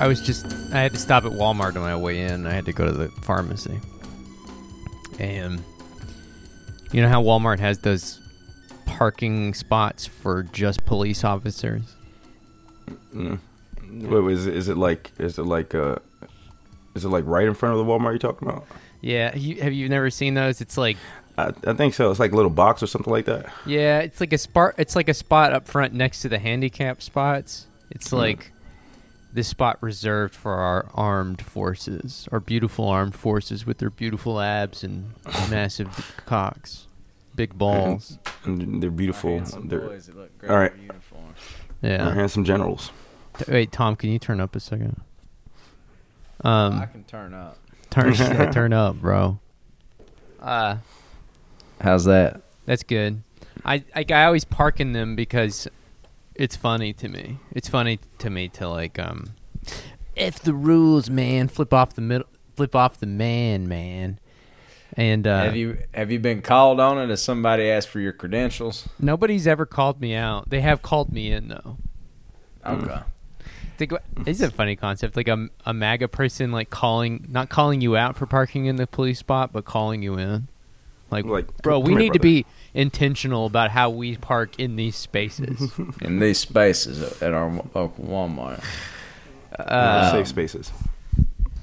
[0.00, 2.46] I was just I had to stop at Walmart on my way in.
[2.46, 3.78] I had to go to the pharmacy.
[5.18, 5.62] And
[6.90, 8.18] you know how Walmart has those
[8.86, 11.82] parking spots for just police officers?
[13.14, 13.38] Mm.
[13.92, 15.96] Wait, wait, is it, is it like is it like uh
[16.94, 18.66] is it like right in front of the Walmart you're talking about?
[19.02, 20.62] Yeah, you, have you never seen those?
[20.62, 20.96] It's like
[21.36, 22.10] I, I think so.
[22.10, 23.52] It's like a little box or something like that.
[23.66, 24.76] yeah, it's like a spot.
[24.78, 27.66] It's like a spot up front next to the handicap spots.
[27.90, 28.50] It's like
[29.32, 34.82] this spot reserved for our armed forces, our beautiful armed forces with their beautiful abs
[34.84, 35.14] and
[35.50, 36.86] massive cocks,
[37.34, 38.18] big balls.
[38.44, 39.32] And they're beautiful.
[39.36, 40.72] Handsome They're, boys that look great All right.
[40.72, 41.34] in uniform.
[41.82, 42.14] they're Yeah.
[42.14, 42.90] handsome generals.
[43.46, 44.98] Wait, Tom, can you turn up a second?
[46.42, 47.58] I Um, can turn up.
[47.90, 48.14] turn
[48.52, 49.38] turn up, bro.
[50.40, 50.76] Uh,
[51.82, 52.40] How's that?
[52.64, 53.22] That's good.
[53.62, 55.68] I, I I always park in them because
[56.40, 57.36] it's funny to me.
[57.52, 59.34] It's funny to me to like um,
[60.16, 64.18] if the rules, man, flip off the middle, flip off the man, man.
[64.96, 67.10] And uh, have you have you been called on it?
[67.10, 68.88] Has somebody asked for your credentials?
[68.98, 70.48] nobody's ever called me out.
[70.48, 71.76] They have called me in though.
[72.66, 73.00] Okay.
[73.76, 77.50] Think about- this is a funny concept, like a a MAGA person like calling, not
[77.50, 80.48] calling you out for parking in the police spot, but calling you in.
[81.10, 84.96] Like, Like, bro, we here, need to be intentional about how we park in these
[84.96, 85.72] spaces.
[86.02, 88.62] In these spaces at our local Walmart.
[89.58, 90.70] Uh, safe spaces.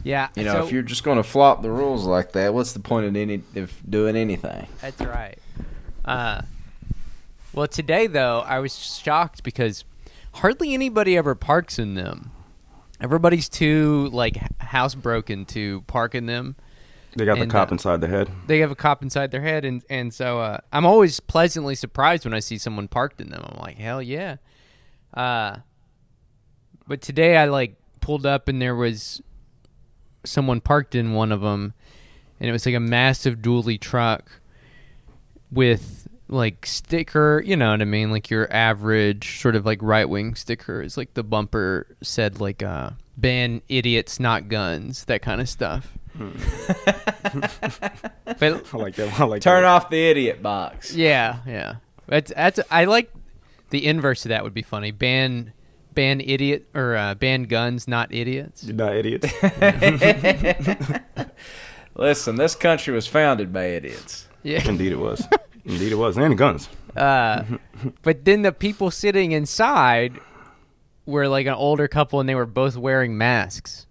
[0.04, 2.74] yeah, You know, so- if you're just going to flop the rules like that, what's
[2.74, 4.68] the point of any of doing anything?
[4.82, 5.38] That's right.
[6.06, 6.42] Uh,
[7.54, 9.84] well, today though, I was shocked because
[10.36, 12.32] hardly anybody ever parks in them.
[13.00, 16.56] Everybody's too like housebroken to park in them.
[17.16, 18.30] They got And, the cop uh, inside the head.
[18.48, 22.26] They have a cop inside their head, and and so uh, I'm always pleasantly surprised
[22.26, 23.44] when I see someone parked in them.
[23.44, 24.38] I'm like, hell yeah.
[25.14, 25.58] Uh,
[26.88, 29.22] but today I like pulled up and there was
[30.24, 31.74] someone parked in one of them,
[32.40, 34.42] and it was like a massive dually truck
[35.52, 40.08] with like sticker, you know what I mean, like your average sort of like right
[40.08, 45.42] wing sticker is like the bumper said like uh, ban idiots not guns, that kind
[45.42, 45.98] of stuff.
[46.18, 46.34] But
[48.74, 49.20] I like that.
[49.20, 49.68] I like Turn that.
[49.68, 50.94] off the idiot box.
[50.94, 51.76] yeah, yeah.
[52.08, 53.12] That's that's I like
[53.70, 54.92] the inverse of that would be funny.
[54.92, 55.54] Ban
[55.94, 58.64] ban idiot or uh, ban guns, not idiots.
[58.64, 59.28] You're not idiots.
[61.96, 64.28] Listen, this country was founded by idiots.
[64.44, 64.68] Yeah.
[64.68, 65.28] Indeed, it was.
[65.66, 66.16] Indeed, it was.
[66.18, 66.70] And guns.
[66.96, 67.44] Uh,
[68.04, 70.20] but then the people sitting inside
[71.08, 73.87] were like an older couple and they were both wearing masks.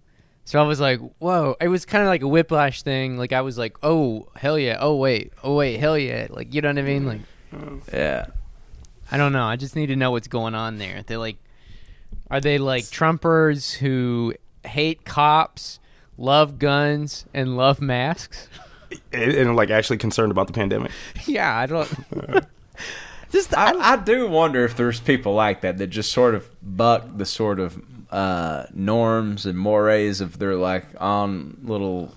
[0.47, 1.57] So I was like, whoa.
[1.59, 3.17] It was kind of like a whiplash thing.
[3.17, 4.77] Like I was like, oh, hell yeah.
[4.79, 5.33] Oh, wait.
[5.43, 5.77] Oh, wait.
[5.77, 6.27] Hell yeah.
[6.29, 7.05] Like, you know what I mean?
[7.05, 7.19] Like,
[7.91, 8.27] Yeah.
[9.11, 9.43] I don't know.
[9.43, 11.03] I just need to know what's going on there.
[11.05, 11.35] They like,
[12.31, 14.35] are they like Trumpers who
[14.65, 15.81] hate cops,
[16.17, 18.47] love guns, and love masks?
[19.11, 20.93] And, and like actually concerned about the pandemic.
[21.25, 21.93] yeah, I don't.
[23.33, 27.05] just I, I do wonder if there's people like that that just sort of buck
[27.17, 32.13] the sort of uh, norms and mores of their like on little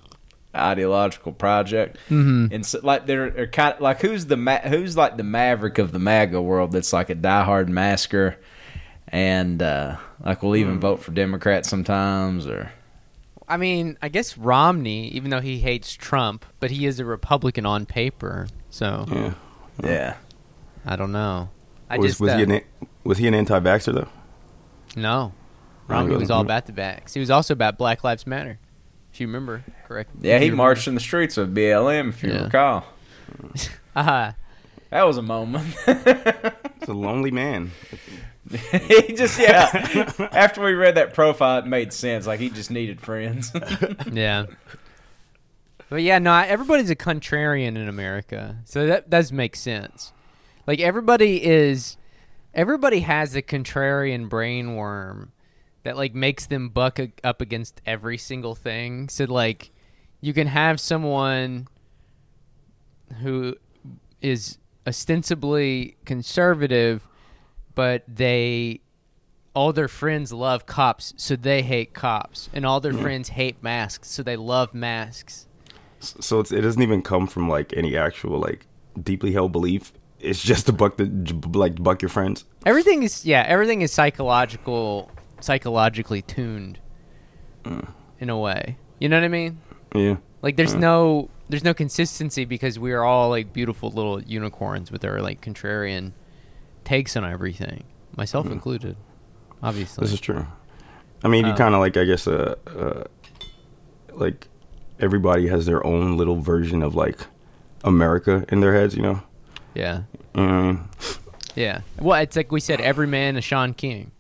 [0.54, 2.52] ideological project, mm-hmm.
[2.52, 5.78] and so, like they're, they're kind of like who's the ma- who's like the maverick
[5.78, 8.36] of the MAGA world that's like a diehard masker,
[9.08, 12.72] and uh, like will even vote for Democrats sometimes or.
[13.48, 17.66] I mean, I guess Romney, even though he hates Trump, but he is a Republican
[17.66, 18.46] on paper.
[18.70, 19.34] So Yeah.
[19.82, 20.16] Yeah.
[20.86, 21.50] I don't know.
[21.88, 22.62] I was just was uh, he an
[23.02, 24.08] was he an anti-vaxxer though?
[24.96, 25.32] no.
[25.90, 27.12] No, he Romney was all about the backs.
[27.14, 28.58] He was also about Black Lives Matter.
[29.12, 30.10] If you remember, correct?
[30.20, 32.44] Yeah, he you marched in the streets with BLM, if you Yeah.
[32.44, 32.84] recall.
[33.96, 34.32] uh-huh.
[34.90, 35.74] That was a moment.
[35.86, 37.70] It's a lonely man.
[38.72, 40.10] he just yeah.
[40.32, 42.26] After we read that profile, it made sense.
[42.26, 43.52] Like he just needed friends.
[44.12, 44.46] yeah.
[45.88, 50.12] But yeah, no, everybody's a contrarian in America, so that does make sense.
[50.66, 51.96] Like everybody is,
[52.54, 55.32] everybody has a contrarian brain worm
[55.82, 59.08] that like makes them buck a- up against every single thing.
[59.08, 59.70] So like,
[60.20, 61.68] you can have someone
[63.22, 63.56] who
[64.20, 67.06] is ostensibly conservative,
[67.74, 68.80] but they
[69.54, 74.08] all their friends love cops, so they hate cops, and all their friends hate masks,
[74.08, 75.46] so they love masks.
[75.98, 78.66] So it's, it doesn't even come from like any actual like
[79.02, 79.92] deeply held belief.
[80.20, 81.06] It's just to buck the
[81.52, 82.44] like buck your friends.
[82.64, 85.10] Everything is yeah, everything is psychological,
[85.40, 86.78] psychologically tuned,
[88.18, 88.76] in a way.
[88.98, 89.58] You know what I mean?
[89.94, 90.16] Yeah.
[90.42, 95.04] Like there's no there's no consistency because we are all like beautiful little unicorns with
[95.04, 96.12] our like contrarian
[96.84, 97.84] takes on everything,
[98.16, 98.96] myself included.
[99.62, 100.46] Obviously, This is true.
[101.22, 103.04] I mean, you Um, kind of like, I guess, uh, uh,
[104.14, 104.48] like
[104.98, 107.18] everybody has their own little version of like
[107.84, 109.22] America in their heads, you know.
[109.74, 110.02] Yeah.
[110.34, 110.88] You know I mean?
[111.56, 111.80] Yeah.
[111.98, 114.12] Well, it's like we said, every man a Shaun King.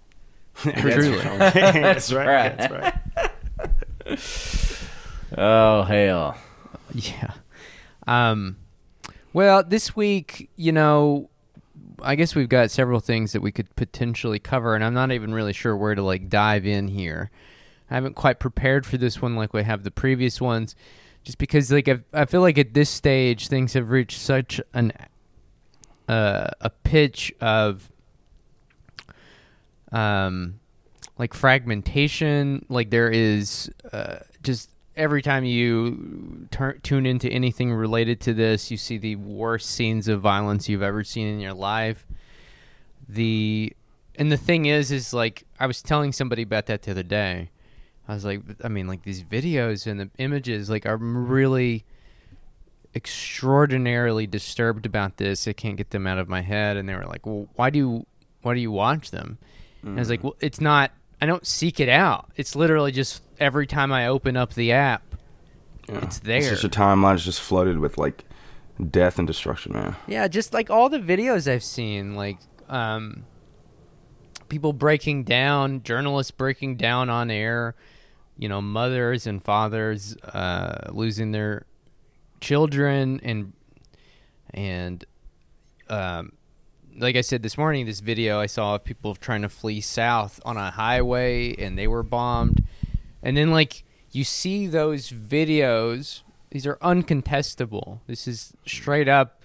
[0.78, 1.18] Truly.
[1.38, 2.56] That's right.
[2.56, 3.30] That's right.
[5.38, 6.36] Oh hell.
[6.92, 7.34] Yeah.
[8.06, 8.56] Um,
[9.32, 11.30] well, this week, you know,
[12.02, 15.32] I guess we've got several things that we could potentially cover, and I'm not even
[15.32, 17.30] really sure where to like dive in here.
[17.90, 20.74] I haven't quite prepared for this one like we have the previous ones,
[21.22, 24.92] just because like I, I feel like at this stage things have reached such an
[26.08, 27.89] uh, a pitch of
[29.92, 30.60] um
[31.18, 36.46] like fragmentation like there is uh, just every time you
[36.82, 41.04] tune into anything related to this you see the worst scenes of violence you've ever
[41.04, 42.06] seen in your life.
[43.08, 43.72] The
[44.16, 47.50] and the thing is is like i was telling somebody about that the other day.
[48.08, 51.84] I was like i mean like these videos and the images like i'm really
[52.94, 55.46] extraordinarily disturbed about this.
[55.46, 56.76] I can't get them out of my head.
[56.76, 58.04] And they were like well why do
[58.42, 59.38] why do you watch them
[59.82, 60.90] and i was like well it's not
[61.20, 65.02] i don't seek it out it's literally just every time i open up the app
[65.88, 66.04] Yeah.
[66.04, 66.38] It's there.
[66.38, 68.24] It's just your timeline is just flooded with like
[68.90, 69.96] death and destruction, man.
[70.06, 72.38] Yeah, just like all the videos I've seen, like
[72.68, 73.24] um,
[74.48, 77.74] people breaking down, journalists breaking down on air,
[78.38, 81.66] you know, mothers and fathers uh, losing their
[82.40, 83.52] children, and
[84.54, 85.04] and
[85.88, 86.32] um,
[87.00, 90.40] like I said this morning, this video I saw of people trying to flee south
[90.44, 92.62] on a highway, and they were bombed,
[93.22, 96.22] and then like you see those videos.
[96.50, 98.00] These are uncontestable.
[98.08, 99.40] This is straight up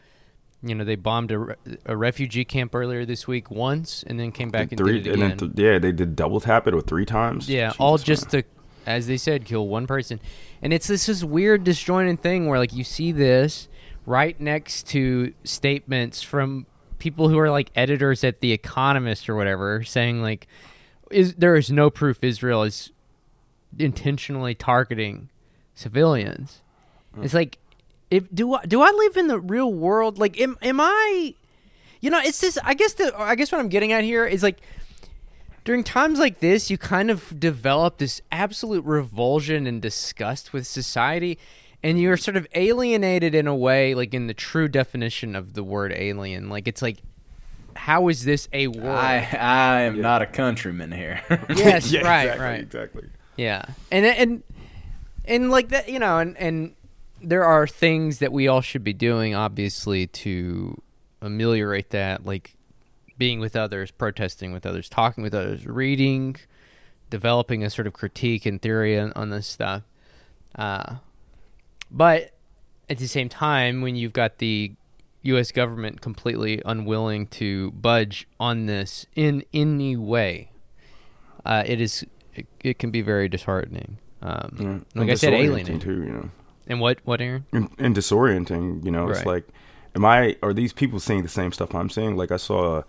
[0.66, 1.56] you know they bombed a, re-
[1.86, 5.14] a refugee camp earlier this week once and then came back and three, did it
[5.14, 5.38] and again.
[5.38, 7.48] then th- yeah, they did double tap it or three times.
[7.48, 8.04] yeah, Jesus, all man.
[8.04, 8.44] just to,
[8.88, 10.20] as they said, kill one person.
[10.62, 13.68] And it's this this weird disjointed thing where like you see this
[14.08, 16.66] right next to statements from
[17.06, 20.48] people who are like editors at The Economist or whatever saying like
[21.12, 22.90] is there is no proof Israel is
[23.78, 25.30] intentionally targeting
[25.76, 26.64] civilians.
[27.16, 27.24] Mm.
[27.24, 27.60] It's like
[28.10, 30.18] if do I, do I live in the real world?
[30.18, 31.36] Like am am I
[32.02, 34.42] you know, it's this I guess the I guess what I'm getting at here is
[34.42, 34.58] like
[35.64, 41.38] during times like this, you kind of develop this absolute revulsion and disgust with society,
[41.86, 45.64] and you're sort of alienated in a way, like in the true definition of the
[45.64, 46.50] word alien.
[46.50, 46.98] Like it's like,
[47.76, 48.98] how is this a world?
[48.98, 51.22] I I am not a countryman here.
[51.56, 52.60] yes, Yeah, right, exactly, right.
[52.60, 53.10] exactly.
[53.38, 54.44] Yeah, and and
[55.26, 56.74] and like that, you know, and and
[57.22, 60.82] there are things that we all should be doing, obviously, to
[61.22, 62.56] ameliorate that, like
[63.20, 66.36] being with others, protesting with others, talking with others, reading,
[67.12, 69.84] developing a sort of critique and theory on, on this stuff.
[70.56, 70.96] Uh,
[71.92, 72.32] but
[72.90, 74.74] at the same time, when you've got the
[75.24, 75.52] U.S.
[75.52, 80.52] government completely unwilling to budge on this in any way,
[81.46, 83.98] uh, it is it, it can be very disheartening.
[84.22, 84.68] Um, Yeah.
[84.70, 85.80] Like And I said, alienating.
[85.80, 86.04] too.
[86.04, 86.30] You know,
[86.68, 87.46] And what what Aaron?
[87.52, 88.84] and, and disorienting.
[88.86, 89.48] You know, it's like,
[89.96, 90.36] am I?
[90.44, 92.16] Are these people seeing the same stuff I'm seeing?
[92.16, 92.84] Like I saw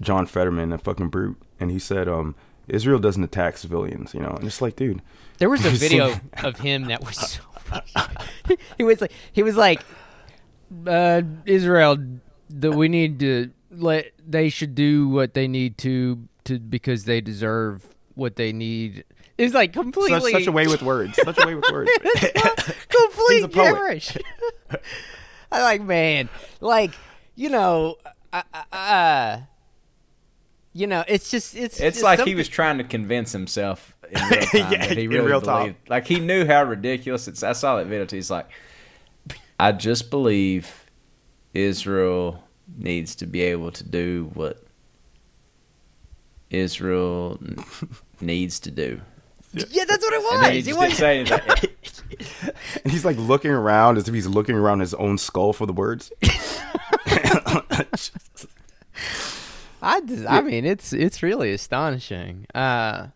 [0.00, 2.34] John Fetterman, a fucking brute, and he said, um,
[2.68, 4.14] Israel doesn't attack civilians.
[4.14, 5.02] You know, and it's like, dude,
[5.38, 6.14] There was a video
[6.44, 7.40] of him that was so.
[8.78, 9.80] he was like he was like
[10.86, 11.96] uh, Israel
[12.50, 17.20] that we need to let they should do what they need to to because they
[17.20, 19.04] deserve what they need.
[19.38, 21.16] It's like completely such, such a way with words.
[21.22, 21.90] Such a way with words.
[22.88, 23.72] complete He's a poet.
[23.74, 24.16] gibberish.
[25.52, 26.28] I like man,
[26.60, 26.92] like
[27.34, 27.96] you know,
[28.32, 29.40] uh, uh, uh,
[30.76, 34.20] you know, it's just it's It's just like he was trying to convince himself in
[34.30, 35.58] real time Yeah, that he in really real time.
[35.60, 35.88] believed.
[35.88, 37.42] Like he knew how ridiculous it's.
[37.42, 38.04] I saw that video.
[38.04, 38.16] Too.
[38.16, 38.48] He's like,
[39.58, 40.84] I just believe
[41.54, 42.44] Israel
[42.76, 44.62] needs to be able to do what
[46.50, 47.40] Israel
[48.20, 49.00] needs to do.
[49.54, 50.34] Yeah, that's what it was.
[50.34, 51.30] And then he He was- didn't
[52.84, 55.72] and he's like looking around as if he's looking around his own skull for the
[55.72, 56.12] words.
[59.82, 62.46] I just, I mean, it's it's really astonishing.
[62.54, 63.08] Uh,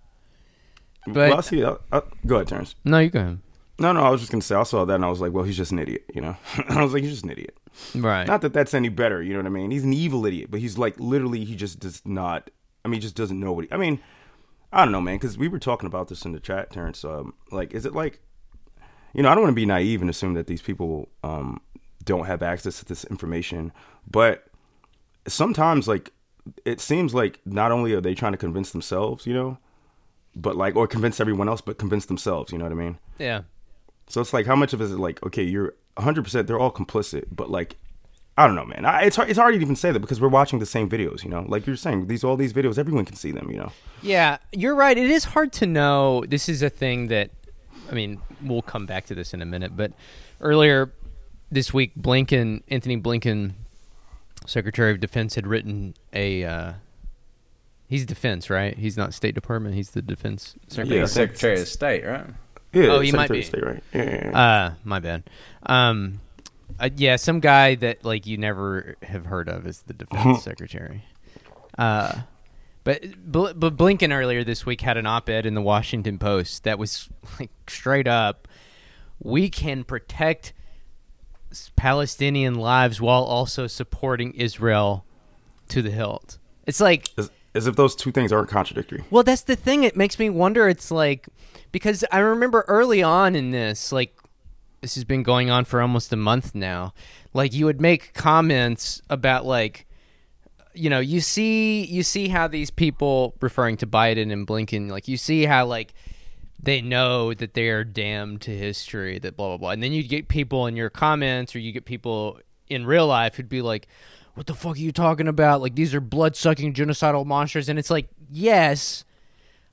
[1.06, 1.64] but well, I see.
[1.64, 2.74] Uh, uh, go ahead, Terrence.
[2.84, 3.38] no, you go.
[3.78, 5.44] No, no, I was just gonna say I saw that and I was like, well,
[5.44, 6.36] he's just an idiot, you know.
[6.68, 7.56] I was like, he's just an idiot.
[7.94, 8.26] Right.
[8.26, 9.70] Not that that's any better, you know what I mean?
[9.70, 12.50] He's an evil idiot, but he's like literally, he just does not.
[12.84, 13.64] I mean, he just doesn't know what.
[13.64, 13.98] He, I mean,
[14.72, 17.04] I don't know, man, because we were talking about this in the chat, Terrence.
[17.04, 18.20] Um, like, is it like,
[19.14, 21.60] you know, I don't want to be naive and assume that these people um
[22.04, 23.72] don't have access to this information,
[24.10, 24.44] but
[25.26, 26.12] sometimes like
[26.64, 29.58] it seems like not only are they trying to convince themselves, you know,
[30.36, 32.52] but like or convince everyone else, but convince themselves.
[32.52, 32.98] You know what I mean?
[33.18, 33.42] Yeah.
[34.08, 36.58] So it's like how much of it is it like okay, you're 100 percent they're
[36.58, 37.76] all complicit, but like
[38.40, 38.86] I don't know, man.
[38.86, 41.22] I, it's hard, it's hard to even say that because we're watching the same videos.
[41.22, 43.50] You know, like you're saying these all these videos, everyone can see them.
[43.50, 43.72] You know.
[44.02, 44.96] Yeah, you're right.
[44.96, 46.24] It is hard to know.
[46.26, 47.30] This is a thing that,
[47.90, 49.76] I mean, we'll come back to this in a minute.
[49.76, 49.92] But
[50.40, 50.90] earlier
[51.50, 53.52] this week, Blinken, Antony Blinken,
[54.46, 56.44] Secretary of Defense, had written a.
[56.44, 56.72] Uh,
[57.88, 58.76] he's Defense, right?
[58.76, 59.74] He's not State Department.
[59.74, 60.98] He's the Defense Secretary.
[60.98, 62.26] Yeah, I think- Secretary of State, right?
[62.72, 63.40] Yeah, Oh, he might be.
[63.40, 63.82] of State, right?
[63.92, 64.40] Yeah, yeah, yeah.
[64.40, 65.24] Uh, my bad.
[65.66, 66.20] Um,
[66.78, 71.04] uh, yeah, some guy that like you never have heard of is the defense secretary.
[71.76, 72.20] Uh,
[72.84, 76.78] but Bl- but Blinken earlier this week had an op-ed in the Washington Post that
[76.78, 77.08] was
[77.40, 78.46] like straight up,
[79.18, 80.52] we can protect s-
[81.76, 85.04] Palestinian lives while also supporting Israel
[85.68, 86.38] to the hilt.
[86.66, 89.04] It's like as, as if those two things aren't contradictory.
[89.10, 89.84] well, that's the thing.
[89.84, 90.68] It makes me wonder.
[90.68, 91.28] It's like
[91.72, 94.16] because I remember early on in this, like
[94.80, 96.94] this has been going on for almost a month now.
[97.34, 99.86] Like you would make comments about like
[100.72, 105.08] you know, you see you see how these people referring to Biden and Blinken, like
[105.08, 105.92] you see how like
[106.62, 109.70] they know that they are damned to history, that blah blah blah.
[109.70, 112.38] And then you get people in your comments or you get people
[112.68, 113.88] in real life who'd be like,
[114.34, 115.60] What the fuck are you talking about?
[115.60, 119.04] Like these are blood sucking genocidal monsters and it's like, yes.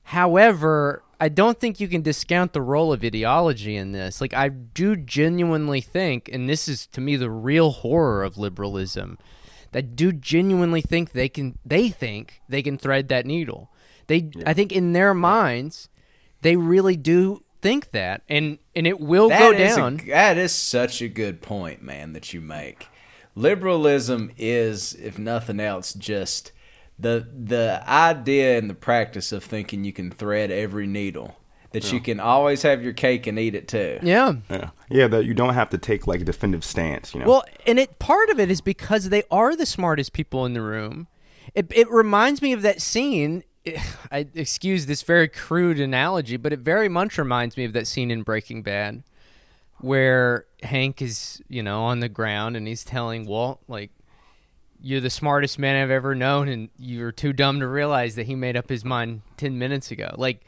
[0.04, 4.20] However, I don't think you can discount the role of ideology in this.
[4.20, 9.18] Like I do genuinely think, and this is to me the real horror of liberalism,
[9.72, 13.70] that do genuinely think they can they think they can thread that needle.
[14.06, 15.90] They I think in their minds
[16.42, 20.00] they really do think that and and it will go That is a- down.
[20.08, 22.86] that is such a good point, man, that you make.
[23.42, 26.50] Liberalism is, if nothing else, just
[26.98, 31.36] the the idea and the practice of thinking you can thread every needle.
[31.72, 33.98] That you can always have your cake and eat it too.
[34.02, 34.32] yeah.
[34.50, 35.06] Yeah, yeah.
[35.06, 37.14] That you don't have to take like a definitive stance.
[37.14, 37.26] You know.
[37.28, 40.62] Well, and it part of it is because they are the smartest people in the
[40.62, 41.06] room.
[41.54, 43.44] It it reminds me of that scene.
[44.10, 48.10] I excuse this very crude analogy, but it very much reminds me of that scene
[48.10, 49.02] in Breaking Bad
[49.80, 53.90] where Hank is, you know, on the ground and he's telling Walt like
[54.80, 58.34] you're the smartest man I've ever known and you're too dumb to realize that he
[58.34, 60.14] made up his mind 10 minutes ago.
[60.16, 60.44] Like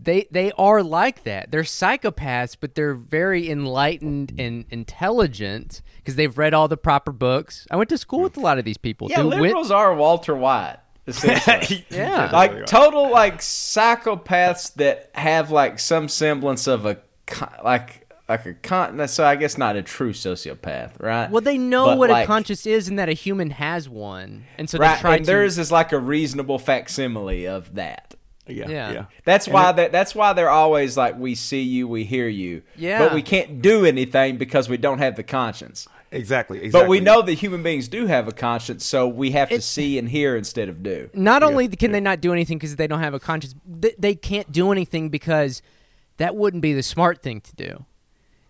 [0.00, 1.50] they they are like that.
[1.50, 7.66] They're psychopaths, but they're very enlightened and intelligent because they've read all the proper books.
[7.70, 8.44] I went to school with a hmm.
[8.44, 9.08] lot of these people.
[9.10, 10.78] Yeah, They went- liberals are Walter White.
[11.08, 11.84] Essentially.
[11.90, 12.30] Yeah.
[12.32, 16.98] like total like psychopaths that have like some semblance of a
[17.64, 19.06] like like a con.
[19.08, 21.30] So I guess not a true sociopath, right?
[21.30, 24.44] well, they know But, what like- a conscience is and that a human has one,
[24.58, 25.30] and so right, they try and to.
[25.30, 28.14] theirs is like a reasonable facsimile of that.
[28.46, 28.92] yeah, yeah.
[28.92, 29.04] yeah.
[29.24, 32.28] That's And why it- that that's why they're always like we see you, we hear
[32.28, 32.98] you, Yeah.
[32.98, 35.88] but we can't do anything because we don't have the conscience.
[36.10, 36.58] Exactly.
[36.58, 36.70] Exactly.
[36.70, 39.98] But we know that human beings do have a conscience, so we have to see
[39.98, 41.10] and hear instead of do.
[41.14, 44.14] not only can they not do anything because they don't have a conscience, they, they
[44.14, 45.60] can't do anything because
[46.16, 47.84] that wouldn't be the smart thing to do.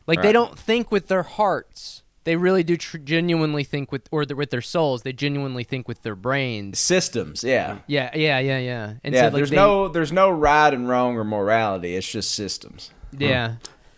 [0.07, 2.03] Like they don't think with their hearts.
[2.25, 5.03] They really do tr- genuinely think with, or the, with their souls.
[5.03, 6.79] They genuinely think with their brains.
[6.79, 7.79] Systems, yeah.
[7.87, 8.93] Yeah, yeah, yeah, yeah.
[9.03, 11.95] And yeah, so, like, there's they- no there's no right and wrong or morality.
[11.97, 13.57] It's just systems Yeah,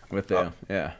[0.09, 0.53] with them.
[0.53, 0.65] Oh.
[0.73, 0.91] yeah.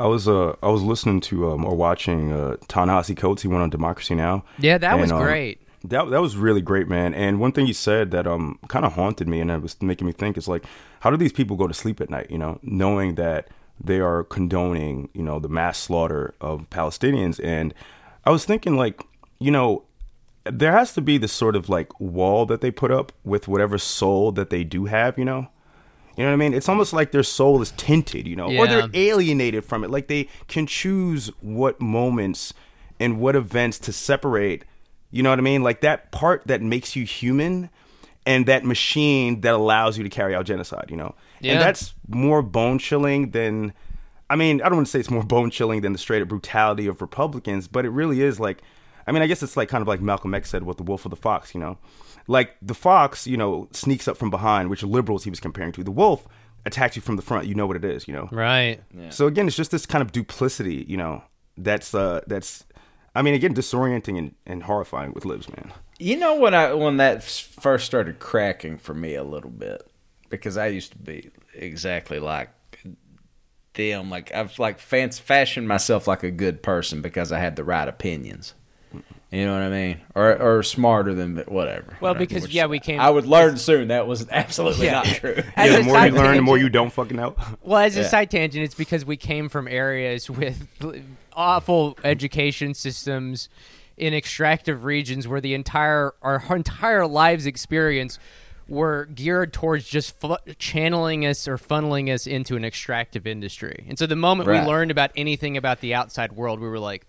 [0.00, 3.42] I was uh I was listening to um or watching uh Ta-Nehisi Coates.
[3.42, 4.44] He went on Democracy Now.
[4.58, 4.78] yeah.
[4.78, 5.60] That was And, um, great.
[5.84, 7.14] That that was really great, man.
[7.14, 10.06] And one thing he said that um kind of haunted me and it was making
[10.06, 10.64] me think is like,
[11.00, 12.28] how do these people go to sleep at night?
[12.30, 13.48] You know, knowing that
[13.82, 17.38] they are condoning you know the mass slaughter of Palestinians.
[17.44, 17.74] And
[18.24, 19.04] I was thinking like,
[19.38, 19.84] you know,
[20.44, 23.76] there has to be this sort of like wall that they put up with whatever
[23.78, 25.18] soul that they do have.
[25.18, 25.48] You know.
[26.16, 26.54] You know what I mean?
[26.54, 29.90] It's almost like their soul is tinted, you know, or they're alienated from it.
[29.90, 32.52] Like they can choose what moments
[32.98, 34.64] and what events to separate.
[35.10, 35.62] You know what I mean?
[35.62, 37.70] Like that part that makes you human
[38.26, 41.14] and that machine that allows you to carry out genocide, you know?
[41.40, 41.52] Yeah.
[41.52, 43.72] And that's more bone chilling than,
[44.28, 46.28] I mean, I don't want to say it's more bone chilling than the straight up
[46.28, 48.62] brutality of Republicans, but it really is like,
[49.06, 51.06] I mean, I guess it's like kind of like Malcolm X said with the wolf
[51.06, 51.78] of the fox, you know?
[52.30, 55.82] Like the fox, you know, sneaks up from behind, which liberals he was comparing to.
[55.82, 56.28] The wolf
[56.64, 57.48] attacks you from the front.
[57.48, 58.28] You know what it is, you know?
[58.30, 58.80] Right.
[59.08, 61.24] So again, it's just this kind of duplicity, you know,
[61.58, 62.64] that's uh that's
[63.16, 65.72] I mean again disorienting and, and horrifying with libs, man.
[65.98, 69.82] You know when I when that first started cracking for me a little bit
[70.28, 72.50] because I used to be exactly like
[73.74, 74.08] them.
[74.08, 77.88] Like I've like fans fashioned myself like a good person because I had the right
[77.88, 78.54] opinions,
[79.30, 80.00] You know what I mean?
[80.16, 81.96] Or or smarter than whatever.
[82.00, 82.18] Well, Whatever.
[82.18, 83.88] because, Which yeah, we came- I would learn soon.
[83.88, 84.92] That was absolutely Yeah.
[84.94, 85.34] not true.
[85.56, 87.36] As yeah, the more you side learn, the more you don't fucking know.
[87.62, 88.08] Well, as a Yeah.
[88.08, 90.66] side tangent, it's because we came from areas with
[91.32, 93.48] awful education systems
[93.96, 98.18] in extractive regions where the entire our entire lives experience
[98.66, 103.84] were geared towards just fu- channeling us or funneling us into an extractive industry.
[103.88, 104.62] And so the moment Right.
[104.62, 107.04] we learned about anything about the outside world, we were like,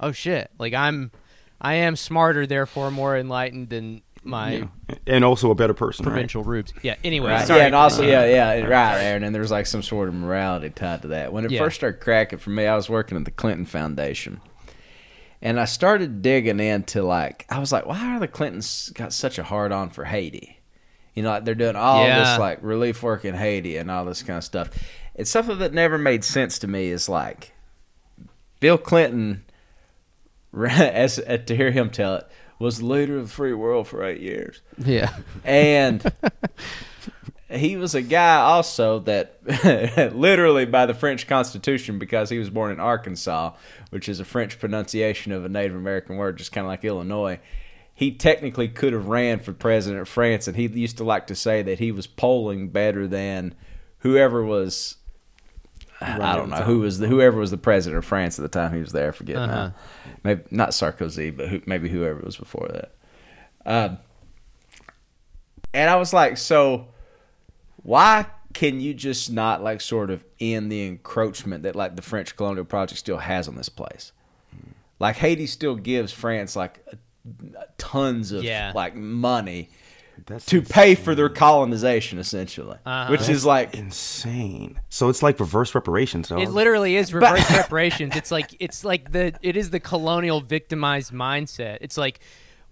[0.00, 0.50] "Oh shit!
[0.58, 1.10] Like I'm,
[1.60, 4.64] I am smarter, therefore more enlightened than my Yeah.
[5.06, 6.04] And also a better person.
[6.04, 6.10] right?
[6.12, 6.96] provincial roots." Yeah.
[7.04, 7.46] Anyway, Right.
[7.46, 9.22] sorry yeah, and also, the- yeah, yeah, right, Aaron.
[9.22, 11.32] And there's like some sort of morality tied to that.
[11.32, 11.60] When it Yeah.
[11.60, 14.40] first started cracking for me, I was working at the Clinton Foundation,
[15.40, 19.38] and I started digging into like, I was like, why are the Clintons got such
[19.38, 20.58] a hard on for Haiti?
[21.14, 22.18] You know, like they're doing all Yeah.
[22.18, 24.70] this like relief work in Haiti and all this kind of stuff.
[25.14, 26.88] It's something that never made sense to me.
[26.88, 27.52] Is like
[28.60, 29.44] Bill Clinton,
[30.54, 34.20] as to hear him tell it, was the leader of the free world for eight
[34.20, 35.14] years yeah.
[35.44, 36.02] and
[37.50, 39.38] he was a guy also that
[40.14, 43.52] literally by the French Constitution because he was born in Arkansas,
[43.90, 47.38] which is a French pronunciation of a Native American word, just kind of like Illinois.
[47.94, 51.34] He technically could have ran for president of France, and he used to like to
[51.36, 53.54] say that he was polling better than
[53.98, 54.96] whoever was.
[56.00, 58.74] I don't know who was the whoever was the president of France at the time
[58.74, 59.08] he was there.
[59.08, 59.46] I forget Uh-huh.
[59.46, 59.74] now.
[60.26, 62.92] Maybe not Sarkozy, but who, maybe whoever was before that.
[63.64, 63.98] Um,
[65.72, 66.88] and I was like, so
[67.82, 72.36] why can you just not like sort of end the encroachment that like the French
[72.36, 74.12] colonial project still has on this place?
[74.98, 76.84] Like Haiti still gives France like
[77.78, 78.72] tons of Yeah.
[78.74, 79.68] like money
[80.26, 83.10] That's to pay for their colonization, essentially, Uh-huh.
[83.10, 84.80] which is like insane.
[84.88, 86.28] So it's like reverse reparations.
[86.28, 86.40] Dog.
[86.40, 88.16] It literally is reverse reparations.
[88.16, 91.78] It's like it's like the it is the colonial victimized mindset.
[91.80, 92.20] It's like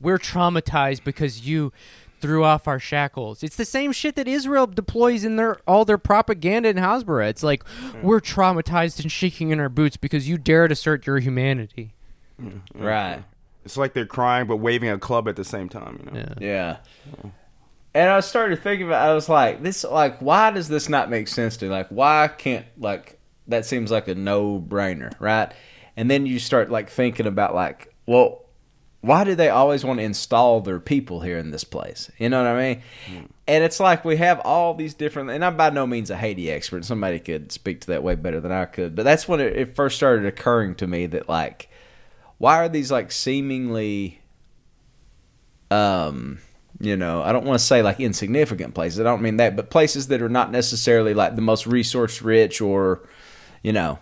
[0.01, 1.73] we're traumatized because you
[2.21, 3.43] threw off our shackles.
[3.43, 7.29] It's the same shit that Israel deploys in their all their propaganda in Hasbara.
[7.29, 7.63] It's like
[8.03, 11.95] we're traumatized and shaking in our boots because you dared assert your humanity.
[12.75, 13.23] right.
[13.65, 16.01] It's like they're crying but waving a club at the same time.
[16.05, 16.35] You know.
[16.41, 16.77] Yeah.
[17.25, 17.31] Yeah.
[17.95, 21.29] And I started thinking about I was like, this like why does this not make
[21.29, 21.71] sense to me?
[21.71, 25.53] Like why can't like that seems like a no brainer, right?
[25.97, 28.43] And then you start like thinking about like, well,
[29.01, 32.11] why do they always want to install their people here in this place?
[32.19, 32.83] You know what I mean?
[33.47, 36.51] And it's like we have all these different and I'm by no means a Haiti
[36.51, 36.85] expert.
[36.85, 38.97] Somebody could speak to that way better than I could.
[38.97, 41.69] But that's when it, it first started occurring to me that like
[42.39, 44.21] why are these like seemingly
[45.71, 46.39] um
[46.85, 49.71] you know i don't want to say like insignificant places i don't mean that but
[49.71, 53.07] places that are not necessarily like the most resource rich or
[53.63, 53.99] you know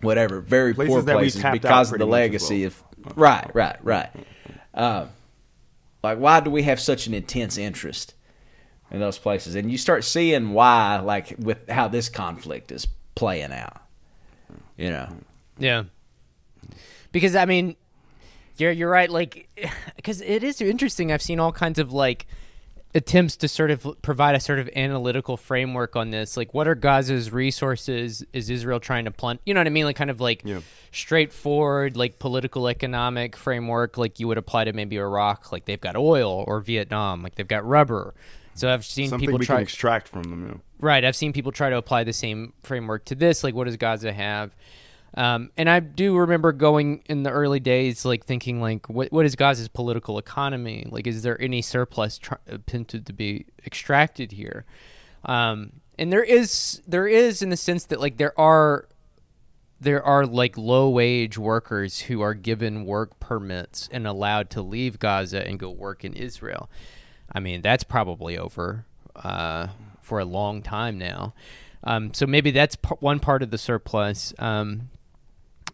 [0.00, 2.68] whatever very Places poor places because of the legacy well.
[2.68, 4.10] of right right right
[4.74, 5.06] uh,
[6.02, 8.14] like why do we have such an intense interest
[8.90, 13.52] in those places and you start seeing why like with how this conflict is playing
[13.52, 13.80] out
[14.76, 15.08] you know
[15.58, 15.84] Yeah.
[17.12, 17.76] Because I mean,
[18.56, 19.10] you're you're right.
[19.10, 19.48] Like,
[19.96, 21.12] because it is interesting.
[21.12, 22.26] I've seen all kinds of like
[22.96, 26.36] attempts to sort of provide a sort of analytical framework on this.
[26.36, 28.24] Like, what are Gaza's resources?
[28.32, 29.40] Is Israel trying to plant?
[29.44, 29.84] You know what I mean?
[29.84, 30.60] Like, kind of like Yeah.
[30.92, 35.52] straightforward, like political economic framework, like you would apply to maybe Iraq.
[35.52, 38.14] Like they've got oil, or Vietnam, like they've got rubber.
[38.54, 39.56] So I've seen Something people try.
[39.56, 40.48] can extract from them.
[40.48, 40.60] Know.
[40.78, 41.04] Right.
[41.04, 43.42] I've seen people try to apply the same framework to this.
[43.42, 44.54] Like, what does Gaza have?
[45.16, 49.24] Um, and I do remember going in the early days, like thinking, like, what what
[49.24, 50.86] is Gaza's political economy?
[50.90, 54.64] Like, is there any surplus tr- attempted to be extracted here?
[55.24, 58.88] Um, and there is, there is in the sense that like there are,
[59.80, 64.98] there are like low wage workers who are given work permits and allowed to leave
[64.98, 66.68] Gaza and go work in Israel.
[67.32, 69.68] I mean, that's probably over uh,
[70.00, 71.34] for a long time now.
[71.84, 74.34] Um, so maybe that's p- one part of the surplus.
[74.38, 74.90] Um,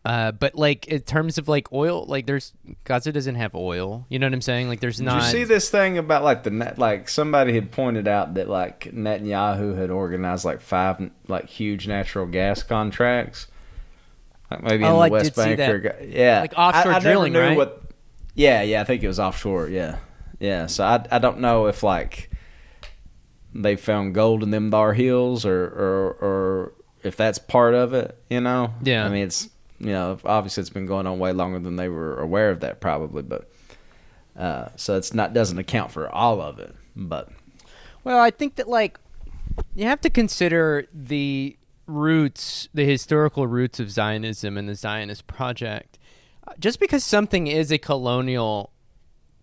[0.05, 2.53] uh, but like in terms of like oil, like there's
[2.85, 4.07] Gaza doesn't have oil.
[4.09, 4.69] You know what I'm saying?
[4.69, 5.23] Like there's Did not.
[5.23, 6.79] you see this thing about like the net?
[6.79, 12.27] Like somebody had pointed out that like Netanyahu had organized like five like huge natural
[12.27, 13.47] gas contracts,
[14.51, 17.35] like maybe in Oh, the I West Bank or yeah, Like offshore I, I drilling,
[17.35, 17.57] right?
[17.57, 17.83] What?
[18.35, 19.69] Yeah, yeah, I think it was offshore.
[19.69, 19.99] Yeah,
[20.39, 20.67] yeah.
[20.67, 22.31] So I I don't know if like
[23.55, 28.17] they found gold in them Dar hills or or or if that's part of it.
[28.31, 28.73] You know?
[28.83, 29.05] Yeah.
[29.05, 32.21] I mean it's you know obviously it's been going on way longer than they were
[32.21, 33.51] aware of that probably, but.
[34.39, 37.29] Uh, so it's not doesn't account for all of it, but
[38.05, 38.99] Well, I think that like
[39.75, 45.99] you have to consider the roots, the historical roots of Zionism and the Zionist project.
[46.59, 48.71] just because something is a colonial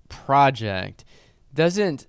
[0.10, 1.04] project
[1.54, 2.08] doesn't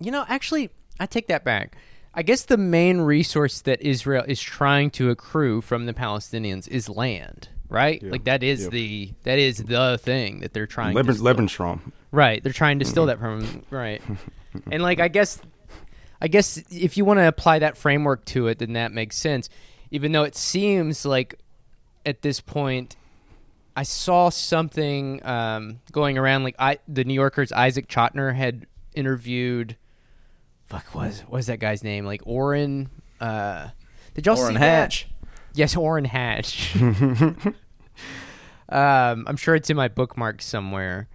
[0.00, 1.76] you know actually i take that back
[2.14, 6.88] i guess the main resource that israel is trying to accrue from the palestinians is
[6.88, 8.10] land right Yeah.
[8.10, 11.24] like that is the that is the thing that they're trying to Leben, steal.
[11.26, 11.80] Lebensraum.
[12.12, 13.20] right they're trying to steal Mm-hmm.
[13.42, 14.02] that from right
[14.72, 15.40] and like i guess
[16.20, 19.48] i guess if you want to apply that framework to it then that makes sense
[19.90, 21.38] even though it seems like
[22.06, 22.96] at this point
[23.76, 29.76] I saw something um, going around like I the New Yorker's Isaac Chotiner had interviewed
[30.68, 32.88] fuck what was was that guy's name like Orrin
[33.20, 33.68] uh
[34.14, 35.08] did y'all Orrin see Hatch.
[35.20, 35.28] that?
[35.54, 36.76] Yes, Orrin Hatch.
[38.68, 41.08] um, I'm sure it's in my bookmark somewhere.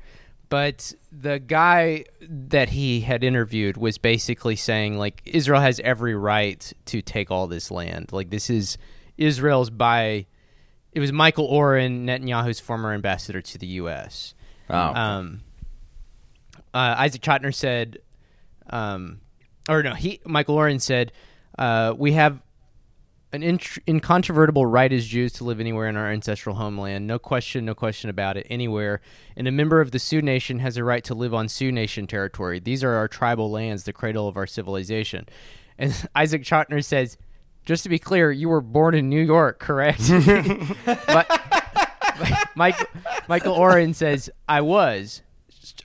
[0.50, 6.72] But the guy that he had interviewed was basically saying like Israel has every right
[6.86, 8.12] to take all this land.
[8.12, 8.78] Like this is
[9.18, 10.26] Israel's by
[10.92, 14.34] it was Michael Oren, Netanyahu's former ambassador to the U.S.
[14.70, 15.42] Oh, Um,
[16.74, 17.98] uh, Isaac Chotiner said,
[18.70, 19.20] um,
[19.70, 21.12] or no, he Michael Oren said,
[21.58, 22.42] uh, we have
[23.34, 27.08] an int- incontrovertible right as Jews to live anywhere in our ancestral homeland.
[27.08, 29.02] No question, no question about it, anywhere.
[29.36, 32.06] And a member of the Sioux Nation has a right to live on Sioux Nation
[32.06, 32.60] territory.
[32.60, 35.28] These are our tribal lands, the cradle of our civilization.
[35.80, 37.18] And Isaac Chotiner says,
[37.66, 40.02] just to be clear, you were born in New York, correct?
[40.86, 41.42] but
[42.56, 42.78] Mike,
[43.28, 45.24] Michael Oren says, I was.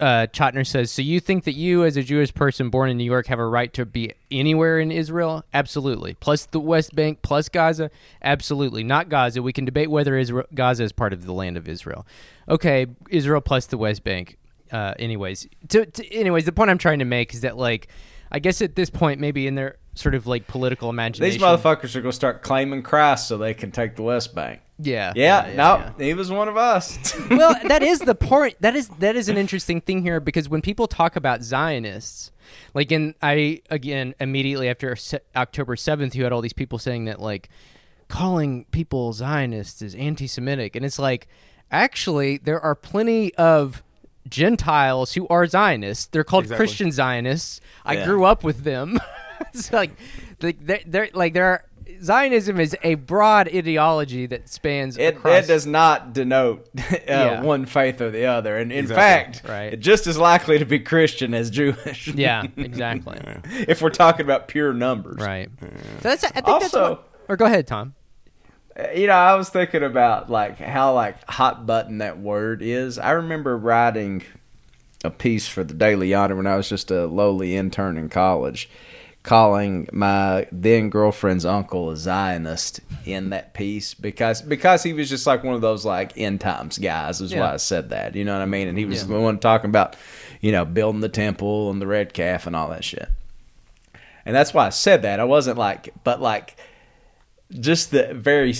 [0.00, 3.04] Uh, Chotiner says, so you think that you, as a Jewish person born in New
[3.04, 5.44] York, have a right to be anywhere in Israel?
[5.52, 6.14] Absolutely.
[6.14, 7.90] Plus the West Bank, plus Gaza?
[8.22, 8.84] Absolutely.
[8.84, 9.42] Not Gaza.
[9.42, 12.06] We can debate whether Israel, Gaza is part of the land of Israel.
[12.48, 14.38] Okay, Israel plus the West Bank.
[14.70, 17.88] Uh, anyways, to, to, anyways, the point I'm trying to make is that, like,
[18.30, 21.96] I guess at this point, maybe in their sort of like political imagination, these motherfuckers
[21.96, 24.60] are gonna start claiming Christ so they can take the West Bank.
[24.78, 25.92] yeah, Yeah, no, yeah.
[25.98, 26.98] he was one of us.
[27.30, 28.56] well, that is the point.
[28.60, 32.30] That is that is an interesting thing here because when people talk about Zionists,
[32.74, 34.96] like in I again immediately after
[35.34, 37.48] October seventh, you had all these people saying that like
[38.08, 41.28] calling people Zionists is anti-Semitic, and it's like
[41.70, 43.82] actually there are plenty of
[44.30, 46.06] Gentiles who are Zionists.
[46.06, 46.66] They're called Exactly.
[46.66, 47.60] Christian Zionists.
[47.84, 48.04] I Yeah.
[48.06, 48.98] grew up with them.
[49.52, 49.92] it's like,
[50.42, 51.64] like they're, they're like there are.
[52.00, 55.44] Zionism is a broad ideology that spans It, across.
[55.44, 57.42] it does not denote uh, Yeah.
[57.42, 59.32] one faith or the other, and in Exactly.
[59.40, 59.72] fact, Right.
[59.74, 62.06] it's just as likely to be Christian as Jewish.
[62.14, 63.18] yeah, exactly.
[63.66, 65.48] if we're talking about pure numbers, Right.
[65.60, 65.68] So
[66.02, 67.94] that's I think that's Also- what, or go ahead, Tom.
[68.94, 72.98] You know, I was thinking about like how like hot button that word is.
[72.98, 74.22] I remember writing
[75.04, 78.68] a piece for the Daily Yonder when I was just a lowly intern in college,
[79.24, 85.26] calling my then girlfriend's uncle a Zionist in that piece because because he was just
[85.26, 88.14] like one of those like end times guys is why I said that.
[88.14, 88.68] You know what I mean?
[88.68, 89.08] And he was Yeah.
[89.08, 89.96] the one talking about,
[90.40, 93.08] you know, building the temple and the red calf and all that shit.
[94.24, 95.18] And that's why I said that.
[95.20, 96.56] I wasn't like, but like,
[97.50, 98.54] just the very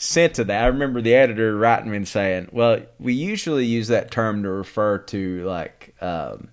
[0.00, 0.64] sense of that.
[0.64, 4.48] I remember the editor writing me and saying, "Well, we usually use that term to
[4.48, 6.48] refer to like um,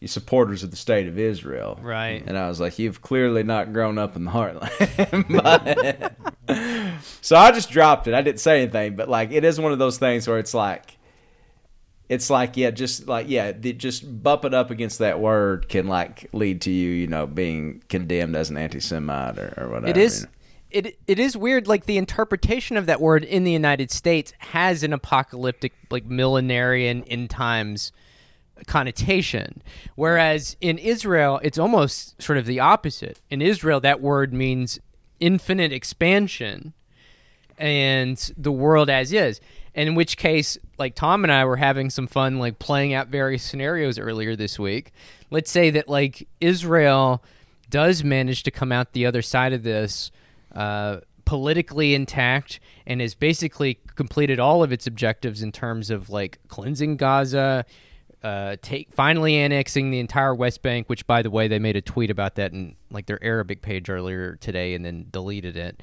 [0.00, 2.22] you supporters of the state of Israel." Right.
[2.26, 6.16] And I was like, "You've clearly not grown up in the heartland." But-
[7.20, 8.14] so I just dropped it.
[8.14, 10.96] I didn't say anything, but like, it is one of those things where it's like.
[12.08, 16.28] It's like yeah, just like yeah, just bump it up against that word can like
[16.32, 19.86] lead to you, you know, being condemned as an anti-Semite or, or whatever.
[19.86, 20.28] It you know.
[20.70, 24.82] It it is weird like the interpretation of that word in the United States has
[24.82, 27.92] an apocalyptic like millenarian end times
[28.66, 29.62] connotation
[29.94, 33.20] whereas in Israel it's almost sort of the opposite.
[33.30, 34.78] In Israel that word means
[35.18, 36.72] infinite expansion
[37.60, 39.40] and the world as is.
[39.74, 43.08] And in which case, like Tom and I were having some fun, like playing out
[43.08, 44.92] various scenarios earlier this week.
[45.30, 47.22] Let's say that like Israel
[47.68, 50.10] does manage to come out the other side of this
[50.54, 56.38] uh, politically intact and has basically completed all of its objectives in terms of like
[56.48, 57.64] cleansing Gaza,
[58.22, 60.88] uh, take finally annexing the entire West Bank.
[60.88, 63.88] Which, by the way, they made a tweet about that in like their Arabic page
[63.88, 65.82] earlier today, and then deleted it.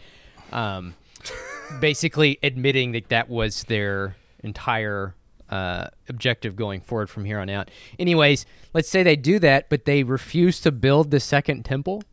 [0.51, 0.95] Um,
[1.81, 5.15] basically admitting that that was their entire
[5.49, 7.71] uh, objective going forward from here on out.
[7.97, 12.03] Anyways, let's say they do that, but they refuse to build the second temple.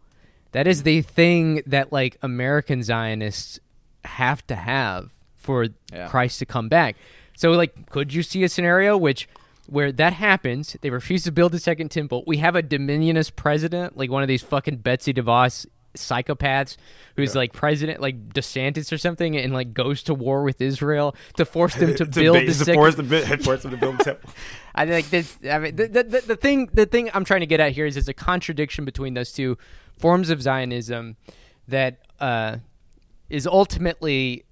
[0.55, 3.61] That is the thing that like American Zionists
[4.05, 6.09] have to have for Yeah.
[6.09, 6.97] Christ to come back.
[7.37, 9.29] So like could you see a scenario which
[9.67, 12.23] where that happens, they refuse to build the second temple.
[12.27, 16.77] We have a dominionist president, like one of these fucking Betsy DeVos psychopaths
[17.17, 21.45] who's like president, like DeSantis or something, and like goes to war with Israel to
[21.45, 24.31] force them to, build ba- the to force, the, force them to build the temple.
[24.75, 25.37] I think this.
[25.49, 27.87] I mean, the, the, the, the thing the thing I'm trying to get at here
[27.87, 29.57] is there's a contradiction between those two
[29.99, 31.17] forms of Zionism
[31.69, 32.59] that uh,
[33.31, 34.45] is ultimately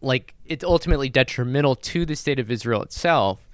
[0.00, 3.48] like it's ultimately detrimental to the state of Israel itself.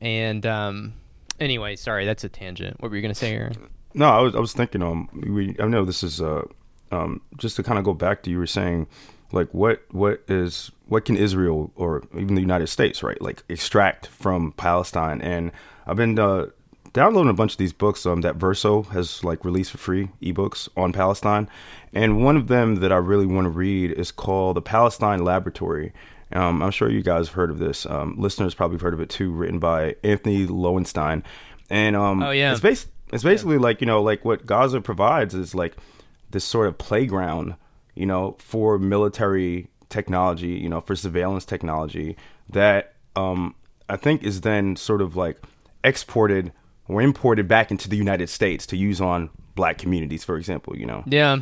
[0.00, 0.94] And um,
[1.38, 2.80] anyway, sorry, that's a tangent.
[2.80, 3.52] What were you gonna say here?
[3.94, 6.42] No, I was I was thinking um we I know this is uh
[6.92, 8.86] um just to kind of go back to you were saying
[9.32, 14.06] like what what is what can Israel or even the United States right like extract
[14.08, 15.52] from Palestine and
[15.86, 16.46] I've been uh
[16.92, 20.68] downloading a bunch of these books um that Verso has like released for free ebooks
[20.76, 21.48] on Palestine
[21.92, 25.92] and one of them that I really want to read is called the Palestine Laboratory
[26.32, 27.86] um, I'm sure you guys have heard of this.
[27.86, 31.24] Um, listeners probably have heard of it too, written by Antony Loewenstein.
[31.68, 32.52] And um, Oh, yeah.
[32.52, 35.76] it's based it's basically like you know like what Gaza provides is like
[36.30, 37.54] this sort of playground,
[37.94, 42.16] you know, for military technology, you know, for surveillance technology
[42.48, 43.54] that um,
[43.88, 45.38] I think is then sort of like
[45.82, 46.52] exported
[46.88, 50.76] or imported back into the United States to use on black communities, for example.
[50.76, 51.38] You know, Yeah,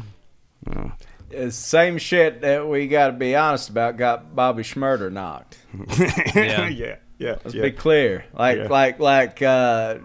[1.30, 5.58] It's same shit that we got to be honest about got Bobby Shmurda knocked.
[6.34, 6.68] Yeah.
[6.68, 7.36] yeah, yeah.
[7.44, 7.62] Let's yeah.
[7.62, 8.24] be clear.
[8.32, 8.68] Like, Yeah.
[8.68, 9.42] like, like.
[9.42, 9.98] uh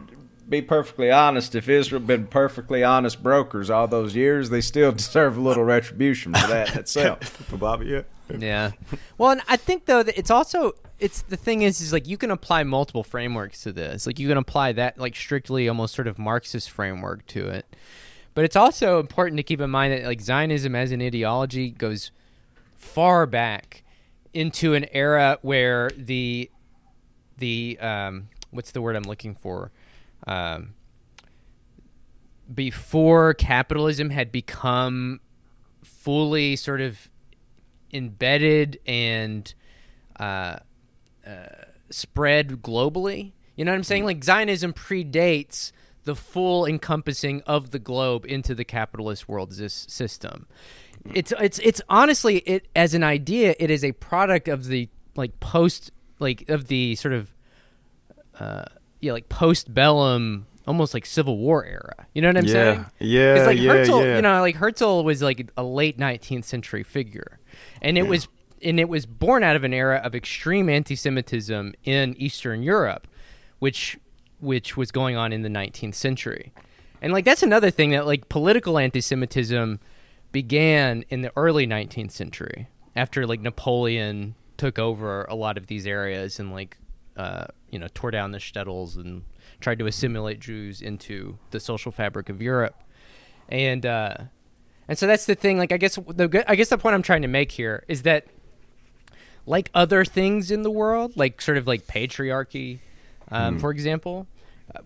[0.54, 1.56] be perfectly honest.
[1.56, 5.64] If Israel has been perfectly honest brokers all those years, they still deserve a little
[5.64, 7.24] retribution for that in itself.
[7.24, 8.02] for Bobby, yeah.
[8.38, 8.72] yeah.
[9.18, 12.18] Well, and I think though that it's also it's the thing is is like you
[12.18, 14.06] can apply multiple frameworks to this.
[14.08, 17.66] Like you can apply that like strictly almost sort of Marxist framework to it.
[18.34, 22.12] But it's also important to keep in mind that like Zionism as an ideology goes
[22.76, 23.84] far back
[24.34, 26.50] into an era where the
[27.38, 29.72] the um what's the word I'm looking for?
[30.28, 30.74] Um
[32.54, 35.20] before capitalism had become
[35.84, 37.10] fully sort of
[37.94, 39.54] embedded and
[40.20, 40.58] uh,
[41.26, 41.46] uh,
[41.90, 43.34] spread globally.
[43.56, 44.06] You know what I'm saying?
[44.06, 45.72] Like Zionism predates
[46.06, 50.48] the full encompassing of the globe into the capitalist world sys- system.
[51.14, 55.38] It's it's it's honestly it as an idea it is a product of the like
[55.42, 57.36] post like of the sort of
[58.40, 58.66] uh
[59.04, 62.08] yeah like post bellum almost like civil war era.
[62.14, 62.86] You know what I'm Yeah, saying?
[63.00, 64.16] yeah, It's like yeah, Herzl, yeah.
[64.16, 67.40] you know, like Herzl was like a late 19th century figure,
[67.82, 68.28] and it was
[68.62, 73.08] and it was born out of an era of extreme anti-Semitism in Eastern Europe,
[73.60, 74.00] which
[74.40, 76.54] which was going on in the 19th century,
[77.02, 79.80] and like that's another thing that like political anti-Semitism
[80.32, 85.86] began in the early 19th century after like Napoleon took over a lot of these
[85.86, 86.78] areas and like
[87.18, 89.24] uh, you know tore down the shtetls and
[89.60, 92.82] tried to assimilate Jews into the social fabric of Europe,
[93.50, 94.16] and uh,
[94.88, 95.58] and so that's the thing.
[95.58, 98.28] Like I guess the I guess the point I'm trying to make here is that
[99.46, 102.80] like other things in the world, like sort of like patriarchy,
[103.32, 104.28] um, for example,
[104.74, 104.80] uh,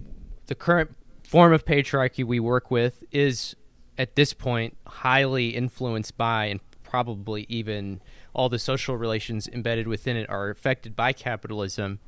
[0.48, 3.56] the current form of patriarchy we work with is
[3.98, 8.02] at this point highly influenced by and probably even
[8.34, 12.00] all the social relations embedded within it are affected by capitalism.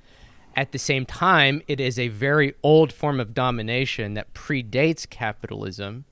[0.55, 6.05] At the same time, it is a very old form of domination that predates capitalism.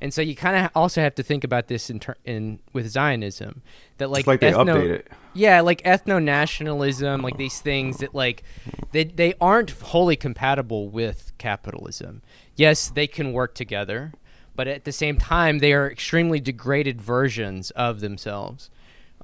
[0.00, 2.88] And so you kind of also have to think about this in, ter- in with
[2.88, 3.62] Zionism
[3.96, 5.08] that like It's like they update it.
[5.34, 8.44] yeah, like ethno nationalism, like these things that like
[8.92, 12.22] they they aren't wholly compatible with capitalism.
[12.54, 14.12] Yes, they can work together,
[14.54, 18.70] but at the same time, they are extremely degraded versions of themselves,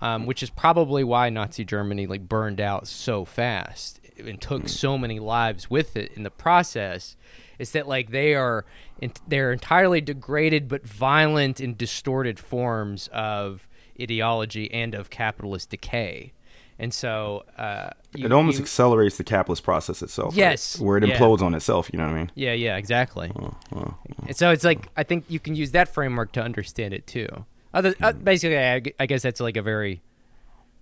[0.00, 4.96] um, which is probably why Nazi Germany like burned out so fast and took so
[4.98, 7.16] many lives with it in the process.
[7.58, 8.64] Is that like they are
[9.28, 13.68] they're entirely degraded but violent and distorted forms of
[14.00, 16.32] ideology and of capitalist decay.
[16.76, 20.32] And so uh, you- it almost you- accelerates the capitalist process itself.
[20.32, 20.38] right?
[20.38, 21.16] Yes, where it yeah.
[21.16, 21.88] implodes on itself.
[21.92, 22.30] You know what I mean?
[22.34, 23.30] yeah, yeah, exactly.
[23.36, 23.94] Oh,
[24.26, 27.28] And so it's like I think you can use that framework to understand it too.
[27.72, 28.24] Other, uh, Mm-hmm.
[28.24, 30.02] basically, I, I guess that's like a very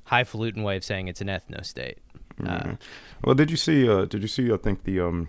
[0.04, 1.98] highfalutin way of saying it's an ethno state.
[2.40, 2.72] Uh, Mm-hmm.
[3.24, 3.88] Well, did you see?
[3.88, 4.52] Uh, did you see?
[4.52, 5.28] I think the um,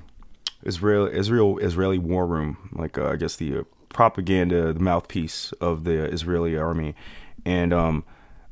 [0.63, 5.83] Israel Israel Israeli war room, like uh, I guess the uh, propaganda, the mouthpiece of
[5.83, 6.95] the Israeli army,
[7.45, 8.03] and um,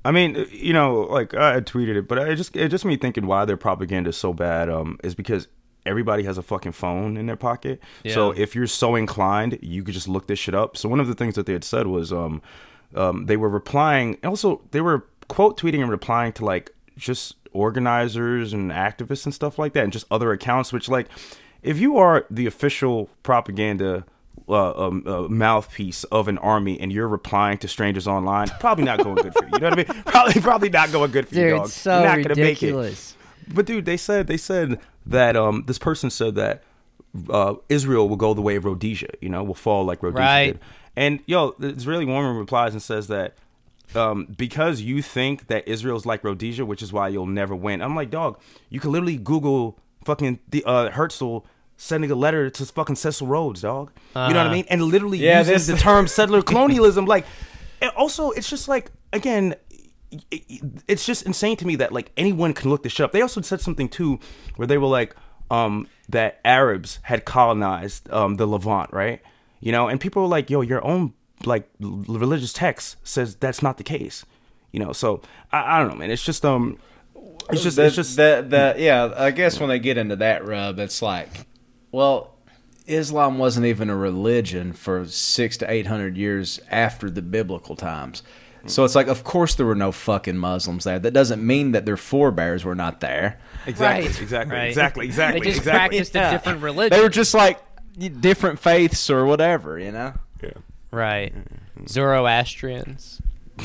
[0.05, 2.97] I mean, you know, like I had tweeted it, but it just it just me
[2.97, 4.69] thinking why their propaganda is so bad.
[4.69, 5.47] Um, is because
[5.85, 7.79] everybody has a fucking phone in their pocket.
[8.13, 10.77] So if you're so inclined, you could just look this shit up.
[10.77, 12.43] So one of the things that they had said was um,
[12.95, 14.17] um, they were replying.
[14.23, 19.57] Also, they were quote tweeting and replying to like just organizers and activists and stuff
[19.59, 20.71] like that, and just other accounts.
[20.71, 21.07] Which like,
[21.63, 24.05] if you are the official propaganda
[24.47, 29.03] uh, um, uh, mouthpiece of an army and you're replying to strangers online, probably not
[29.03, 29.55] going good for you.
[29.55, 30.03] You know what I mean?
[30.05, 31.65] Probably, probably not going good for you, Dude, dog.
[31.65, 32.67] it's so you're not gonna make it.
[32.67, 33.15] ridiculous.
[33.53, 36.63] But dude, they said they said that um this person said that
[37.29, 40.45] uh Israel will go the way of Rhodesia, you know, will fall like Rhodesia Right.
[40.53, 40.59] did.
[40.95, 43.35] And yo, the Israeli woman replies and says that
[43.95, 47.81] um because you think that Israel's like Rhodesia, which is why you'll never win.
[47.81, 51.39] I'm like, dog, you can literally Google fucking the uh Herzl
[51.77, 53.91] sending a letter to fucking Cecil Rhodes, dog.
[54.15, 54.51] You know what I Uh-huh.
[54.51, 54.65] mean?
[54.69, 57.25] And literally Yeah, using this- the term settler colonialism, like
[57.81, 59.55] and also it's just like again
[60.87, 63.11] it's just insane to me that like anyone can look this shit up.
[63.11, 64.19] They also said something too
[64.55, 65.15] where they were like
[65.49, 69.21] um that Arabs had colonized um the Levant, right?
[69.59, 71.13] You know, and people were like, "Yo, your own
[71.45, 74.25] like religious text says that's not the case."
[74.71, 76.11] You know, so I, I don't know, man.
[76.11, 76.77] It's just um
[77.49, 79.13] it's just the, it's just the, the yeah.
[79.17, 81.45] I guess when they get into that rub, it's like,
[81.91, 82.35] well,
[82.87, 88.23] Islam wasn't even a religion for six to eight hundred years after the biblical times.
[88.67, 90.99] So it's like, of course there were no fucking Muslims there.
[90.99, 93.39] That doesn't mean that their forebears were not there.
[93.65, 94.21] exactly Right.
[94.21, 94.67] exactly Right.
[94.67, 95.79] exactly exactly They just exactly.
[95.97, 96.29] practiced Yeah.
[96.29, 96.95] a different religion.
[96.95, 97.59] They were just like
[98.19, 100.13] different faiths or whatever, you know.
[100.43, 100.51] Yeah.
[100.91, 101.33] Right.
[101.87, 103.21] Zoroastrians.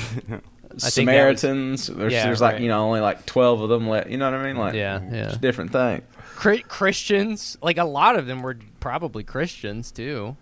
[0.68, 1.86] That was- Samaritans.
[1.86, 3.88] there's, Yeah, there's like you know only like twelve of them.
[3.88, 4.56] Left, you know what I mean?
[4.56, 5.26] Like Yeah, yeah.
[5.26, 6.02] it's a different thing.
[6.36, 10.36] Christians, like a lot of them were probably Christians too.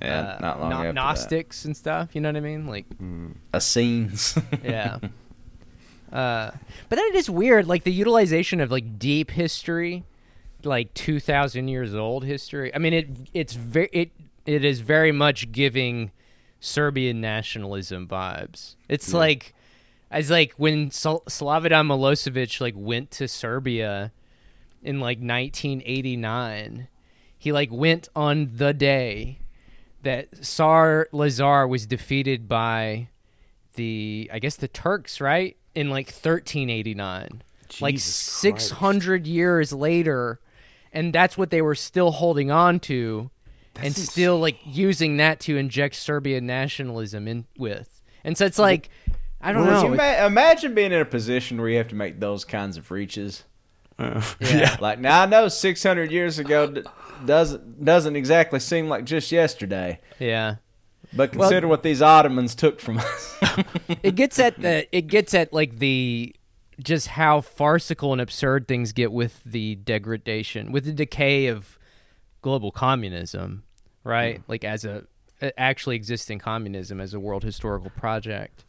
[0.00, 0.94] Yeah, Uh, not long Gno- after that.
[0.94, 2.14] Gnostics and stuff.
[2.14, 2.66] You know what I mean?
[2.66, 2.84] Like,
[3.54, 4.38] Essenes.
[4.64, 4.98] yeah.
[6.12, 6.50] uh,
[6.88, 10.04] but then it is weird, like the utilization of like deep history,
[10.64, 12.72] like two thousand years old history.
[12.74, 14.10] I mean, it it's very it
[14.46, 16.12] it is very much giving
[16.60, 18.76] Serbian nationalism vibes.
[18.88, 19.54] It's like
[20.10, 24.12] as like when Sl- Slobodan Milosevic like went to Serbia
[24.82, 26.88] in like 1989.
[27.38, 29.40] He like went on the day
[30.02, 33.08] that Tsar Lazar was defeated by
[33.74, 35.56] the I guess the Turks, right?
[35.74, 37.42] In like 1389.
[37.80, 40.40] like Jesus 600 years later
[40.92, 43.30] and that's what they were still holding on to
[43.78, 48.02] and That's still like using that to inject Serbian nationalism in with.
[48.24, 48.88] And so it's like
[49.40, 49.88] I don't Well, know.
[49.88, 52.76] you it's- ma- imagine being in a position where you have to make those kinds
[52.76, 53.44] of reaches.
[53.98, 54.76] Uh, Yeah.
[54.80, 56.82] Like now, I know 600 years ago d-
[57.24, 60.56] doesn't doesn't exactly seem like just yesterday, yeah.
[61.14, 63.38] but consider what these Ottomans took from us.
[64.02, 66.34] it gets at the it gets at like the
[66.82, 71.78] just how farcical and absurd things get with the degradation with the decay of
[72.42, 73.62] global communism
[74.06, 74.42] right?
[74.48, 75.04] Like as a,
[75.42, 78.64] a actually existing communism as a world historical project.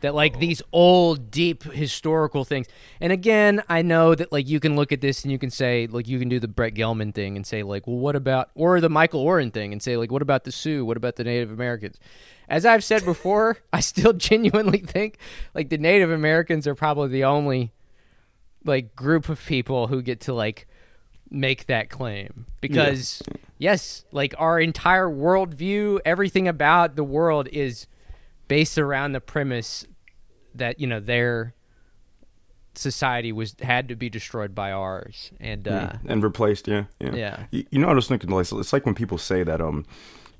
[0.00, 0.40] That like oh.
[0.40, 2.66] these old deep historical things.
[3.02, 5.86] And again i know that like you can look at this and you can say
[5.86, 8.80] like you can do the brett gelman thing and say like well what about or
[8.80, 10.84] the michael oren thing and say like what about the sioux?
[10.84, 11.98] What about the native americans?
[12.48, 15.18] As i've said before i still genuinely think
[15.54, 17.70] like the native americans are probably the only
[18.64, 20.66] like group of people who get to like
[21.30, 23.22] make that claim because
[23.58, 27.86] yes like our entire worldview everything about the world is
[28.48, 29.86] based around the premise
[30.54, 31.54] that you know their
[32.74, 36.68] society was had to be destroyed by ours and uh and replaced.
[36.68, 37.14] Yeah, yeah.
[37.14, 37.44] Yeah.
[37.50, 39.84] You, you know, what I was thinking like it's like when people say that um,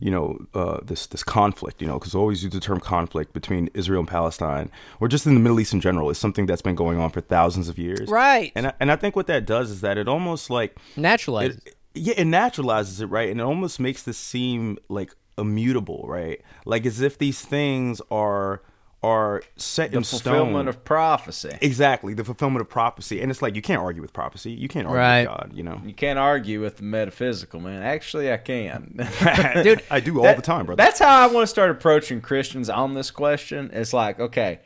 [0.01, 3.69] you know, uh, this this conflict, you know, because always use the term conflict between
[3.75, 6.75] Israel and Palestine, or just in the Middle East in general, is something that's been
[6.75, 8.09] going on for thousands of years.
[8.09, 11.61] right And I, and I think what that does is that it almost like naturalized
[11.67, 13.29] it, yeah, it naturalizes it, right?
[13.29, 16.41] And it almost makes this seem like immutable, right?
[16.65, 18.63] Like as if these things are
[19.03, 21.57] are set the in fulfillment of prophecy.
[21.63, 24.51] exactly the fulfillment of prophecy, and it's like you can't argue with prophecy.
[24.53, 25.21] You can't argue Right.
[25.21, 25.51] with God.
[25.55, 27.83] You know, You can't argue with the metaphysical, man.
[27.83, 28.97] Actually, I can.
[29.63, 30.77] dude, I do all That- the time, brother.
[30.83, 33.71] That's how I want to start approaching Christians on this question.
[33.73, 34.61] It's like, okay,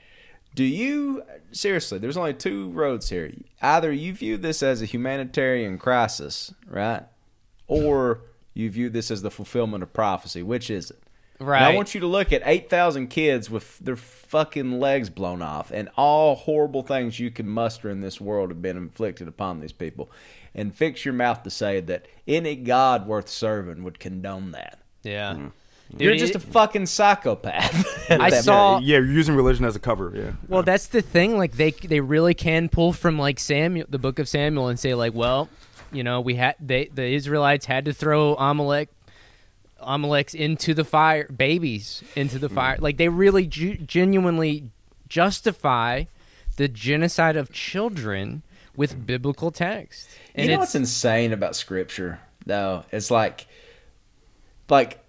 [0.57, 1.99] do you seriously?
[1.99, 3.31] There's only two roads here.
[3.63, 7.05] Either you view this as a humanitarian crisis, right,
[7.69, 10.43] or you view this as the fulfillment of prophecy.
[10.43, 10.99] Which is it?
[11.39, 15.43] And right I want you to look at 8,000 kids with their fucking legs blown
[15.43, 19.61] off and all horrible things you can muster in this world have been inflicted upon
[19.61, 20.11] these people.
[20.55, 24.79] And fix your mouth to say that any God worth serving would condone that.
[25.03, 25.49] yeah mm-hmm.
[25.99, 28.11] You're just a fucking psychopath.
[28.11, 28.87] at I saw- point.
[28.87, 30.13] yeah, you're using religion as a cover.
[30.15, 30.33] Yeah.
[30.49, 31.37] Well, that's the thing.
[31.39, 34.95] Like they they really can pull from like Samuel, the book of Samuel, and say
[34.95, 35.49] like, well,
[35.93, 38.89] you know, we had they the Israelites had to throw Amalek,
[39.87, 42.77] Amalek's into the fire, babies into the fire.
[42.79, 44.71] Like they really ju- genuinely
[45.09, 46.05] justify
[46.57, 48.43] the genocide of children
[48.77, 50.09] with biblical text.
[50.35, 52.85] And you know it's what's insane about scripture though?
[52.91, 53.47] It's like
[54.69, 55.01] like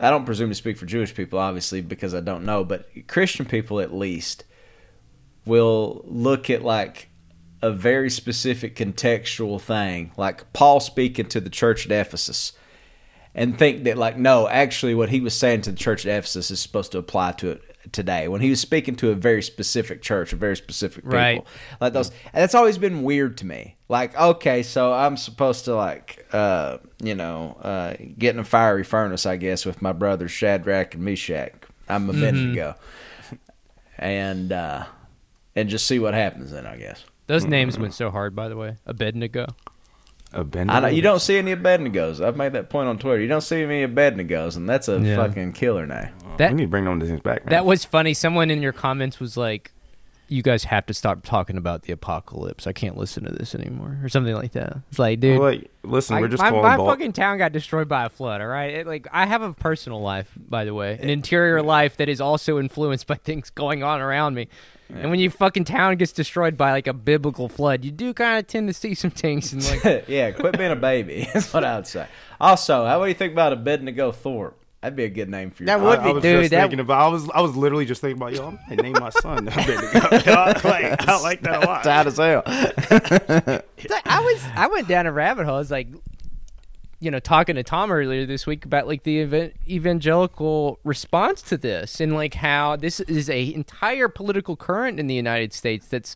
[0.00, 3.46] I don't presume to speak for Jewish people, obviously, because I don't know, but Christian
[3.46, 4.44] people at least
[5.46, 7.08] will look at like
[7.62, 12.52] a very specific contextual thing, like Paul speaking to the church at Ephesus,
[13.34, 16.50] and think that like no, actually, what he was saying to the church at Ephesus
[16.50, 17.62] is supposed to apply to it
[17.92, 18.28] today.
[18.28, 21.44] When he was speaking to a very specific church, a very specific people, Right.
[21.80, 23.76] like those, and that's always been weird to me.
[23.88, 28.84] Like, okay, so I'm supposed to like, uh, you know, uh, get in a fiery
[28.84, 31.52] furnace, I guess, with my brothers Shadrach and Meshach.
[31.88, 32.76] I'm a Abednego,
[33.98, 34.84] and uh,
[35.54, 37.04] and just see what happens then, I guess.
[37.26, 38.76] Those names went so hard, by the way.
[38.86, 39.46] Abednego.
[40.34, 40.76] Abednego.
[40.76, 42.24] I know you don't see any Abednegos.
[42.24, 43.20] I've made that point on Twitter.
[43.20, 45.16] You don't see any Abednegos, and that's a Yeah.
[45.16, 46.08] fucking killer name.
[46.38, 47.44] That we need to bring those things back.
[47.44, 47.50] Man.
[47.50, 48.12] that was funny.
[48.14, 49.72] Someone in your comments was like,
[50.28, 52.66] "You guys have to stop talking about the apocalypse.
[52.66, 54.78] I can't listen to this anymore," or something like that.
[54.90, 56.86] It's like, dude, Well, like, listen, I- we're just my, my ball.
[56.88, 58.40] fucking town got destroyed by a flood.
[58.40, 61.62] All right, it, like I have a personal life, by the way, an eh, interior
[61.62, 64.48] life that is also influenced by things going on around me.
[64.92, 68.38] And when your fucking town gets destroyed by like a biblical flood, you do kind
[68.38, 71.26] of tend to see some things and like, yeah, quit being a baby.
[71.34, 72.06] That's what I would say.
[72.40, 74.60] Also, how do you think about Abednego Thorpe?
[74.84, 76.50] That'd be a good name for your That would I, be- I was dude, just
[76.50, 77.00] that- thinking about.
[77.00, 78.58] I was I was literally just thinking about yo.
[78.68, 79.98] I name my son Abednego.
[80.68, 81.84] like, I like that a lot.
[81.84, 82.42] tight as hell.
[83.78, 85.54] It's like, I was I went down a rabbit hole.
[85.54, 85.88] I was like,
[87.00, 91.56] you know, talking to Tom earlier this week about like the evan- evangelical response to
[91.56, 96.14] this and like how this is a entire political current in the United States that's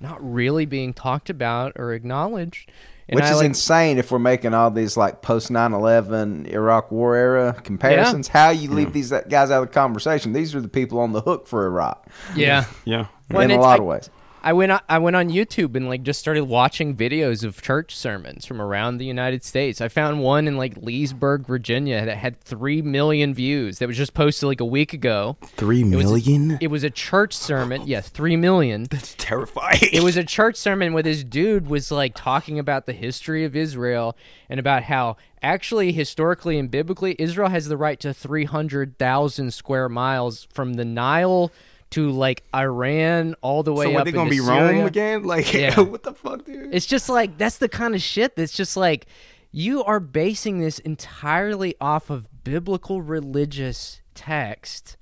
[0.00, 2.70] not really being talked about or acknowledged.
[3.08, 6.90] And Which I, is like, insane if we're making all these like post 9/11 Iraq
[6.92, 8.28] War era comparisons.
[8.28, 10.32] How you leave these guys out of the conversation?
[10.32, 12.64] These are the people on the hook for Iraq Yeah.
[12.84, 13.06] Yeah.
[13.30, 14.10] Well, in a lot like- of ways.
[14.44, 17.94] I went on, I went on YouTube and like just started watching videos of church
[17.94, 19.80] sermons from around the United States.
[19.80, 24.14] I found one in like Leesburg, Virginia that had 3 million views that was just
[24.14, 25.36] posted like a week ago.
[25.56, 26.14] Three was a-
[26.60, 27.86] It was a church sermon.
[27.86, 28.88] Yes, 3 million.
[28.90, 29.78] That's terrifying.
[29.92, 33.54] It was a church sermon where this dude was like talking about the history of
[33.54, 34.16] Israel
[34.48, 40.48] and about how actually historically and biblically Israel has the right to 300,000 square miles
[40.52, 41.52] from the Nile
[41.92, 44.72] to like Iran all the way so up what they gonna be Syria.
[44.78, 45.22] Rome again?
[45.32, 45.78] Like Yeah.
[45.80, 46.74] what the fuck, dude?
[46.74, 49.06] It's just like that's the kind of shit that's just like
[49.52, 54.96] you are basing this entirely off of biblical religious text.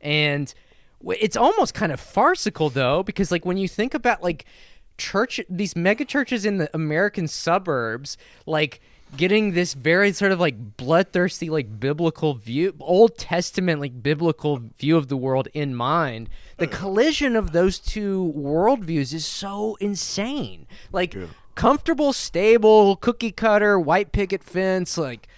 [0.00, 0.52] And
[1.06, 4.46] it's almost kind of farcical though because like when you think about like
[4.96, 8.16] church these mega churches in the American suburbs
[8.46, 8.80] like
[9.16, 14.96] getting this very sort of like bloodthirsty like biblical view old testament like biblical view
[14.96, 20.66] of the world in mind the collision of those two worldviews is so insane.
[20.92, 21.16] Like
[21.54, 25.28] comfortable stable cookie cutter white picket fence like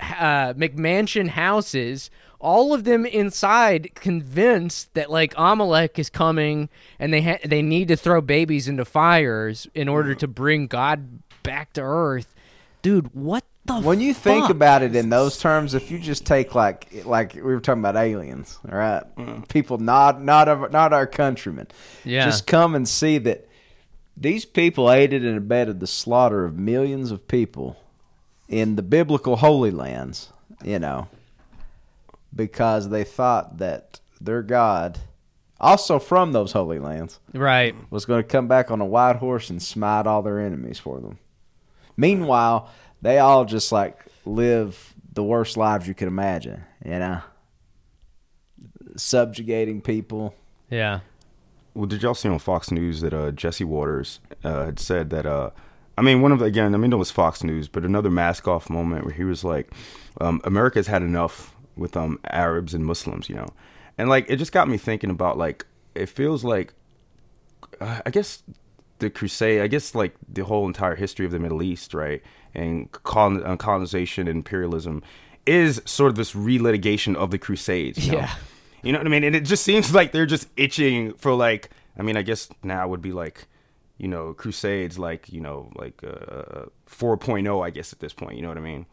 [0.00, 2.10] uh, McMansion houses,
[2.40, 6.68] all of them inside convinced that like Amalek is coming
[6.98, 11.20] and they ha- they need to throw babies into fires in order to bring God
[11.42, 12.31] back to earth.
[12.82, 14.50] Dude, what the When you think fuck?
[14.50, 17.96] about it in those terms, if you just take like like we were talking about
[17.96, 19.02] aliens, all right?
[19.16, 19.48] Mm.
[19.48, 21.68] People not not of, not our countrymen.
[22.04, 22.24] Yeah.
[22.24, 23.48] Just come and see that
[24.16, 27.76] these people aided and abetted the slaughter of millions of people
[28.48, 30.30] in the biblical holy lands,
[30.62, 31.08] you know,
[32.34, 34.98] because they thought that their God,
[35.58, 37.74] also from those holy lands, right.
[37.90, 41.00] was going to come back on a white horse and smite all their enemies for
[41.00, 41.18] them.
[41.96, 42.70] Meanwhile,
[43.00, 47.20] they all just like live the worst lives you could imagine, you know,
[48.96, 50.34] subjugating people.
[50.70, 51.00] Yeah.
[51.74, 55.26] Well, did y'all see on Fox News that uh, Jesse Watters uh, had said that?
[55.26, 55.50] Uh,
[55.96, 58.46] I mean, one of the, again, I mean, it was Fox News, but another mask
[58.48, 59.72] off moment where he was like,
[60.20, 63.48] um, "America's had enough with um, Arabs and Muslims," you know,
[63.98, 66.74] and like it just got me thinking about like it feels like,
[67.80, 68.42] uh, I guess
[69.02, 72.22] the crusade, I guess like the whole entire history of the Middle East, right,
[72.54, 75.02] and colon, uh, colonization and imperialism
[75.44, 78.06] is sort of this relitigation of the Crusades.
[78.06, 78.18] You know?
[78.18, 78.34] Yeah.
[78.82, 79.24] You know what I mean?
[79.24, 81.70] And it just seems like they're just itching for like.
[81.98, 83.46] I mean, I guess now would be like,
[83.98, 87.66] you know, Crusades, like you know, like uh, 4.0.
[87.66, 88.86] I guess at this point, you know what I mean?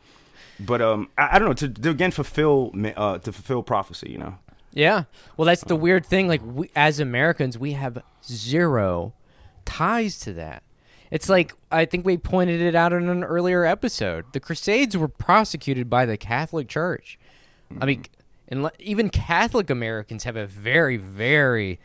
[0.60, 4.10] But um, I, I don't know to, to again fulfill uh to fulfill prophecy.
[4.12, 4.38] You know,
[4.74, 5.06] Yeah.
[5.38, 6.28] Well, that's the weird thing.
[6.28, 9.14] Like, we, as Americans, we have zero
[9.70, 10.64] ties to that.
[11.12, 14.26] It's like, I think we pointed it out in an earlier episode.
[14.34, 17.20] The Crusades were prosecuted by the Catholic Church.
[17.80, 18.04] I mean,
[18.52, 18.66] mm-hmm.
[18.66, 21.80] and even Catholic Americans have a very, very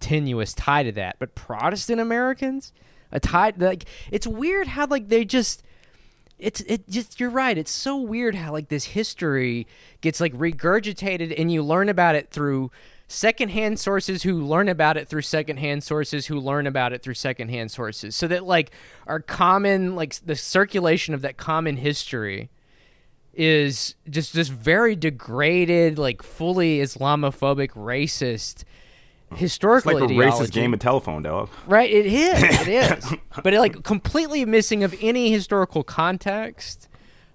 [0.00, 1.16] tenuous tie to that.
[1.18, 2.72] But Protestant Americans,
[3.10, 5.62] a tie, like, it's weird how, like, they just
[6.38, 7.56] it's it just you're right.
[7.56, 9.68] It's so weird how like this history
[10.00, 12.72] gets like regurgitated and you learn about it through
[13.12, 17.70] secondhand sources who learn about it through secondhand sources who learn about it through secondhand
[17.70, 18.16] sources.
[18.16, 18.70] So that like
[19.06, 22.50] our common like the circulation of that common history
[23.34, 28.64] is just this very degraded, like fully Islamophobic, racist
[29.34, 30.44] historical It's like a ideology.
[30.44, 31.48] racist game of telephone, dog.
[31.66, 32.42] Right, it is.
[32.66, 33.14] It is.
[33.42, 36.88] but it, like completely missing of any historical context,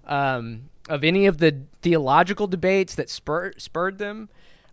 [0.06, 4.28] um, of any of the theological debates that spur, spurred them,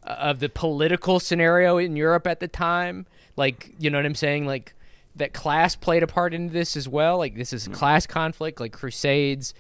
[0.05, 3.07] Uh, of the political scenario in Europe at the time.
[3.37, 4.45] Like, you know what I'm saying?
[4.45, 4.75] Like
[5.15, 7.17] that class played a part in this as well.
[7.17, 7.73] Like this is hmm.
[7.73, 8.59] class conflict.
[8.59, 9.53] Like crusades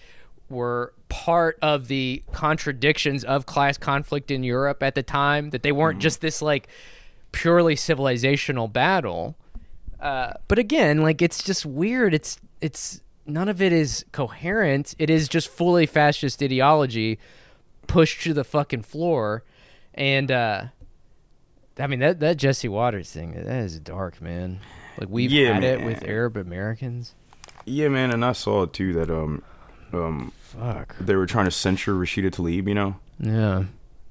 [0.49, 5.49] were part of the contradictions of class conflict in Europe at the time.
[5.49, 6.01] That they weren't hmm.
[6.01, 6.67] just this like
[7.31, 9.35] purely civilizational battle.
[9.99, 12.13] Uh, but again, like it's just weird.
[12.13, 14.93] It's it's none of it is coherent.
[14.99, 17.17] It is just fully fascist ideology
[17.87, 19.43] pushed to the fucking floor.
[19.95, 20.65] And uh,
[21.79, 24.59] I mean that that Jesse Watters thing that is dark, man.
[24.99, 27.13] Like we've Yeah, had it with Arab Americans.
[27.65, 29.41] Yeah, man, and I saw it, too that um,
[29.91, 30.95] um, Fuck.
[30.99, 32.67] they were trying to censure Rashida Tlaib.
[32.67, 33.63] You know, Yeah.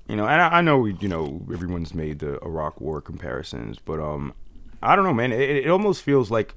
[0.08, 4.00] you know, and I, I know you know everyone's made the Iraq War comparisons, but
[4.00, 4.32] um,
[4.82, 5.32] I don't know, man.
[5.32, 6.54] It, it almost feels like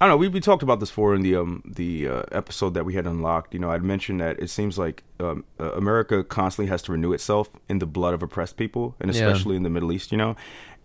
[0.00, 0.16] I don't know.
[0.16, 3.06] We, we talked about this before in the um the uh, episode that we had
[3.06, 3.52] unlocked.
[3.52, 7.12] You know, I'd mentioned that it seems like um, uh, America constantly has to renew
[7.12, 9.26] itself in the blood of oppressed people, and Yeah.
[9.26, 10.10] especially in the Middle East.
[10.10, 10.36] You know,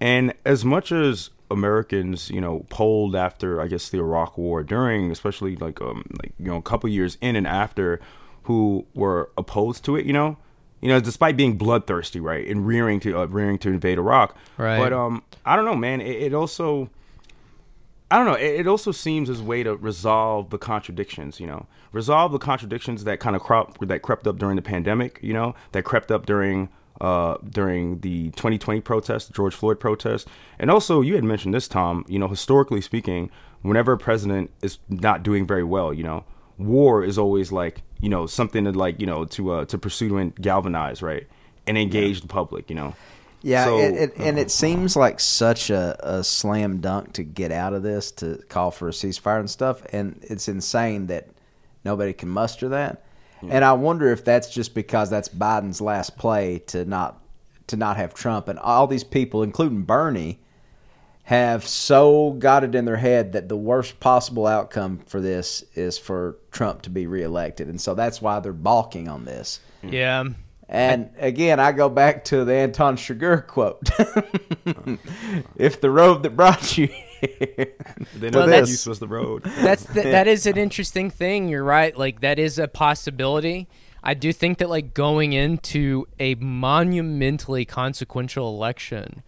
[0.02, 5.12] and as much as Americans, you know, polled after I guess the Iraq War during,
[5.12, 8.02] especially like um like you know a couple years in and after,
[8.44, 10.06] who were opposed to it.
[10.06, 10.36] You know,
[10.82, 14.36] you know, despite being bloodthirsty, right, and rearing to uh, rearing to invade Iraq.
[14.58, 14.78] Right.
[14.78, 16.02] But um, I don't know, man.
[16.02, 16.90] It, it also.
[18.12, 18.36] I don't know.
[18.36, 22.38] It, it also seems as a way to resolve the contradictions, you know, resolve the
[22.38, 26.12] contradictions that kind of crop that crept up during the pandemic, you know, that crept
[26.12, 26.70] up during
[27.02, 30.28] uh during the 2020 protest, the George Floyd protest,
[30.60, 32.06] and also you had mentioned this, Tom.
[32.08, 33.32] You know, historically speaking,
[33.64, 36.24] whenever a president is not doing very well, you know,
[36.58, 40.18] war is always like you know something to like you know to uh to pursue
[40.18, 41.28] and galvanize, right,
[41.68, 42.94] and engage the public, you know.
[43.46, 44.50] Yeah, So- it, it, and it uh-huh.
[44.50, 48.88] seems like such a, a slam dunk to get out of this to call for
[48.88, 51.30] a ceasefire and stuff, and it's insane that
[51.84, 53.04] nobody can muster that.
[53.48, 57.22] And I wonder if that's just because that's Biden's last play to not
[57.68, 60.40] to not have Trump, and all these people, including Bernie,
[61.26, 66.00] have so got it in their head that the worst possible outcome for this is
[66.00, 69.60] for Trump to be reelected, and so that's why they're balking on this.
[69.84, 70.24] Yeah.
[70.68, 73.88] And again, I go back to the Anton Chigurh quote:
[75.56, 77.06] "If the road that brought you here,
[78.16, 79.44] Then Well, the use was the road.
[79.62, 81.50] that's th- that is an interesting thing.
[81.50, 81.96] You're right.
[81.96, 83.68] Like that is a possibility.
[84.04, 89.24] I do think that like going into a monumentally consequential election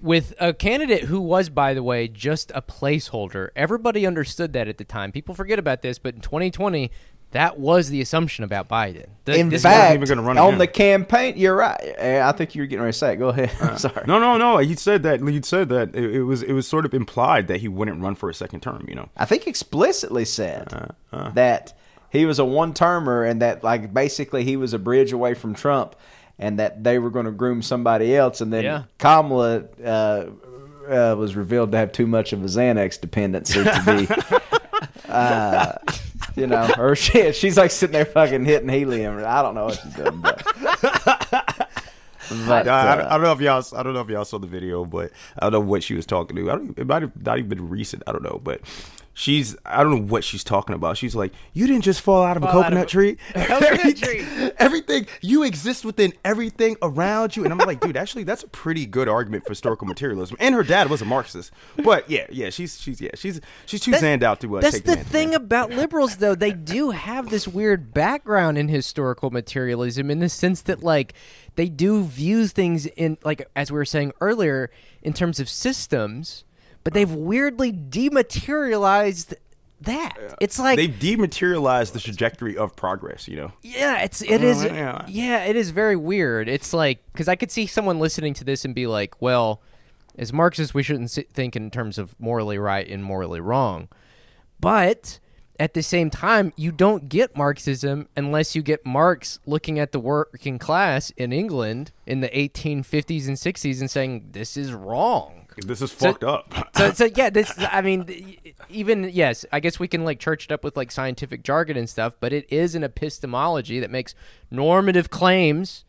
[0.00, 3.48] with a candidate who was, by the way, just a placeholder.
[3.56, 5.10] Everybody understood that at the time.
[5.10, 6.90] People forget about this, but in 2020,
[7.36, 9.06] that was the assumption about Biden.
[9.24, 10.58] The- in this fact, even gonna run on again.
[10.58, 11.80] the campaign, you're right.
[11.98, 13.16] Eh, I think you were getting ready to say it.
[13.16, 13.50] Go ahead.
[13.60, 14.04] I'm sorry.
[14.06, 14.58] No, no, no.
[14.58, 15.20] He said that.
[15.26, 18.14] He said that it, it was it was sort of implied that he wouldn't run
[18.14, 18.84] for a second term.
[18.88, 19.08] You know.
[19.16, 21.72] I think explicitly said Uh, that
[22.10, 25.54] he was a one termer and that like basically he was a bridge away from
[25.54, 25.96] Trump
[26.38, 28.82] and that they were going to groom somebody else and then Yeah.
[28.98, 30.26] Kamala uh,
[30.88, 34.38] uh, was revealed to have too much of a Xanax dependency to be
[35.08, 35.72] uh,
[36.36, 39.80] you know or she, she's like sitting there fucking hitting helium I don't know what
[39.82, 40.42] she's doing but,
[42.46, 44.38] but, I, I, uh, I don't know if y'all I don't know if y'all saw
[44.38, 46.50] the video, but I don't know what she was talking to.
[46.50, 46.78] I don't.
[46.78, 48.02] It might have not even been recent.
[48.06, 48.60] I don't know, but.
[49.18, 50.98] She's I don't know what she's talking about.
[50.98, 53.16] She's like, you didn't just fall out of a Fall out coconut of a- tree.
[53.34, 54.50] coconut tree.
[54.58, 57.42] everything you exist within everything around you.
[57.44, 60.36] And I'm like, dude, actually, that's a pretty good argument for historical materialism.
[60.38, 61.50] And her dad was a Marxist,
[61.82, 64.74] but yeah, yeah, she's she's yeah, she's she's too That- zanned out to uh, That's
[64.76, 65.36] take the thing man.
[65.40, 66.34] about liberals, though.
[66.34, 71.14] They do have this weird background in historical materialism in the sense that, like,
[71.54, 76.44] they do view things in, like, as we were saying earlier, in terms of systems,
[76.86, 79.34] but they've weirdly dematerialized
[79.80, 80.36] that.
[80.40, 83.26] It's like, They've dematerialized the trajectory of progress.
[83.26, 83.52] You know.
[83.60, 85.04] yeah, it's it is oh, yeah.
[85.08, 86.48] yeah, it is very weird.
[86.48, 89.62] It's like because I could see someone listening to this and be like, well,
[90.16, 93.88] as Marxists, we shouldn't think in terms of morally right and morally wrong,
[94.60, 95.18] but
[95.58, 99.98] at the same time, you don't get Marxism unless you get Marx looking at the
[99.98, 105.45] working class in England in the 1850s and 60s and saying this is wrong.
[105.56, 106.52] This is fucked up.
[106.76, 107.52] so, so yeah, this.
[107.58, 108.36] I mean,
[108.68, 111.88] even yes, I guess we can like church it up with like scientific jargon and
[111.88, 114.14] stuff, but it is an epistemology that makes
[114.50, 115.84] normative claims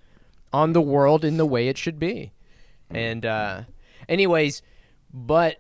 [0.54, 2.32] on the world in the way it should be.
[2.90, 3.64] And uh,
[4.08, 4.62] anyways,
[5.14, 5.58] but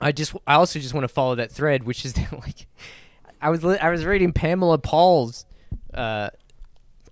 [0.00, 2.66] I just I also just want to follow that thread, which is that, like
[3.40, 5.46] I was I was reading Pamela Paul's
[5.92, 6.30] uh,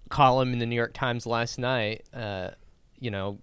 [0.08, 2.04] column in the New York Times last night.
[2.12, 2.50] Uh,
[2.98, 3.38] you know,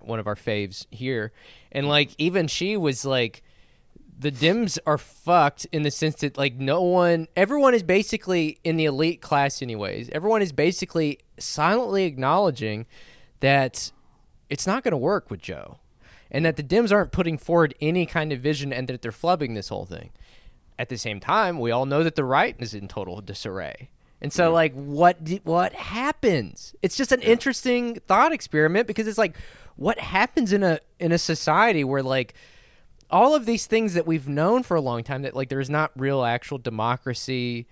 [0.00, 1.32] one of our faves here,
[1.72, 3.42] and like even she was like,
[4.18, 8.76] the Dems are fucked in the sense that like no one, everyone is basically in
[8.76, 10.08] the elite class, anyways.
[10.10, 12.86] Everyone is basically silently acknowledging
[13.40, 13.90] that
[14.48, 15.78] it's not going to work with Joe,
[16.30, 19.54] and that the Dems aren't putting forward any kind of vision, and that they're flubbing
[19.54, 20.10] this whole thing.
[20.78, 23.90] At the same time, we all know that the right is in total disarray.
[24.20, 26.76] And so, like, what what happens?
[26.80, 29.36] It's just an interesting thought experiment because it's like,
[29.76, 32.34] what happens in a in a society where like
[33.10, 35.90] all of these things that we've known for a long time that like there's not
[35.96, 37.66] real actual democracy,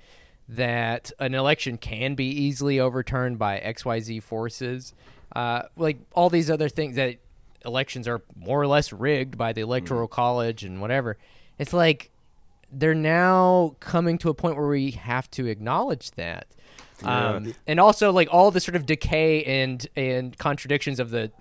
[0.49, 4.93] that an election can be easily overturned by XYZ forces,
[5.35, 7.17] uh, like all these other things that
[7.65, 11.17] elections are more or less rigged by the electoral college and whatever.
[11.59, 12.11] It's like
[12.73, 16.47] they're now coming to a point where we have to acknowledge that.
[17.03, 21.33] Um, and also like all the sort of decay and and contradictions of the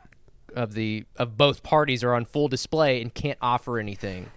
[0.60, 4.28] of the of both parties are on full display and can't offer anything.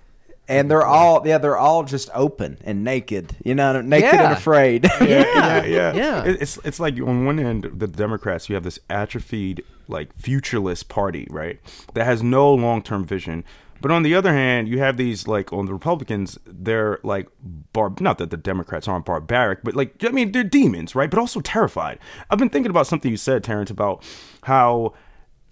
[0.49, 4.25] and they're all yeah they're all just open and naked you know naked Yeah.
[4.25, 6.25] and afraid yeah, yeah, Yeah.
[6.25, 10.83] It- It's it's like on one end, the Democrats, you have this atrophied, like futureless
[10.87, 11.59] party, right?
[11.95, 13.45] That has no long term vision.
[13.81, 17.27] But on the other hand, you have these like on the Republicans, they're like
[17.73, 17.93] bar.
[18.01, 21.11] Not that the Democrats aren't barbaric, but like I mean, they're demons, right?
[21.11, 21.99] But also terrified.
[22.31, 24.05] I've been thinking about something you said, Terrence, about
[24.45, 24.95] how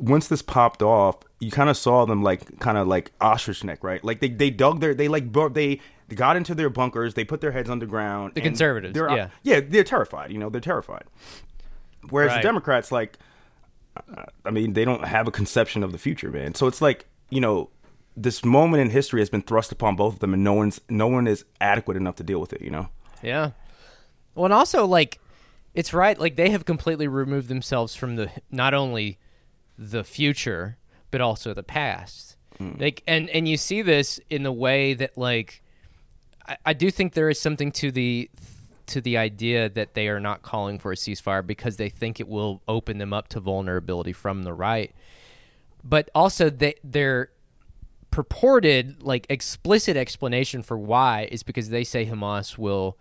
[0.01, 3.85] once this popped off, you kind of saw them like kind of like ostrich neck,
[3.85, 4.03] right?
[4.03, 5.81] Like they they dug their they like bur- they
[6.15, 8.35] got into their bunkers, they put their heads underground.
[8.35, 9.29] The conservatives, they're, yeah.
[9.43, 10.33] yeah, they're terrified.
[10.33, 11.05] You know, they're terrified.
[12.09, 12.43] Whereas Right.
[12.43, 13.19] the Democrats, like,
[14.45, 16.55] I mean, they don't have a conception of the future, man.
[16.55, 17.71] So it's like, you know,
[18.17, 21.07] this moment in history has been thrust upon both of them, and no one's no
[21.07, 22.61] one is adequate enough to deal with it.
[22.61, 22.89] You know.
[23.23, 23.51] Yeah.
[24.35, 25.21] Well, and also like
[25.75, 26.19] it's right.
[26.19, 29.19] Like they have completely removed themselves from the not only
[29.81, 30.77] the future
[31.11, 32.37] but also the past.
[32.59, 32.73] Hmm.
[32.79, 35.63] Like and and you see this in the way that like
[36.47, 38.31] I, I do think there is something to the
[38.87, 42.29] to the idea that they are not calling for a ceasefire because they think it
[42.29, 44.95] will open them up to vulnerability from the right.
[45.83, 47.31] But also they their
[48.11, 52.99] purported like explicit explanation for why is because they say Hamas will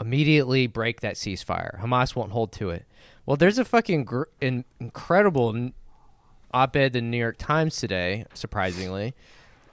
[0.00, 1.80] immediately break that ceasefire.
[1.80, 2.86] Hamas won't hold to it.
[3.26, 5.72] Well, there's a fucking gr- in- incredible n-
[6.52, 9.14] op-ed in the New York Times today, surprisingly,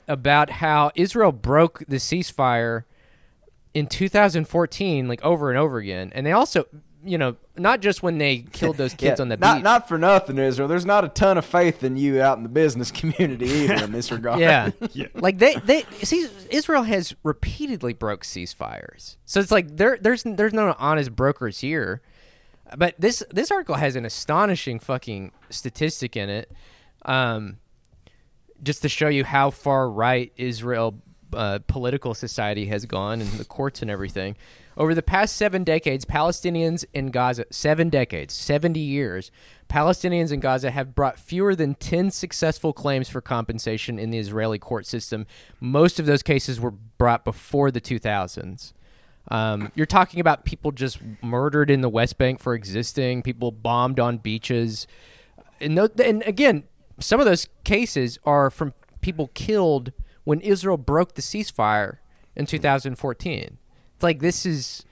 [0.08, 2.84] about how Israel broke the ceasefire
[3.74, 6.12] in 2014, like over and over again.
[6.16, 6.66] And they also,
[7.04, 9.64] you know, not just when they killed those kids Yeah, on the not, beach.
[9.64, 10.68] Not for nothing, Israel.
[10.68, 13.92] There's not a ton of faith in you out in the business community either in
[13.92, 14.40] this regard.
[14.40, 14.72] Yeah.
[15.14, 19.18] Like they they see Israel has repeatedly broke ceasefires.
[19.26, 22.02] So it's like there there's there's no honest brokers here.
[22.78, 26.52] But this this article has an astonishing fucking statistic in it.
[27.04, 27.58] Um
[28.64, 31.02] just to show you how far right Israel
[31.34, 34.36] uh, political society has gone and the courts and everything.
[34.78, 39.32] Over the past seven decades, Palestinians in Gaza, seven decades, 70 years,
[39.70, 44.60] Palestinians in Gaza have brought fewer than 10 successful claims for compensation in the Israeli
[44.60, 45.26] court system.
[45.60, 48.74] Most of those cases were brought before the 2000s.
[49.28, 54.00] Um, you're talking about people just murdered in the West Bank for existing, people bombed
[54.00, 54.88] on beaches.
[55.60, 56.64] And, no, and again,
[57.00, 59.92] some of those cases are from people killed
[60.24, 61.98] when Israel broke the ceasefire
[62.36, 63.58] in 2014.
[63.96, 64.84] It's like this is,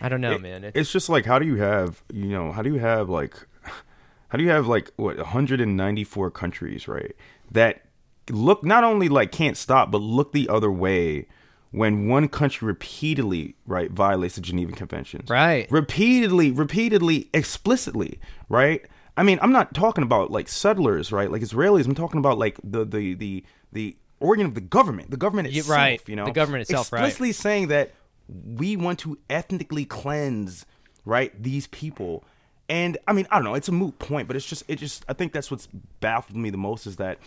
[0.00, 0.64] I don't know, It- man.
[0.64, 3.34] It's, It's just like how do you have you know how do you have like
[4.28, 7.14] how do you have like what 194 countries right
[7.50, 7.82] that
[8.30, 11.26] look not only like can't stop but look the other way
[11.74, 15.66] when one country repeatedly right violates the Geneva Conventions Right.
[15.70, 18.18] repeatedly repeatedly explicitly
[18.48, 18.84] right
[19.16, 22.58] I mean I'm not talking about like settlers right like Israelis I'm talking about like
[22.62, 26.00] the the the the organ of the government the government Yeah, itself right.
[26.06, 27.00] you know The government itself, right.
[27.00, 27.92] explicitly saying that
[28.28, 30.64] we want to ethnically cleanse
[31.04, 32.24] right these people
[32.70, 35.04] and i mean i don't know it's a moot point but it's just it just
[35.08, 35.66] i think that's what's
[36.00, 37.18] baffled me the most is that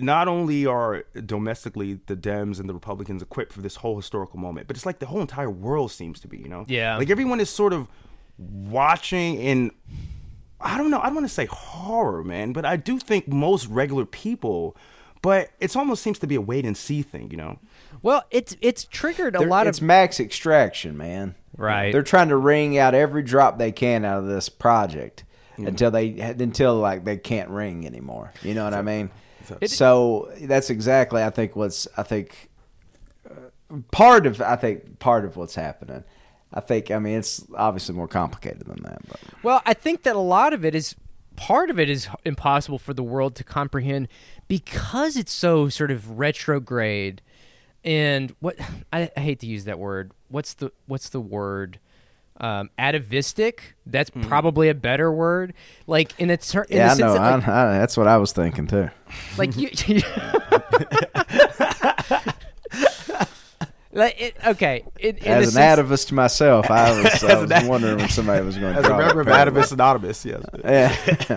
[0.00, 4.66] not only are domestically the dems and the republicans equipped for this whole historical moment
[4.66, 6.96] but it's like the whole entire world seems to be you know Yeah.
[6.96, 7.86] like everyone is sort of
[8.38, 9.70] watching and
[10.60, 10.98] I don't know.
[11.00, 14.76] I don't want to say horror, man, but I do think most regular people.
[15.20, 17.58] But it almost seems to be a wait and see thing, you know.
[18.02, 21.34] Well, it's it's triggered a They're- lot of it's max extraction, man.
[21.56, 21.92] Right.
[21.92, 25.66] They're trying to wring out every drop they can out of this project mm-hmm.
[25.66, 28.32] until they until like they can't ring anymore.
[28.42, 29.10] You know what I mean?
[29.60, 32.50] It- so that's exactly I think what's I think
[33.28, 36.04] uh, part of I think part of what's happening.
[36.52, 40.14] I think I mean it's obviously more complicated than that, but Well, I think that
[40.16, 40.94] a lot of it is
[41.36, 44.06] part of it is impossible for the world to comprehend
[44.46, 47.20] because it's so sort of retrograde
[47.84, 48.56] and what
[48.92, 50.12] I, I hate to use that word.
[50.28, 51.78] What's the what's the word?
[52.40, 53.76] Um, atavistic.
[53.86, 55.54] That's probably a better word.
[55.86, 57.14] Like in a cer- in yeah, the I sense know.
[57.14, 58.90] that, like, I, I, that's what I was thinking too.
[59.38, 59.68] like you.
[63.92, 64.84] like it, okay.
[64.98, 68.08] In, in As an sense- atavist to myself, I was, I was an- wondering when
[68.08, 70.42] somebody was going to As a draw member of that Atavist Anonymous, yes.
[70.64, 70.92] Yeah.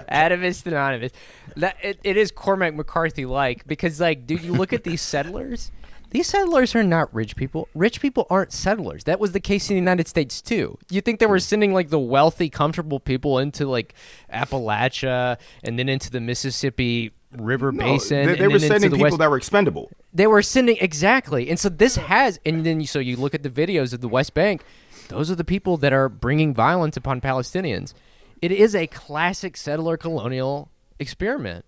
[0.09, 1.11] Atavist Anonymous.
[1.55, 5.71] That it, it is Cormac McCarthy like because like, dude, you look at these settlers.
[6.09, 7.67] These settlers are not rich people.
[7.75, 9.03] Rich people aren't settlers.
[9.03, 10.77] That was the case in the United States too.
[10.89, 11.41] You think they were hmm.
[11.41, 13.93] sending like the wealthy, comfortable people into like
[14.33, 18.27] Appalachia and then into the Mississippi River No, Basin.
[18.27, 19.91] they, they were sending the people West- that were expendable.
[20.13, 23.49] they were sending exactly, and so this has, and then so you look at the
[23.49, 24.63] videos of the West Bank.
[25.09, 27.93] Those are the people that are bringing violence upon Palestinians.
[28.41, 31.65] It is a classic settler colonial experiment.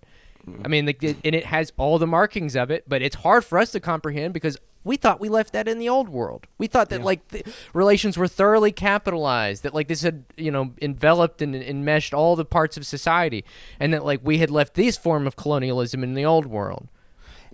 [0.64, 3.60] I mean, like, and it has all the markings of it, but it's hard for
[3.60, 6.48] us to comprehend because we thought we left that in the old world.
[6.58, 10.74] We thought that like the relations were thoroughly capitalized, that like this had you know
[10.82, 13.44] enveloped and enmeshed all the parts of society,
[13.80, 16.88] and that like we had left this form of colonialism in the old world.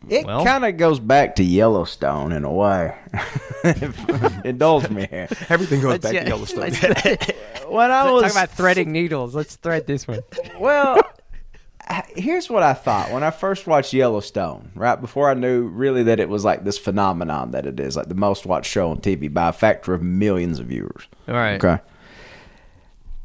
[0.08, 2.96] It Well- kind of goes back to Yellowstone in a way.
[4.44, 5.28] Indulge me here.
[5.50, 6.70] Everything goes back yeah, to Yellowstone.
[6.72, 6.82] let's-
[7.68, 9.34] When I Talk was about threading needles.
[9.34, 10.22] Let's thread this one.
[10.60, 11.00] well,
[12.16, 14.72] here's what I thought when I first watched Yellowstone.
[14.76, 18.10] Right before I knew really that it was like this phenomenon that it is, like
[18.10, 21.08] the most watched show on TV by a factor of millions of viewers.
[21.28, 21.64] All right.
[21.64, 21.82] Okay.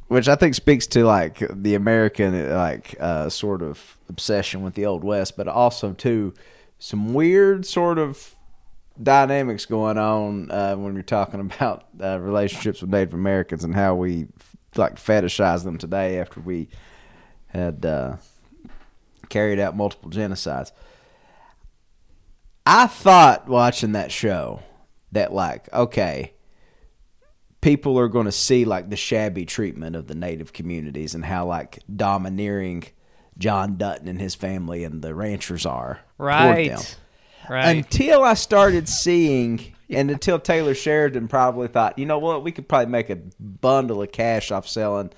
[0.08, 4.86] Which I think speaks to like the American like uh, sort of obsession with the
[4.86, 6.34] old west, but also to
[6.78, 8.34] some weird sort of
[9.00, 13.94] dynamics going on uh, when you're talking about uh, relationships with Native Americans and how
[13.94, 14.26] we
[14.76, 16.68] like fetishize them today after we
[17.48, 18.16] had uh,
[19.30, 20.72] carried out multiple genocides.
[22.66, 24.62] I thought watching that show
[25.12, 26.34] that like okay
[27.60, 31.46] people are going to see like the shabby treatment of the native communities and how
[31.46, 32.84] like domineering
[33.38, 36.98] John Dutton and his family and the ranchers are Right.
[37.48, 37.76] Right.
[37.76, 42.68] Until I started seeing, and until Taylor Sheridan probably thought, you know what, we could
[42.68, 45.10] probably make a bundle of cash off selling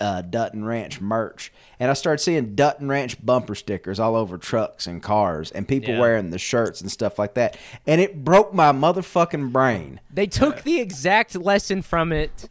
[0.00, 1.52] uh, Dutton Ranch merch.
[1.78, 5.94] And I started seeing Dutton Ranch bumper stickers all over trucks and cars, and people
[5.94, 6.00] Yeah.
[6.00, 7.56] wearing the shirts and stuff like that.
[7.86, 10.00] And it broke my motherfucking brain.
[10.12, 12.48] they took the exact lesson from it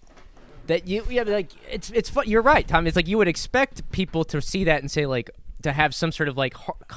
[0.67, 3.87] that you yeah like it's it's fu- you're right Tom it's like you would expect
[3.91, 5.29] people to see that and say like
[5.61, 6.55] to have some sort of like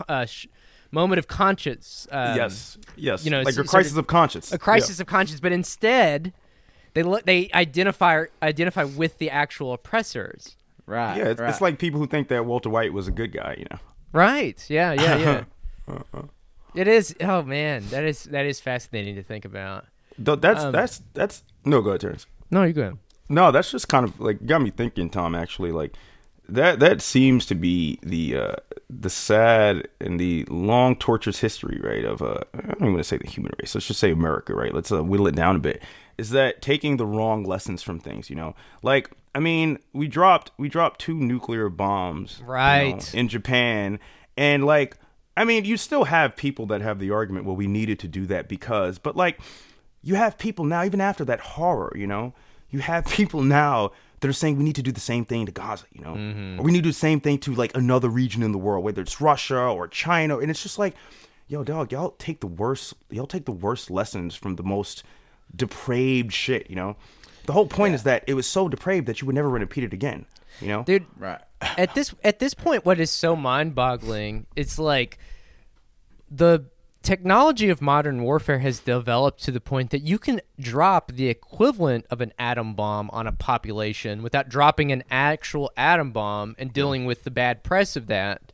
[0.08, 0.46] uh, sh-
[0.90, 3.26] moment of conscience um, yes, yes.
[3.26, 4.52] you know, like s- a sort crisis of- of conscience.
[4.52, 6.32] a crisis of conscience but instead
[6.98, 11.16] they look they identify identify with the actual oppressors Right.
[11.18, 13.54] Yeah, yeah it's, it's like people who think that Walter White was a good guy.
[13.58, 13.78] You know.
[14.12, 15.44] right yeah yeah
[15.86, 16.22] yeah
[16.74, 19.84] it is oh man that is that is fascinating to think about
[20.18, 22.26] Though that's Um, that's that's no go ahead, Terrence.
[22.50, 25.34] no you're good No, that's just kind of like got me thinking, Tom.
[25.34, 25.92] Actually, like
[26.48, 28.56] that that seems to be the uh,
[28.88, 32.04] the sad and the long torturous history, right?
[32.06, 33.74] Of uh, I don't even want to say the human race.
[33.74, 34.74] Let's just say America, right?
[34.74, 35.82] Let's uh, whittle it down a bit.
[36.18, 38.28] Is that taking the wrong lessons from things?
[38.28, 43.14] You know, like I mean, we dropped we dropped two nuclear bombs, you know, Right.
[43.14, 44.00] in Japan,
[44.36, 44.96] and like
[45.36, 48.26] I mean, you still have people that have the argument, well, we needed to do
[48.26, 49.38] that because, but like
[50.02, 52.34] you have people now, even after that horror, you know,
[52.70, 55.52] you have people now that are saying we need to do the same thing to
[55.52, 56.58] Gaza, you know, mm-hmm.
[56.58, 58.82] or we need to do the same thing to like another region in the world,
[58.82, 60.96] whether it's Russia or China, and it's just like,
[61.46, 65.04] yo, dog, y'all take the worst, y'all take the worst lessons from the most
[65.54, 66.96] depraved shit, you know.
[67.46, 69.92] The whole point is that it was so depraved that you would never repeat it
[69.92, 70.26] again,
[70.60, 70.82] you know.
[70.82, 71.40] dude Right.
[71.78, 75.18] at this at this point what is so mind-boggling it's like
[76.30, 76.66] the
[77.02, 82.04] technology of modern warfare has developed to the point that you can drop the equivalent
[82.10, 87.06] of an atom bomb on a population without dropping an actual atom bomb and dealing
[87.06, 88.52] with the bad press of that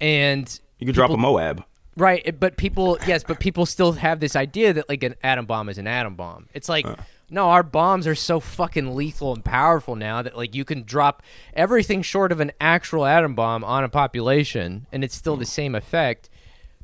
[0.00, 1.64] and You could drop a Moab.
[1.96, 5.68] Right, but people, yes, but people still have this idea that like an atom bomb
[5.68, 6.48] is an atom bomb.
[6.52, 6.86] It's like,
[7.30, 11.22] no, our bombs are so fucking lethal and powerful now that like you can drop
[11.54, 15.48] everything short of an actual atom bomb on a population and it's still the hmm.
[15.48, 16.30] same effect.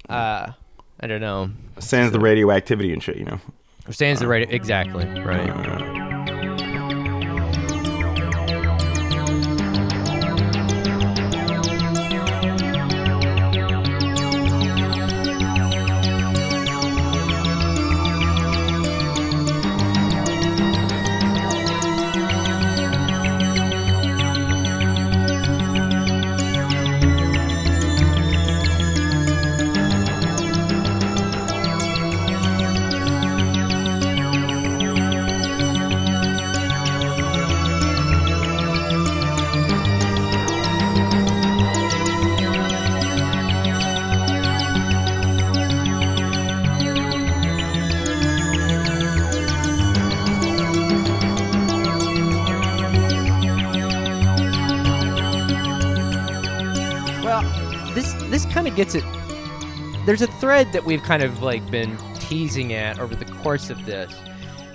[0.06, 0.12] Hmm.
[0.12, 0.52] Uh,
[1.00, 1.50] I don't know.
[1.78, 3.40] Sans the radioactivity and shit, you know.
[3.88, 5.50] Stands the uh, right exactly right.
[5.50, 6.19] Uh,
[57.94, 59.04] this this kind of gets it.
[60.06, 63.84] There's a thread that we've kind of like been teasing at over the course of
[63.86, 64.12] this,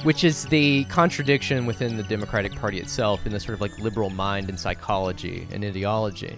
[0.04, 4.10] which is the contradiction within the Democratic Party itself in the sort of like liberal
[4.10, 6.38] mind and psychology and ideology,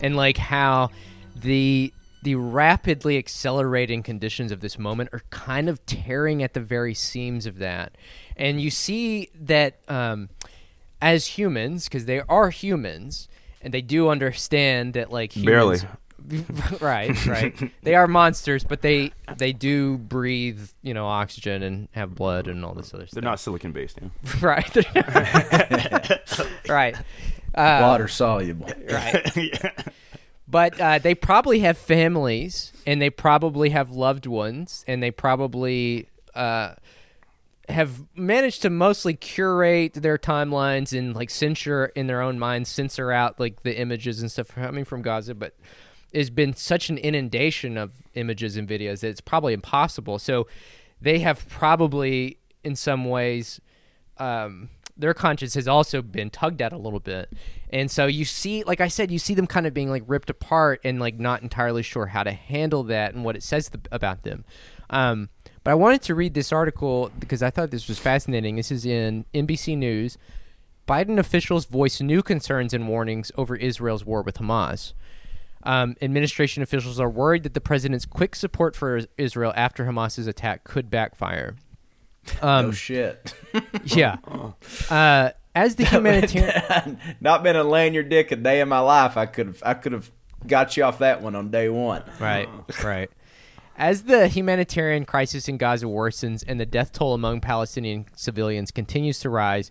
[0.00, 0.90] and like how
[1.36, 1.92] the
[2.22, 7.46] the rapidly accelerating conditions of this moment are kind of tearing at the very seams
[7.46, 7.96] of that,
[8.36, 10.28] and you see that um,
[11.00, 13.28] as humans, because they are humans,
[13.62, 15.84] and they do understand that like humans,
[16.80, 17.72] right, right.
[17.82, 22.64] they are monsters, but they they do breathe, you know, oxygen and have blood and
[22.64, 23.14] all this other stuff.
[23.14, 23.30] They're stuff.
[23.30, 24.08] not silicon based, yeah.
[24.40, 24.76] right,
[26.68, 26.96] right,
[27.54, 28.70] uh, Water soluble.
[28.90, 29.72] right.
[30.50, 36.08] But uh, they probably have families, and they probably have loved ones, and they probably
[36.34, 36.72] uh,
[37.68, 43.12] have managed to mostly curate their timelines and like censor in their own minds, censor
[43.12, 45.34] out like the images and stuff coming from Gaza.
[45.34, 45.54] But
[46.12, 50.18] there's been such an inundation of images and videos that it's probably impossible.
[50.18, 50.46] So
[51.00, 53.60] they have probably, in some ways,
[54.18, 57.32] um, their conscience has also been tugged at a little bit.
[57.70, 60.28] And so you see, like I said, you see them kind of being like ripped
[60.28, 63.84] apart and like not entirely sure how to handle that and what it says th-
[63.92, 64.44] about them.
[64.90, 65.28] Um,
[65.62, 68.56] but I wanted to read this article because I thought this was fascinating.
[68.56, 70.18] This is in NBC News.
[70.88, 74.94] Biden officials voice new concerns and warnings over Israel's war with Hamas.
[75.64, 80.64] Um, administration officials are worried that the president's quick support for Israel after Hamas's attack
[80.64, 81.56] could backfire.
[82.42, 83.34] Um, oh shit.
[83.84, 84.16] yeah.
[84.90, 89.16] Uh, as the humanitarian, Not been a laying your dick a day in my life.
[89.16, 90.10] I could have I could have
[90.46, 92.04] got you off that one on day one.
[92.20, 92.48] right,
[92.84, 93.10] right.
[93.76, 99.20] As the humanitarian crisis in Gaza worsens and the death toll among Palestinian civilians continues
[99.20, 99.70] to rise,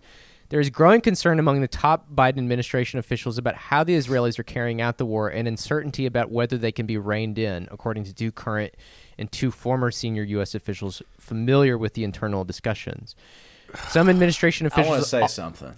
[0.50, 4.44] there is growing concern among the top Biden administration officials about how the Israelis are
[4.44, 8.14] carrying out the war and uncertainty about whether they can be reined in, according to
[8.14, 8.74] two current
[9.18, 10.54] and two former senior U.S.
[10.54, 13.14] officials familiar with the internal discussions.
[13.88, 14.86] Some administration officials.
[14.86, 15.74] I want to say something.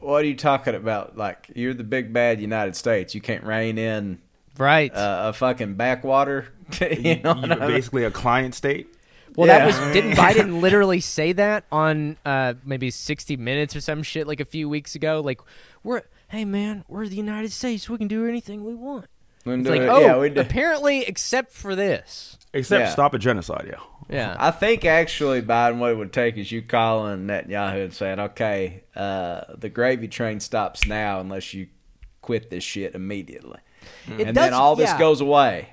[0.00, 1.16] What are you talking about?
[1.16, 3.14] Like you're the big bad United States.
[3.14, 4.18] You can't rein in
[4.58, 4.94] right.
[4.94, 6.48] uh, a fucking backwater.
[6.80, 7.76] you know what You're I mean?
[7.76, 8.94] basically a client state.
[9.38, 9.58] Well, Yeah.
[9.58, 14.26] that was didn't Biden literally say that on uh, maybe 60 Minutes or some shit
[14.26, 15.20] like a few weeks ago?
[15.24, 15.40] Like,
[15.84, 19.06] we're hey man, we're the United States, we can do anything we want.
[19.44, 19.88] We It's like, it.
[19.88, 22.36] oh, yeah, apparently, except for this.
[22.52, 22.90] Except Yeah.
[22.90, 23.78] stop a genocide, yeah.
[24.10, 28.18] Yeah, I think actually, Biden, what it would take is you calling Netanyahu and saying,
[28.18, 31.68] "Okay, uh, the gravy train stops now unless you
[32.22, 33.58] quit this shit immediately."
[34.06, 34.98] It and does, then all this yeah.
[34.98, 35.68] goes away.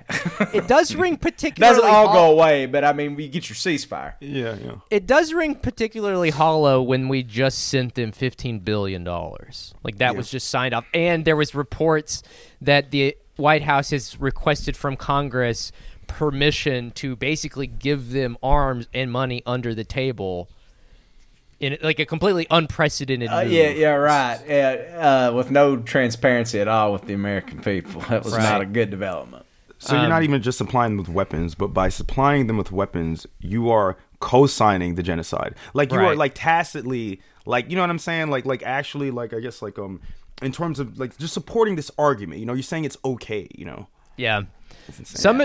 [0.52, 1.76] It does ring particularly.
[1.76, 4.14] doesn't all hol- go away, but I mean, we get your ceasefire.
[4.20, 4.76] Yeah, yeah.
[4.90, 9.74] It does ring particularly hollow when we just sent them 15 billion dollars.
[9.82, 12.22] Like that was just signed off, and there was reports
[12.60, 15.72] that the White House has requested from Congress
[16.06, 20.48] permission to basically give them arms and money under the table
[21.60, 23.52] in like a completely unprecedented Uh, move.
[23.52, 24.40] yeah, yeah, right.
[24.46, 28.00] Yeah, uh, with no transparency at all with the American people.
[28.08, 28.42] That was Right.
[28.42, 29.44] not a good development.
[29.78, 32.72] So you're Um, not even just supplying them with weapons, but by supplying them with
[32.72, 35.54] weapons, you are co-signing the genocide.
[35.74, 38.30] Like you are like tacitly, like you know what I'm saying?
[38.30, 40.00] Like like actually, like I guess like um,
[40.42, 42.40] in terms of like just supporting this argument.
[42.40, 43.48] You know, you're saying it's okay.
[43.54, 43.86] You know,
[44.16, 44.42] Yeah.
[44.88, 45.16] It's insane.
[45.20, 45.42] Some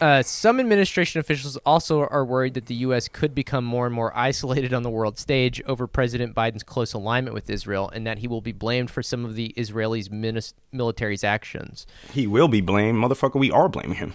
[0.00, 3.08] uh, some administration officials also are worried that the U.S.
[3.08, 7.34] could become more and more isolated on the world stage over President Biden's close alignment
[7.34, 11.24] with Israel, and that he will be blamed for some of the Israelis' minis- military's
[11.24, 11.86] actions.
[12.12, 13.40] he will be blamed, motherfucker.
[13.40, 14.14] We are blaming him.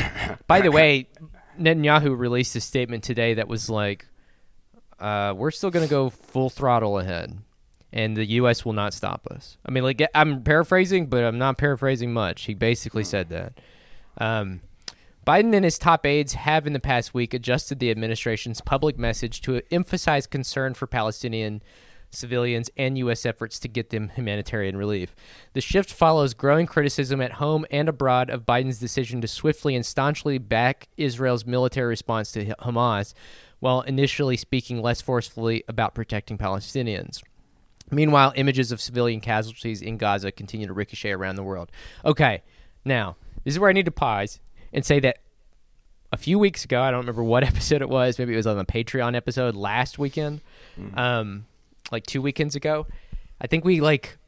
[0.46, 1.08] By the way,
[1.58, 4.06] Netanyahu released a statement today that was like,
[5.00, 7.38] uh, we're still going to go full throttle ahead,
[7.90, 8.64] and the U.S.
[8.64, 9.56] will not stop us.
[9.64, 12.44] I mean, like I'm paraphrasing, but I'm not paraphrasing much.
[12.44, 13.54] He basically said that.
[14.18, 14.60] Um,
[15.24, 19.40] Biden and his top aides have in the past week adjusted the administration's public message
[19.42, 21.62] to emphasize concern for Palestinian
[22.10, 23.24] civilians and U.S.
[23.24, 25.14] efforts to get them humanitarian relief.
[25.52, 29.86] The shift follows growing criticism at home and abroad of Biden's decision to swiftly and
[29.86, 33.14] staunchly back Israel's military response to Hamas,
[33.60, 37.22] while initially speaking less forcefully about protecting Palestinians.
[37.92, 41.70] Meanwhile, images of civilian casualties in Gaza continue to ricochet around the world.
[42.04, 42.42] Okay,
[42.84, 44.40] now, this is where I need to pause
[44.72, 45.18] and say that
[46.12, 48.56] a few weeks ago, I don't remember what episode it was, maybe it was on
[48.56, 50.40] the Patreon episode last weekend,
[50.94, 51.46] um,
[51.90, 52.86] like two weekends ago.
[53.40, 54.18] I think we like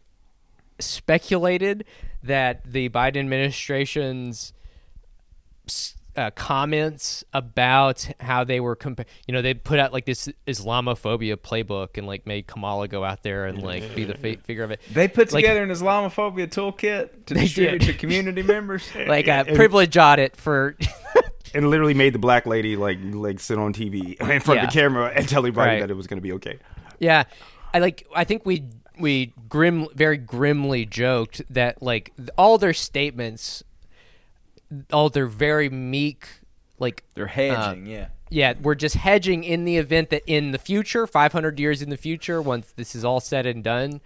[0.79, 1.85] speculated
[2.23, 4.53] that the Biden administration's
[6.17, 11.37] uh, comments about how they were, compa- you know, they put out like this Islamophobia
[11.37, 14.71] playbook and like made Kamala go out there and like be the fa- figure of
[14.71, 14.81] it.
[14.93, 17.87] They put Like- together an Islamophobia toolkit to They distribute did.
[17.87, 18.89] to community members.
[18.95, 20.77] Like a And- privilege audit for
[21.55, 24.65] and literally made the black lady like like sit on TV in front Yeah.
[24.65, 25.81] of the camera and tell everybody Right.
[25.81, 26.59] that it was going to be okay.
[27.01, 27.25] Yeah,
[27.73, 28.07] I like.
[28.15, 28.65] I think we
[29.01, 33.65] we grim, very grimly joked that like all their statements,
[34.93, 36.29] all their very meek,
[36.79, 38.09] like They're uh, hedging, yeah.
[38.31, 41.97] yeah, we're just hedging in the event that in the future, 500 years in the
[41.97, 44.01] future, once this is all said and done,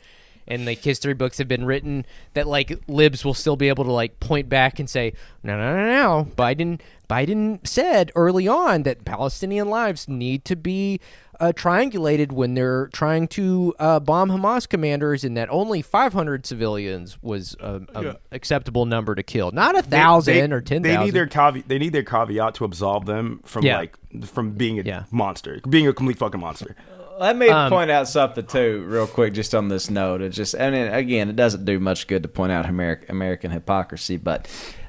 [0.48, 3.92] and like history books have been written, that like libs will still be able to
[3.92, 5.12] like point back and say,
[5.44, 5.86] no, no, no,
[6.24, 11.00] no, Biden, Biden said early on that Palestinian lives need to be
[11.40, 17.22] uh, triangulated when they're trying to uh, bomb Hamas commanders, and that only 500 civilians
[17.22, 21.28] was a, a acceptable number to kill, not a thousand or ten They need their
[21.28, 21.68] caveat.
[21.68, 23.76] They need their caveat to absolve them from Yeah.
[23.78, 25.04] like from being a Yeah.
[25.12, 26.74] monster, being a complete fucking monster.
[27.18, 30.22] Let me Um, point out something too, real quick, just on this note.
[30.22, 33.50] It just, I mean, again, it doesn't do much good to point out American American
[33.50, 34.48] hypocrisy, but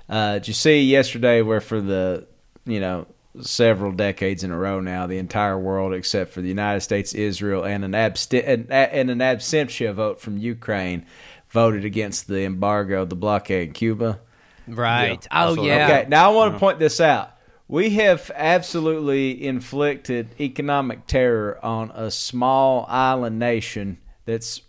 [0.10, 2.28] uh, did you see yesterday where for the,
[2.66, 3.08] you know,
[3.42, 7.64] several decades in a row now, the entire world except for the United States, Israel,
[7.64, 11.06] and an absti- and, and an absentia vote from Ukraine
[11.50, 14.20] voted against the embargo, the blockade in Cuba.
[14.68, 15.28] right?
[15.32, 15.86] Yeah, oh yeah.
[15.86, 17.32] Okay, now I want to point this out.
[17.70, 24.62] We have absolutely inflicted economic terror on a small island nation that's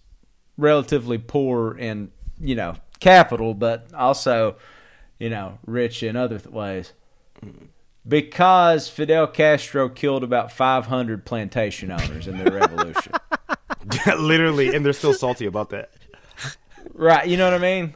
[0.58, 4.56] relatively poor in, you know, capital, but also,
[5.18, 6.92] you know, rich in other th- ways.
[8.06, 13.14] Because Fidel Castro killed about 500 plantation owners in the revolution.
[14.18, 15.90] literally, and they're still salty about that.
[16.92, 17.94] right, you know what I mean?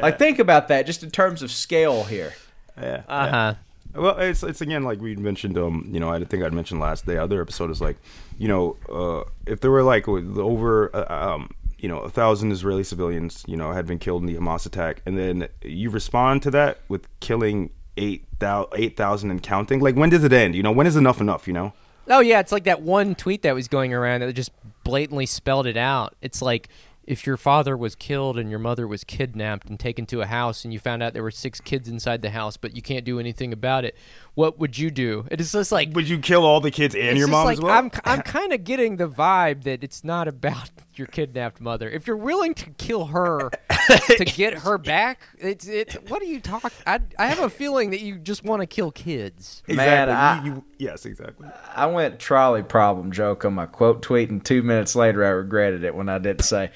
[0.00, 2.34] Like, think about that just in terms of scale here.
[2.80, 3.02] Yeah.
[3.08, 3.54] Uh huh.
[3.94, 5.56] Well, it's it's again like we mentioned.
[5.56, 7.96] Um, you know, I think I'd mentioned last the other episode is like,
[8.38, 12.84] you know, uh, if there were like over, uh, um, you know, a thousand Israeli
[12.84, 16.50] civilians, you know, had been killed in the Hamas attack, and then you respond to
[16.50, 18.26] that with killing eight
[18.74, 19.80] eight thousand and counting.
[19.80, 20.54] Like, when does it end?
[20.54, 21.46] You know, when is enough enough?
[21.46, 21.72] You know.
[22.08, 24.50] Oh yeah, it's like that one tweet that was going around that just
[24.82, 26.14] blatantly spelled it out.
[26.20, 26.68] It's like
[27.06, 30.64] if your father was killed and your mother was kidnapped and taken to a house
[30.64, 33.20] and you found out there were six kids inside the house but you can't do
[33.20, 33.94] anything about it,
[34.34, 35.26] what would you do?
[35.30, 37.62] It is just like Would you kill all the kids and your mom like, as
[37.62, 37.72] well?
[37.76, 41.90] I'm I'm kind of getting the vibe that it's not about your kidnapped mother.
[41.90, 43.50] If you're willing to kill her
[44.16, 46.70] to get her back, it's it's what are you talking?
[46.86, 49.62] I I have a feeling that you just want to kill kids.
[49.66, 49.76] exactly.
[49.76, 51.48] Man, I- You- you- yes, exactly.
[51.74, 55.84] I went trolley problem joke on my quote tweet, and two minutes later, I regretted
[55.84, 56.70] it when I didn't say,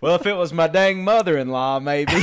[0.00, 2.12] "Well, if it was my dang mother-in-law, maybe."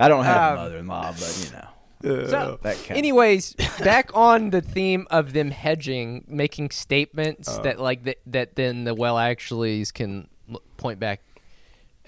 [0.00, 4.60] I don't have Um, a mother-in-law, but you know So, that anyways, back on the
[4.60, 7.62] theme of them hedging, making statements Uh.
[7.62, 10.28] that like that, that then the well actuallys can
[10.76, 11.20] point back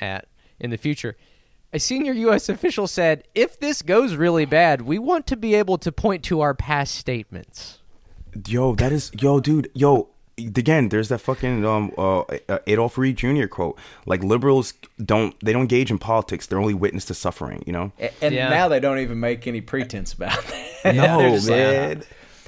[0.00, 0.26] at
[0.60, 1.16] in the future.
[1.72, 2.48] A senior U.S.
[2.48, 6.40] official said, "If this goes really bad, we want to be able to point to
[6.40, 7.78] our past statements."
[8.46, 9.70] Yo, that is yo, dude.
[9.74, 10.08] Yo,
[10.46, 13.46] again, there's that fucking um uh, uh, Adolph Reed Jr.
[13.46, 13.78] quote.
[14.06, 14.74] Like liberals
[15.04, 16.46] don't they don't engage in politics.
[16.46, 17.62] They're only witness to suffering.
[17.66, 17.92] You know.
[17.98, 18.48] A- and Yeah.
[18.48, 20.66] now they don't even make any pretense about that.
[20.94, 22.02] No, They're like, man.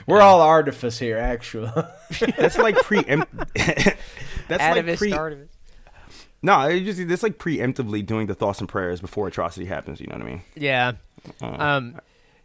[0.07, 1.71] We're all artifice here, actually.
[2.37, 3.33] That's like preempt.
[4.49, 5.13] That's like pre.
[5.13, 5.49] Artemis.
[6.43, 10.01] No, it just that's like preemptively doing the thoughts and prayers before atrocity happens.
[10.01, 10.43] You know what I mean?
[10.57, 10.93] Yeah.
[11.41, 11.47] Uh.
[11.47, 12.01] Um.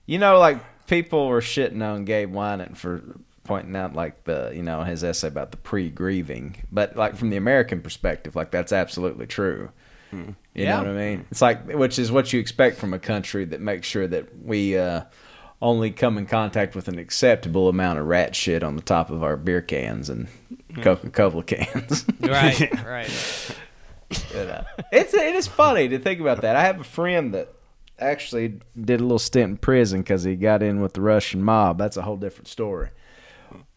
[0.06, 3.02] You know, like people were shitting on Gabe Winant for
[3.48, 7.38] pointing out like the you know his essay about the pre-grieving, but like from the
[7.38, 9.70] American perspective, like that's absolutely true.
[10.12, 10.32] Hmm.
[10.54, 10.72] You Yeah.
[10.78, 11.26] know what I mean?
[11.32, 14.78] It's like which is what you expect from a country that makes sure that we
[14.78, 15.02] uh,
[15.62, 19.24] only come in contact with an acceptable amount of rat shit on the top of
[19.24, 20.28] our beer cans and
[20.84, 22.06] Coca Cola cans.
[22.22, 23.56] Right, right.
[24.10, 26.56] But, uh, it's it is funny to think about that.
[26.56, 27.54] I have a friend that
[28.00, 31.78] actually did a little stint in prison because he got in with the Russian mob.
[31.78, 32.90] That's a whole different story.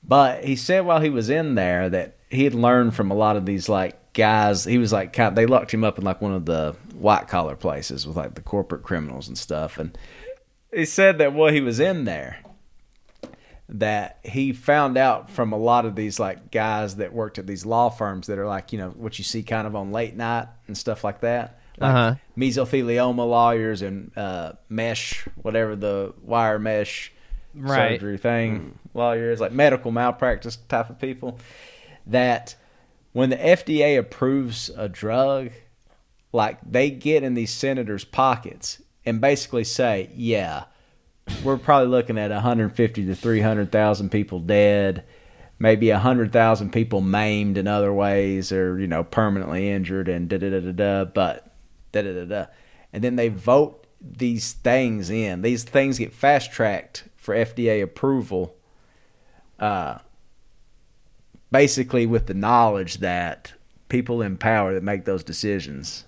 [0.03, 3.37] But he said while he was in there that he had learned from a lot
[3.37, 4.65] of these like guys.
[4.65, 7.55] He was like kind they locked him up in like one of the white collar
[7.57, 9.79] places with like the corporate criminals and stuff.
[9.79, 9.97] And
[10.73, 12.39] he said that while he was in there,
[13.69, 17.65] that he found out from a lot of these like guys that worked at these
[17.65, 20.49] law firms that are like you know what you see kind of on late night
[20.67, 22.15] and stuff like that like Uh-huh.
[22.37, 27.13] mesothelioma lawyers and uh, mesh whatever the wire mesh
[27.55, 28.01] Right.
[28.01, 31.39] surgery thing lawyers like medical malpractice type of people
[32.07, 32.55] that
[33.13, 35.51] when the FDA approves a drug
[36.33, 40.65] like they get in these senators pockets and basically say yeah
[41.45, 45.05] we're probably looking at 150 to 300,000 people dead,
[45.59, 50.51] maybe 100,000 people maimed in other ways or, you know, permanently injured and da da
[50.51, 51.55] da da da, but
[51.93, 52.47] da da da da.
[52.93, 55.43] And then they vote these things in.
[55.43, 58.57] These things get fast tracked for FDA approval,
[59.59, 59.99] uh,
[61.53, 63.53] basically with the knowledge that
[63.91, 66.07] people in power that make those decisions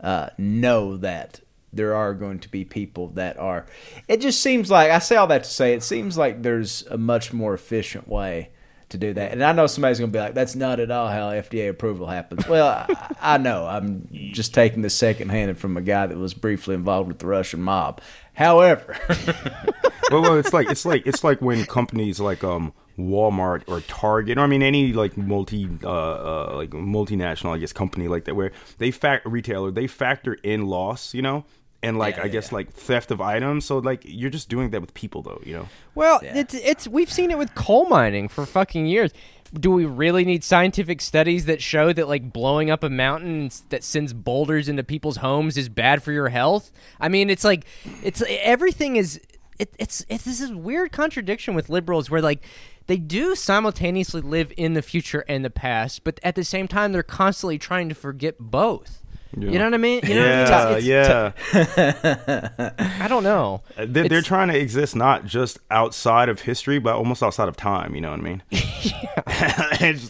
[0.00, 1.40] uh, know that
[1.72, 3.64] there are going to be people that are.
[4.08, 6.98] It just seems like I say all that to say it seems like there's a
[6.98, 8.50] much more efficient way
[8.90, 9.32] to do that.
[9.32, 12.06] And I know somebody's going to be like, "That's not at all how FDA approval
[12.06, 13.66] happens." Well, I, I know.
[13.66, 17.62] I'm just taking this secondhand from a guy that was briefly involved with the Russian
[17.62, 18.00] mob.
[18.34, 18.96] However,
[20.10, 24.38] well, well, it's like it's like it's like when companies like um Walmart or Target,
[24.38, 28.34] or I mean any like multi uh, uh like multinational I guess company like that
[28.34, 31.44] where they fact retailer they factor in loss, you know,
[31.82, 33.64] and like I guess like theft of items.
[33.64, 35.68] So like you're just doing that with people though, you know.
[35.94, 39.12] Well, it's it's we've seen it with coal mining for fucking years.
[39.52, 43.82] Do we really need scientific studies that show that like blowing up a mountain that
[43.82, 46.70] sends boulders into people's homes is bad for your health?
[47.00, 47.64] I mean, it's like
[48.02, 49.20] it's everything is
[49.58, 52.44] it, it's it's this is weird contradiction with liberals where like
[52.86, 56.92] they do simultaneously live in the future and the past, but at the same time
[56.92, 58.99] they're constantly trying to forget both.
[59.36, 60.00] You know what I mean?
[60.04, 60.84] You know what I mean?
[60.84, 62.72] yeah, It's- yeah.
[63.00, 63.62] I don't know.
[63.78, 67.56] Uh, They're, they're trying to exist not just outside of history, but almost outside of
[67.56, 67.94] time.
[67.94, 68.42] You know what I mean?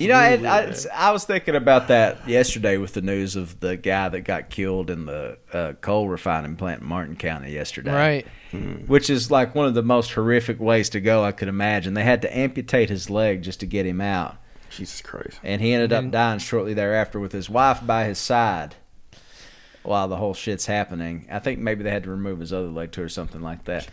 [0.01, 0.75] You know, really I, I.
[0.95, 4.91] I was thinking about that yesterday with the news of the guy that got killed
[4.91, 7.93] in the uh, coal refining plant in Martin County yesterday.
[7.93, 8.27] Right.
[8.89, 11.95] Which is like one of the most horrific ways to go I could imagine.
[11.95, 14.37] They had to amputate his leg just to get him out.
[14.71, 15.39] Jesus Christ.
[15.45, 18.77] And he ended up dying shortly thereafter with his wife by his side
[19.83, 21.27] while the whole shit's happening.
[21.31, 23.89] I think maybe they had to remove his other leg too or something like that.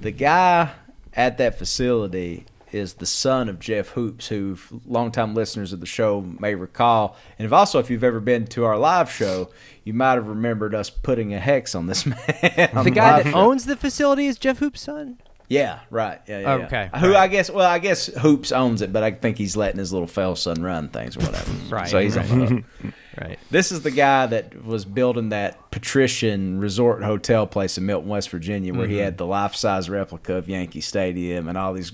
[0.00, 0.70] The guy
[1.14, 6.20] at that facility is the son of Jeff Hoops, who longtime listeners of the show
[6.40, 7.16] may recall.
[7.38, 9.50] And if also, if you've ever been to our live show,
[9.84, 12.70] you might have remembered us putting a hex on this man.
[12.74, 13.38] on The guy that show.
[13.38, 15.18] owns the facility is Jeff Hoop's son.
[15.46, 16.20] Yeah, right.
[16.26, 16.56] Yeah, yeah.
[16.56, 16.64] yeah.
[16.66, 17.16] Okay, Who right.
[17.22, 17.50] I guess?
[17.50, 20.62] Well, I guess Hoops owns it, but I think he's letting his little fell son
[20.62, 21.50] run things or whatever.
[21.68, 22.64] Right, So he's on the hook.
[23.20, 23.38] Right.
[23.50, 28.30] This is the guy that was building that patrician resort hotel place in Milton, West
[28.30, 29.04] Virginia, where he mm-hmm.
[29.04, 31.92] had the life size replica of Yankee Stadium and all these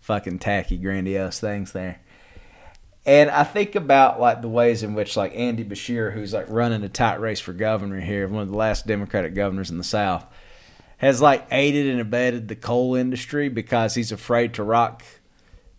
[0.00, 2.00] fucking tacky, grandiose things there.
[3.06, 6.82] And I think about like the ways in which like Andy Beshear, who's like running
[6.82, 10.26] a tight race for governor here, one of the last Democratic governors in the South,
[10.98, 15.02] has like aided and abetted the coal industry because he's afraid to rock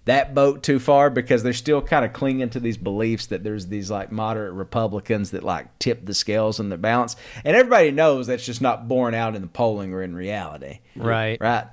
[0.06, 3.68] that boat too far because they're still kind of clinging to these beliefs that there's
[3.68, 7.16] these like moderate Republicans that like tip the scales in the balance.
[7.46, 10.80] And everybody knows that's just not borne out in the polling or in reality.
[10.96, 11.38] Right.
[11.40, 11.68] Right.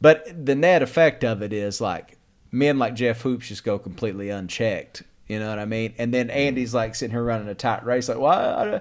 [0.00, 2.18] But the net effect of it is like
[2.50, 5.04] men like Jeff Hoops just go completely unchecked.
[5.28, 5.94] You know what I mean?
[5.98, 8.34] And then Andy's like sitting here running a tight race, like, why?
[8.34, 8.80] I,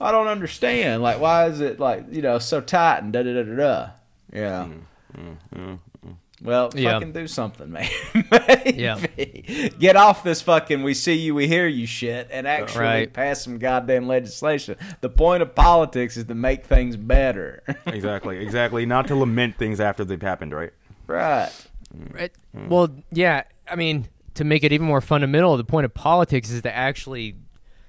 [0.00, 1.02] I don't understand.
[1.02, 3.90] Like, why is it like, you know, so tight and da da da da da?
[4.32, 4.68] Yeah.
[5.16, 5.30] Mm-hmm.
[5.58, 5.74] Mm-hmm.
[6.42, 6.92] Well, Yeah.
[6.92, 7.88] fucking do something, man.
[8.66, 8.98] Yeah.
[9.78, 13.12] Get off this fucking we see you, we hear you shit and actually Right.
[13.12, 14.76] pass some goddamn legislation.
[15.00, 17.62] The point of politics is to make things better.
[17.86, 18.86] Exactly, exactly.
[18.86, 20.72] Not to lament things after they've happened, right?
[21.06, 21.50] right.
[22.12, 22.32] Right.
[22.54, 23.42] Well, yeah.
[23.68, 27.34] I mean, to make it even more fundamental, the point of politics is to actually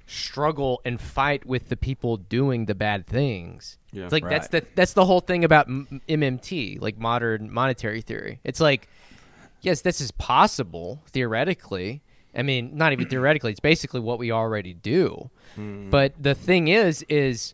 [0.10, 3.78] struggle and fight with the people doing the bad things.
[3.92, 4.04] Yeah.
[4.04, 8.40] it's like that's the that's the whole thing about M- MMT, like modern monetary theory.
[8.44, 8.88] It's like,
[9.62, 12.02] yes, this is possible theoretically.
[12.36, 13.52] I mean, not even theoretically.
[13.52, 15.30] It's basically what we already do.
[15.56, 15.90] Hmm.
[15.90, 17.54] But the thing is, is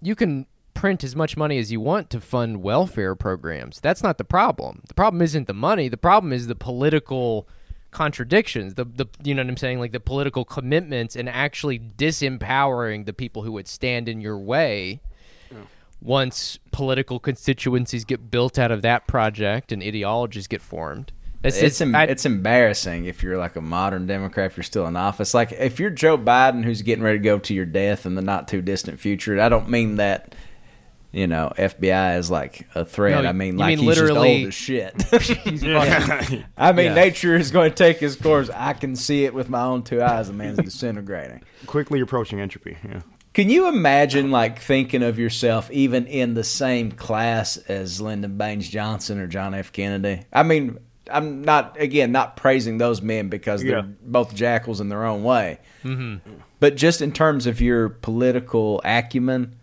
[0.00, 3.78] you can print as much money as you want to fund welfare programs.
[3.80, 4.82] That's not the problem.
[4.88, 5.88] The problem isn't the money.
[5.88, 7.46] The problem is the political
[7.92, 8.74] contradictions.
[8.74, 13.12] The the you know what I'm saying, like the political commitments and actually disempowering the
[13.12, 15.00] people who would stand in your way.
[16.00, 21.12] Once political constituencies get built out of that project and ideologies get formed,
[21.44, 24.96] It's, It's I- it's embarrassing if you're like a modern Democrat if you're still in
[24.96, 25.32] office.
[25.32, 28.22] Like if you're Joe Biden who's getting ready to go to your death in the
[28.22, 29.40] not too distant future.
[29.40, 30.34] I don't mean that
[31.12, 33.22] you know FBI is like a threat.
[33.22, 34.82] No, I mean like mean he's literally- just old
[35.12, 35.22] as shit.
[35.44, 36.94] he's fucking- I mean Yeah.
[36.94, 38.50] nature is going to take its course.
[38.52, 40.28] I can see it with my own two eyes.
[40.28, 41.42] The man's disintegrating.
[41.66, 42.76] Quickly approaching entropy.
[42.88, 43.02] Yeah.
[43.34, 48.68] Can you imagine like thinking of yourself even in the same class as Lyndon Baines
[48.68, 49.72] Johnson or John F.
[49.72, 50.24] Kennedy?
[50.32, 50.78] I mean,
[51.10, 53.86] I'm not again not praising those men because they're Yeah.
[54.02, 55.58] both jackals in their own way.
[55.82, 56.30] Mm-hmm.
[56.60, 59.56] But just in terms of your political acumen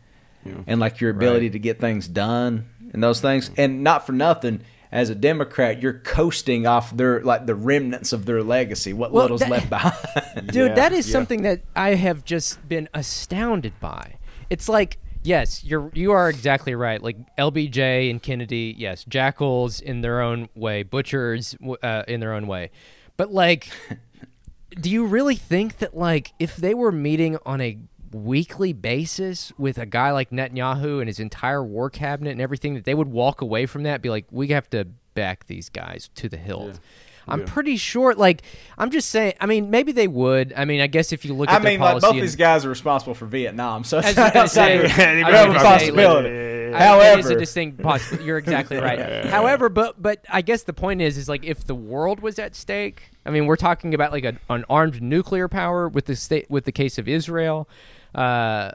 [0.68, 4.62] and like your ability to get things done and those things, and not for nothing.
[4.92, 9.26] As a Democrat, you're coasting off their like the remnants of their legacy, what Well,
[9.26, 9.96] little's that- left behind.
[10.48, 11.12] Dude, Yeah, that is yeah.
[11.12, 14.16] something that I have just been astounded by.
[14.50, 17.04] It's like, yes, you're you are exactly right.
[17.04, 22.48] Like LBJ and Kennedy, yes, jackals in their own way, butchers uh, in their own
[22.48, 22.72] way.
[23.16, 23.70] But like,
[24.82, 27.78] do you really think that like if they were meeting on a
[28.12, 32.86] weekly basis with a guy like Netanyahu and his entire war cabinet and everything that
[32.86, 36.30] they would walk away from that be like we have to back these guys to
[36.30, 36.80] the hilt.
[37.28, 38.42] I'm pretty sure like
[38.78, 40.52] I'm just saying I mean maybe they would.
[40.58, 42.66] I mean I guess if you look at I mean, like both and- these guys
[42.66, 45.54] are responsible for Vietnam, so it's I was gonna say- their- I was gonna say,
[45.54, 46.30] responsibility.
[46.30, 46.32] I-
[46.70, 48.26] It is However, a distinct possibility.
[48.26, 49.26] You're exactly right.
[49.26, 52.56] However, but but I guess the point is, is like if the world was at
[52.56, 53.10] stake.
[53.26, 56.66] I mean, we're talking about like a, an armed nuclear power with the state with
[56.66, 57.68] the case of Israel,
[58.16, 58.72] uh,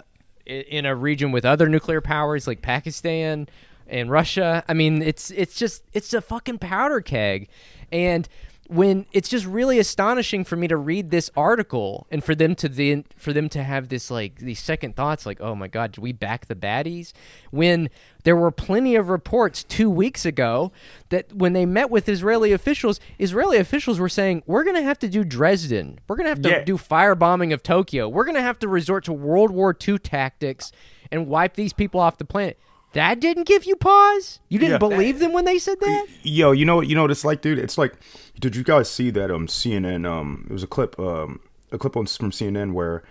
[0.46, 3.48] in a region with other nuclear powers like Pakistan
[3.88, 4.64] and Russia.
[4.68, 7.48] I mean, it's it's just it's a fucking powder keg,
[7.92, 8.28] and
[8.68, 12.68] when it's just really astonishing for me to read this article and for them to
[12.68, 16.00] then for them to have this like these second thoughts like oh my god did
[16.00, 17.12] we back the baddies?
[17.50, 17.90] When
[18.24, 20.72] there were plenty of reports 2 weeks ago
[21.10, 24.98] that when they met with Israeli officials Israeli officials were saying we're going to have
[25.00, 25.98] to do Dresden.
[26.08, 26.64] We're going to have to Yeah.
[26.64, 28.08] do firebombing of Tokyo.
[28.08, 30.72] We're going to have to resort to World War II tactics
[31.12, 32.58] and wipe these people off the planet
[32.94, 34.78] that didn't give you pause you didn't Yeah.
[34.78, 36.88] believe them when they said that Yo, you know what?
[36.88, 37.58] You know what it's like, dude.
[37.58, 37.94] It's like,
[38.40, 39.30] did you guys see that?
[39.30, 40.04] Um, CNN.
[40.10, 40.98] Um, it was a clip.
[40.98, 41.40] Um,
[41.70, 43.02] a clip on from CNN where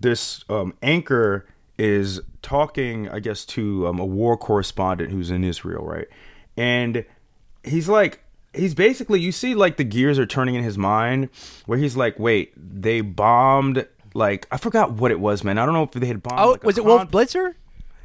[0.00, 1.46] this um anchor
[1.78, 6.08] is talking, I guess, to um, a war correspondent who's in Israel, right?
[6.56, 7.04] And
[7.62, 11.28] he's like, he's basically, you see, like the gears are turning in his mind,
[11.66, 13.86] where he's like, wait, they bombed.
[14.14, 15.58] Like I forgot what it was, man.
[15.58, 16.40] I don't know if they had bombed.
[16.40, 17.54] oh like, was it Wolf Blitzer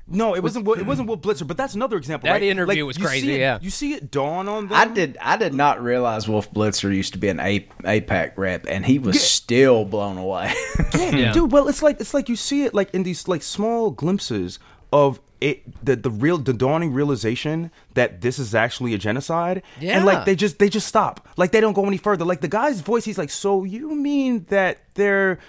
[0.06, 0.66] No, it wasn't.
[0.66, 2.28] Wo- It wasn't Wolf Blitzer, but that's another example.
[2.28, 2.44] That right?
[2.44, 3.58] interview Like, was crazy, it- yeah.
[3.62, 4.78] you see it dawn on them.
[4.78, 5.18] I did.
[5.22, 9.00] I did not realize Wolf Blitzer used to be an A- AIPAC rep, and he
[9.00, 10.54] was still blown away.
[10.94, 11.52] Yeah, dude.
[11.52, 14.60] Well, it's like it's like you see it like in these like small glimpses
[14.92, 19.64] of it, the the real the dawning realization that this is actually a genocide.
[19.80, 19.98] yeah.
[19.98, 21.28] and like they just they just stop.
[21.38, 22.26] Like they don't go any further.
[22.26, 25.40] Like the guy's voice, he's like, "So you mean that they're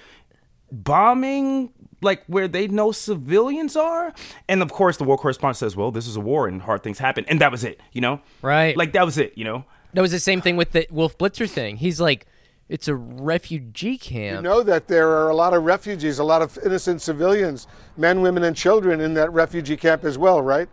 [0.73, 1.71] bombing?"
[2.05, 4.15] Like where they know civilians are,
[4.49, 6.99] and of course the war correspondent says, "Well, this is a war and hard things
[6.99, 8.77] happen," and that was it, you know, Right.
[8.77, 9.65] Like that was it, you know.
[9.95, 11.77] That was the same thing with the Wolf Blitzer thing.
[11.77, 12.27] He's like,
[12.69, 14.37] it's a refugee camp.
[14.37, 17.67] You know that there are a lot of refugees, a lot of innocent civilians,
[17.97, 20.69] men, women, and children in that refugee camp as well, right?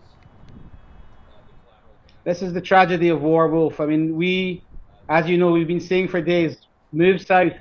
[2.23, 3.79] This is the tragedy of war, Wolf.
[3.79, 4.63] I mean, we,
[5.09, 6.57] as you know, we've been saying for days,
[6.91, 7.53] move south.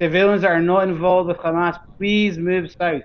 [0.00, 3.02] Civilians that are not involved with Hamas, please move south.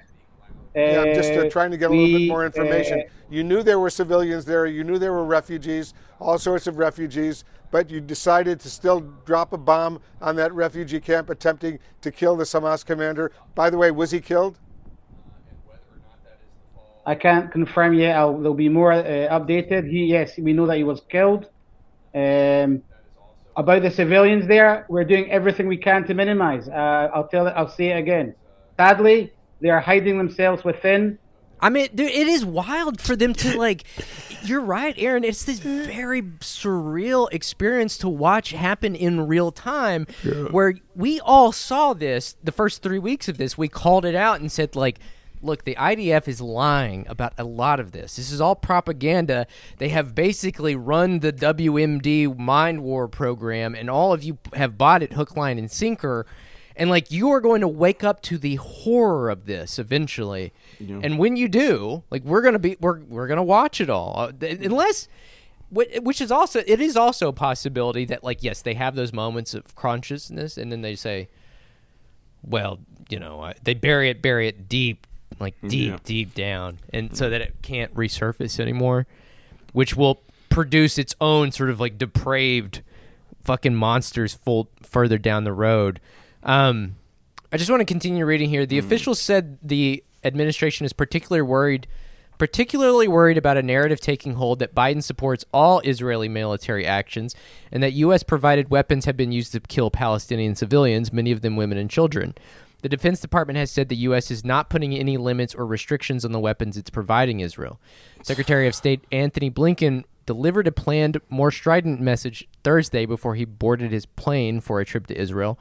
[0.76, 3.00] Yeah, I'm just uh, Uh, trying to get a little bit more information.
[3.00, 6.78] uh, you knew there were civilians there, you knew there were refugees, all sorts of
[6.78, 12.12] refugees, but you decided to still drop a bomb on that refugee camp attempting to
[12.12, 13.32] kill the Hamas commander.
[13.56, 14.58] By the way, was he killed?
[17.06, 18.16] I can't confirm yet.
[18.16, 19.90] I'll, there'll be more uh, updated.
[19.90, 21.50] He, yes, we know that he was killed.
[22.14, 22.84] Um,
[23.60, 26.70] about the civilians there, we're doing everything we can to minimize.
[26.70, 27.54] Uh, I'll tell it.
[27.58, 28.34] I'll say it again.
[28.78, 31.20] Sadly, they are hiding themselves within.
[31.60, 33.84] I mean, dude, it is wild for them to like.
[34.44, 35.26] You're right, Aaron.
[35.26, 40.08] It's this very surreal experience to watch happen in real time,
[40.52, 43.58] where we all saw this the first three weeks of this.
[43.58, 45.00] We called it out and said, like,
[45.42, 48.16] look, the IDF is lying about a lot of this.
[48.16, 49.48] This is all propaganda.
[49.78, 55.04] They have basically run the WMD mind war program, and all of you have bought
[55.04, 56.26] it hook, line, and sinker.
[56.76, 60.54] And like you are going to wake up to the horror of this eventually.
[61.04, 63.90] And when you do, like we're going to be we're we're going to watch it
[63.90, 64.16] all.
[64.18, 65.10] Uh, Unless
[65.72, 69.54] which is also it is also a possibility that like yes, they have those moments
[69.54, 71.28] of consciousness and then they say
[72.42, 72.80] well,
[73.10, 75.06] you know, they bury it, bury it deep,
[75.40, 75.98] like mm, deep, Yeah.
[76.04, 77.32] deep down, and so mm.
[77.32, 79.08] that it can't resurface anymore,
[79.74, 82.82] which will produce its own sort of like depraved
[83.44, 86.00] fucking monsters full further down the road.
[86.44, 86.96] Um,
[87.52, 88.66] I just want to continue reading here.
[88.66, 88.86] The mm.
[88.86, 91.88] officials said the administration is particularly worried,
[92.38, 97.36] particularly worried about a narrative taking hold that Biden supports all Israeli military actions
[97.72, 98.24] and that U.S.
[98.24, 102.36] provided weapons have been used to kill Palestinian civilians, many of them women and children.
[102.82, 104.32] The Defense Department has said the U.S.
[104.32, 107.80] is not putting any limits or restrictions on the weapons it's providing Israel.
[108.24, 113.92] Secretary of State Antony Blinken delivered a planned, more strident message Thursday before he boarded
[113.92, 115.60] his plane for a trip to Israel.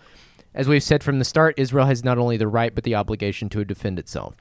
[0.54, 3.48] As we've said from the start, Israel has not only the right but the obligation
[3.50, 4.34] to defend itself.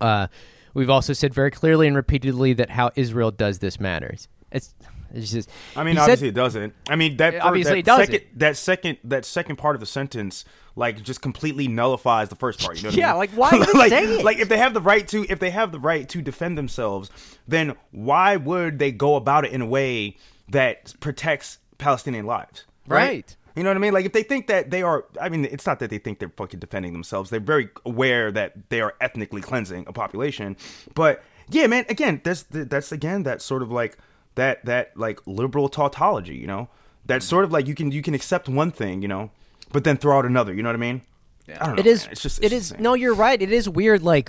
[0.00, 0.28] Uh,
[0.74, 4.28] we've also said very clearly and repeatedly that how Israel does this matters.
[4.52, 4.74] It's,
[5.14, 5.50] it's just.
[5.76, 6.74] I mean, obviously said, it doesn't.
[6.88, 8.06] I mean, that Obviously that it doesn't.
[8.12, 10.44] Second, that second, that second part of the sentence,
[10.76, 12.76] like, just completely nullifies the first part.
[12.76, 13.18] You know what Yeah, I mean?
[13.18, 14.24] like, why like, say it?
[14.24, 17.10] like if they have the right to, if they have the right to defend themselves,
[17.46, 20.16] then why would they go about it in a way
[20.48, 22.64] that protects Palestinian lives?
[22.86, 23.36] Right.
[23.56, 23.92] You know what I mean?
[23.92, 26.32] Like if they think that they are, I mean, it's not that they think they're
[26.36, 27.30] fucking defending themselves.
[27.30, 30.56] They're very aware that they are ethnically cleansing a population.
[30.94, 33.98] But yeah, man, again, that's that's again that sort of like
[34.36, 36.36] that that like liberal tautology.
[36.36, 36.68] You know,
[37.06, 39.30] that's sort of like you can you can accept one thing, you know,
[39.72, 40.52] but then throw out another.
[40.54, 41.02] You know what I mean?
[41.48, 41.80] I don't know.
[41.80, 42.04] It is.
[42.04, 42.12] man.
[42.12, 42.78] It's just it it's is.
[42.78, 43.40] No, you're right.
[43.40, 44.02] It is weird.
[44.02, 44.28] Like,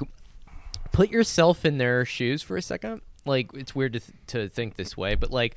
[0.91, 3.01] put yourself in their shoes for a second.
[3.25, 5.55] Like, it's weird to th- to think this way, but like,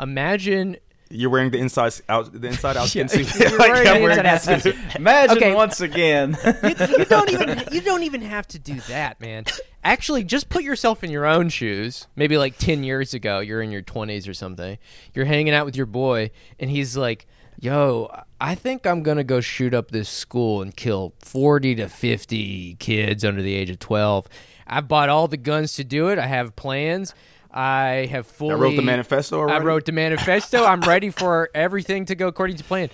[0.00, 0.76] imagine.
[1.08, 3.32] You're wearing the inside out the inside out skin suit.
[3.38, 4.76] you're Like, wearing I'm the inside out that skin suit.
[4.96, 5.54] Imagine Okay.
[5.54, 6.36] once again.
[6.44, 7.62] You, you don't even.
[7.70, 9.44] You don't even have to do that, man.
[9.84, 12.08] Actually, just put yourself in your own shoes.
[12.16, 14.78] Maybe like ten years ago, you're in your twenties or something.
[15.14, 17.28] You're hanging out with your boy, and he's like,
[17.60, 18.10] "Yo,
[18.40, 23.24] I think I'm gonna go shoot up this school and kill forty to fifty kids
[23.24, 24.28] under the age of twelve.
[24.66, 26.18] I've bought all the guns to do it.
[26.18, 27.14] I have plans."
[27.56, 28.52] I have fully.
[28.52, 30.62] I wrote the manifesto I wrote the manifesto.
[30.62, 32.90] I'm ready for everything to go according to plan.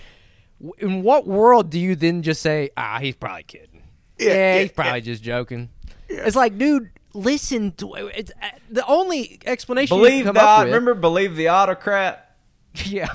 [0.79, 3.83] In what world do you then just say, "Ah, he's probably kidding"?
[4.19, 5.71] Yeah, yeah, he's probably just joking.
[6.09, 7.73] It's like, dude, listen.
[7.73, 9.97] To, it's uh, the only explanation.
[9.97, 10.75] you believe can the come up with.
[10.75, 12.22] remember believe the autocrat.
[12.87, 13.09] Yeah.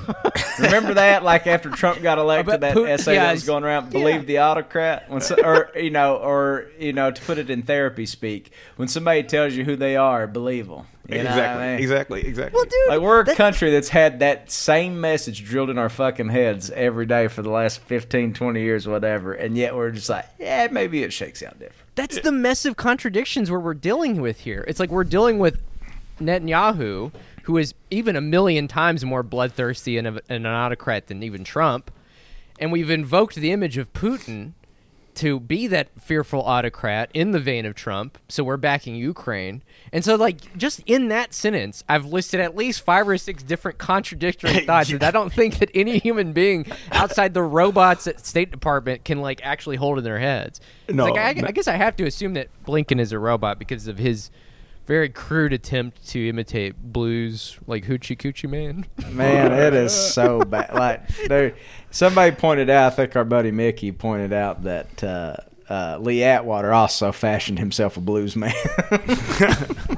[0.59, 3.85] Remember that, like after Trump got elected, that Putin- essay yeah, that was going around.
[3.85, 3.89] yeah.
[3.99, 7.63] Believe the autocrat, when so, or you know, or you know, to put it in
[7.63, 10.85] therapy speak, when somebody tells you who they are, believe them.
[11.09, 11.79] You know exactly, I mean?
[11.79, 12.55] exactly, exactly.
[12.55, 15.89] well, dude, Like we're a that- country that's had that same message drilled in our
[15.89, 20.09] fucking heads every day for the last 15, 20 years, whatever, and yet we're just
[20.09, 21.95] like, yeah, maybe it shakes out different.
[21.95, 24.63] that's the mess of contradictions where we're dealing with here.
[24.67, 25.61] It's like we're dealing with
[26.21, 27.11] Netanyahu,
[27.47, 31.45] who is even a million times more bloodthirsty and, a, and an autocrat than even
[31.45, 31.89] Trump,
[32.59, 34.51] and we've invoked the image of Putin
[35.15, 38.17] to be that fearful autocrat in the vein of Trump.
[38.27, 39.63] So we're backing Ukraine,
[39.93, 43.77] and so like just in that sentence, I've listed at least five or six different
[43.77, 48.51] contradictory thoughts that I don't think that any human being outside the robots at State
[48.51, 50.59] Department can like actually hold in their heads.
[50.89, 53.87] No, like, I, I guess I have to assume that Blinken is a robot because
[53.87, 54.31] of his
[54.87, 58.85] very crude attempt to imitate blues like Hoochie Coochie Man.
[59.11, 60.73] Man, it is so bad.
[60.73, 61.55] Like, there,
[61.91, 62.93] somebody pointed out.
[62.93, 65.35] I think our buddy Mickey pointed out that uh,
[65.69, 68.53] uh, Lee Atwater also fashioned himself a blues man.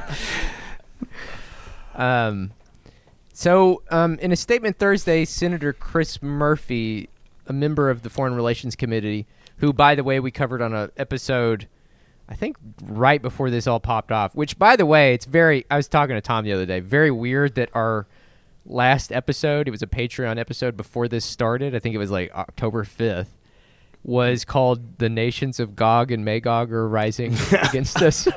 [2.00, 2.52] Um,
[3.34, 7.10] so, um, in a statement Thursday, Senator Chris Murphy,
[7.46, 10.90] a member of the Foreign Relations Committee, who, by the way, we covered on a
[10.96, 11.68] episode,
[12.30, 14.36] I think right before this all popped off.
[14.36, 15.66] Which, by the way, it's very.
[15.70, 16.80] I was talking to Tom the other day.
[16.80, 18.08] Very weird that our
[18.66, 21.76] last episode, it was a Patreon episode before this started.
[21.76, 23.36] I think it was like October fifth.
[24.04, 27.36] Was called "The Nations of Gog and Magog are rising
[27.70, 28.28] against us."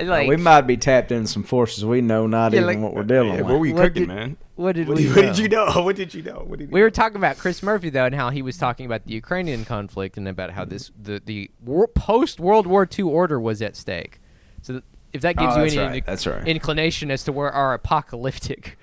[0.00, 2.78] And, like, we might be tapped into some forces we know not Yeah, even like-
[2.78, 3.44] what we're dealing Yeah, with.
[3.50, 4.36] what were you What cooking, did- man?
[4.56, 5.28] what did What we did, what know?
[5.32, 5.82] did you know?
[5.82, 6.44] What did you know?
[6.46, 8.86] What did you We were talking about Chris Murphy though, and how he was talking
[8.86, 13.04] about the Ukrainian conflict and about how this the the war, post World War II
[13.04, 14.20] order was at stake.
[14.62, 14.82] So
[15.12, 16.46] if that gives Oh, you any right, that's right.
[16.46, 18.78] inclination as to where our apocalyptic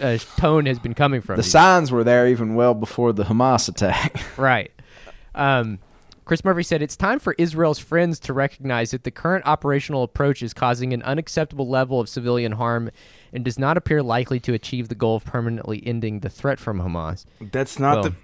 [0.00, 3.68] uh, tone has been coming from, the signs were there even well before the Hamas
[3.68, 4.20] attack.
[4.36, 4.70] right?
[5.34, 5.78] Um,
[6.26, 10.42] Chris Murphy said it's time for Israel's friends to recognize that the current operational approach
[10.42, 12.90] is causing an unacceptable level of civilian harm
[13.32, 16.80] and does not appear likely to achieve the goal of permanently ending the threat from
[16.80, 17.24] Hamas.
[17.40, 18.14] That's not Well- the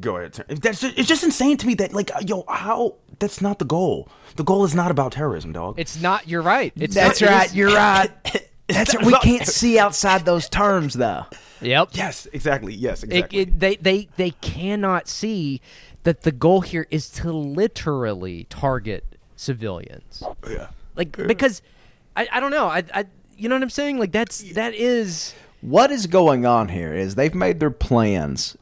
[0.00, 0.32] Go ahead.
[0.48, 4.08] That's just, it's just insane to me that like yo how that's not the goal.
[4.34, 5.78] The goal is not about terrorism, dog.
[5.78, 6.26] It's not.
[6.26, 6.72] You're right.
[6.74, 7.54] It's That's not- right.
[7.54, 8.10] You're right.
[8.66, 11.24] That's not we can't see outside those terms though.
[11.60, 11.90] Yep.
[11.92, 12.74] yes, exactly.
[12.74, 13.38] Yes, It, exactly.
[13.38, 15.60] it, they they they cannot see
[16.02, 19.04] that the goal here is to literally target
[19.36, 20.22] civilians.
[20.48, 20.68] yeah.
[20.96, 21.62] Like because
[22.16, 22.66] I, I don't know.
[22.66, 23.06] I, I
[23.36, 23.98] you know what I'm saying?
[23.98, 28.56] Like that's that is What is going on here is they've made their plans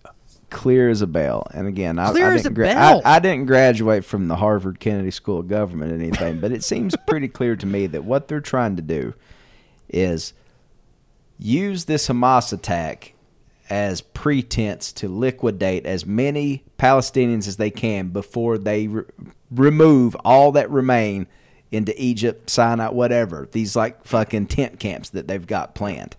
[0.51, 1.47] clear as a bell.
[1.53, 3.03] And again, I, Clear I as didn't a bell.
[3.05, 6.65] I, I didn't graduate from the Harvard Kennedy School of Government or anything, but it
[6.65, 9.15] seems pretty clear to me that what they're trying to do
[9.89, 10.33] is
[11.39, 13.15] use this Hamas attack
[13.71, 19.05] as pretense to liquidate as many Palestinians as they can before they re-
[19.51, 21.27] remove all that remain
[21.71, 23.49] into Egypt, Sinai, whatever.
[23.51, 26.17] These like fucking tent camps that they've got planned.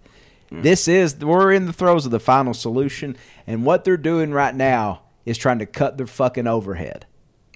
[0.50, 0.62] Hmm.
[0.62, 3.16] This is we're in the throes of the final solution,
[3.48, 7.06] and what they're doing right now is trying to cut their fucking overhead.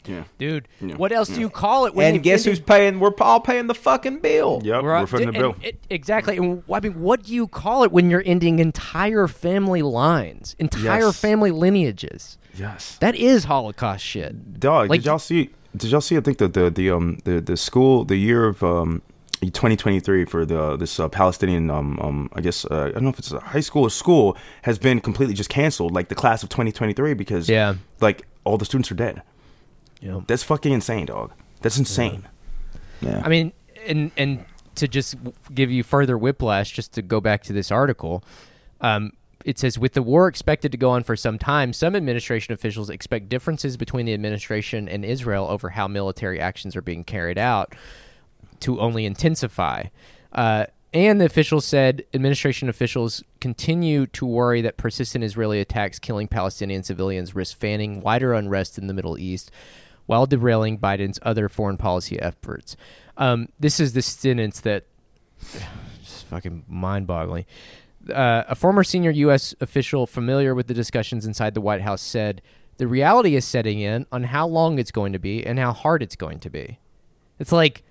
[0.06, 0.24] Yeah.
[0.38, 0.68] dude.
[0.82, 0.96] Yeah.
[0.96, 3.00] What else do you call it when and you've guess who's paying?
[3.00, 4.62] We're all paying the fucking bill.
[4.64, 4.84] Yep.
[4.84, 5.56] We're- We're footing the and bill.
[5.64, 6.38] it- exactly.
[6.38, 11.06] And I mean, what do you call it when you're ending entire family lines, entire
[11.08, 11.20] Yes.
[11.20, 12.38] family lineages?
[12.56, 12.98] yes.
[13.00, 14.60] That is Holocaust shit.
[14.60, 15.50] Dog, Like- did y'all see?
[15.76, 16.18] Did y'all see?
[16.18, 19.02] I think the the the um the the school the year of um
[19.42, 23.20] 2023 for the this uh, Palestinian um um I guess uh, I don't know if
[23.20, 26.50] it's a high school or school has been completely just canceled like the class of
[26.50, 27.76] 2023 because Yeah.
[28.02, 29.22] like all the students are dead.
[30.04, 30.20] Yeah.
[30.28, 31.32] That's fucking insane, dog.
[31.62, 32.28] That's insane.
[33.02, 33.22] Yeah.
[33.24, 33.54] I mean,
[33.88, 35.16] and and to just
[35.54, 38.24] give you further whiplash, just to go back to this article,
[38.82, 39.14] um,
[39.46, 42.90] it says with the war expected to go on for some time, some administration officials
[42.90, 47.74] expect differences between the administration and Israel over how military actions are being carried out
[48.60, 49.84] to only intensify.
[50.34, 56.28] Uh, and the officials said administration officials continue to worry that persistent Israeli attacks killing
[56.28, 59.50] Palestinian civilians risk fanning wider unrest in the Middle East
[60.06, 62.76] while derailing Biden's other foreign policy efforts.
[63.18, 64.86] Um, this is the sentence that
[66.04, 67.46] just fucking mind boggling.
[68.14, 69.56] Uh, a former senior U.S.
[69.62, 72.42] official familiar with the discussions inside the White House said
[72.78, 76.04] the reality is setting in on how long it's going to be and how hard
[76.04, 76.80] it's going to be.
[77.40, 77.84] It's like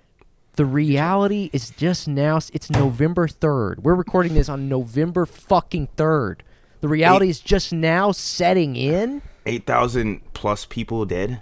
[0.55, 2.37] the reality is just now.
[2.37, 3.79] It's November 3rd.
[3.79, 6.41] We're recording this on November fucking 3rd.
[6.81, 9.21] The reality is just now setting in.
[9.45, 11.41] Eight thousand plus people dead.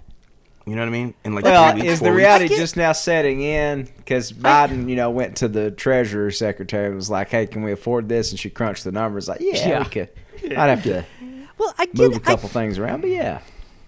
[0.66, 1.14] You know what I mean?
[1.24, 3.88] In like Well, weeks, is the reality I get- just now setting in?
[3.96, 7.72] Because Biden, you know, went to the Treasury Secretary and was like, "Hey, can we
[7.72, 9.26] afford this?" And she crunched the numbers.
[9.28, 9.78] Like, yeah, Yeah.
[9.80, 10.08] we could.
[10.44, 11.04] I'd have to
[11.58, 13.40] Well, I get move a couple things around, but yeah,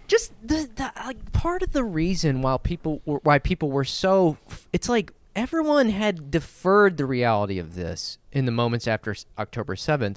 [0.09, 4.37] just the, the like part of the reason why people were, why people were so
[4.73, 10.17] it's like everyone had deferred the reality of this in the moments after October 7th.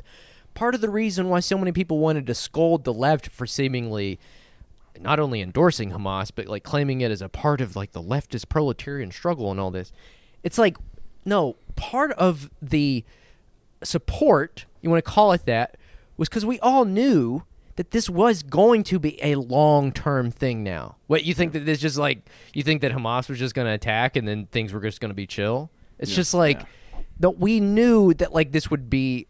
[0.53, 4.19] Part of the reason why so many people wanted to scold the left for seemingly
[5.01, 8.49] not only endorsing Hamas but like claiming it as a part of like the leftist
[8.49, 9.91] proletarian struggle and all this.
[10.43, 10.77] It's like
[11.25, 13.03] no, part of the
[13.83, 15.77] support, you want to call it that,
[16.15, 17.43] was because we all knew
[17.75, 20.95] that this was going to be a long term thing now.
[21.07, 23.73] What, you think that this just like, you think that Hamas was just going to
[23.73, 25.69] attack and then things were just going to be chill?
[25.99, 26.61] It's just like,
[27.19, 29.27] that we knew that like this would be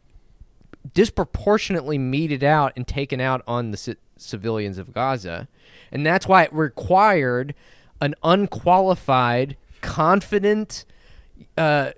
[0.94, 5.48] disproportionately meted out and taken out on the ci- civilians of Gaza.
[5.92, 7.54] And that's why it required
[8.02, 10.86] an unqualified, confident
[11.58, 11.92] uh,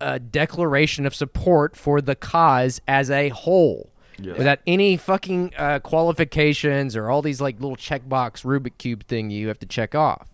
[0.00, 3.90] uh, declaration of support for the cause as a whole.
[4.38, 9.48] Without any fucking uh, qualifications or all these like little checkbox Rubik cube thing you
[9.48, 10.28] have to check off.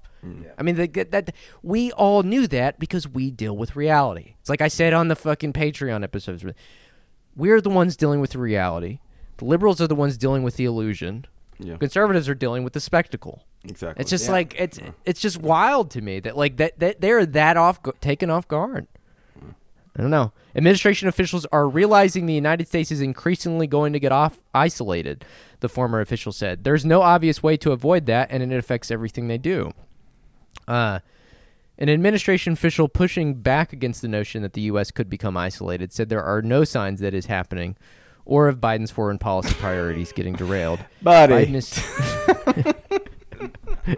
[0.56, 1.34] I mean, that, that
[1.64, 4.34] we all knew that because we deal with reality.
[4.40, 6.44] It's like I said on the fucking Patreon episodes.
[7.36, 8.98] We're the ones dealing with the reality.
[9.38, 11.26] The liberals are the ones dealing with the illusion.
[11.58, 11.76] Yeah.
[11.76, 13.42] Conservatives are dealing with the spectacle.
[13.64, 14.00] Exactly.
[14.00, 14.32] It's just Yeah.
[14.32, 18.30] like it's it's just wild to me that like that, that they're that off taken
[18.30, 18.86] off guard.
[19.94, 20.32] I don't know.
[20.56, 25.24] Administration officials are realizing the United States is increasingly going to get off isolated.
[25.60, 29.28] The former official said, "There's no obvious way to avoid that, and it affects everything
[29.28, 29.72] they do."
[30.66, 31.00] Uh,
[31.82, 34.92] an administration official pushing back against the notion that the U.S.
[34.92, 37.76] could become isolated said there are no signs that is happening,
[38.24, 40.78] or of Biden's foreign policy priorities getting derailed.
[41.02, 41.46] Buddy.
[41.46, 43.02] Biden is-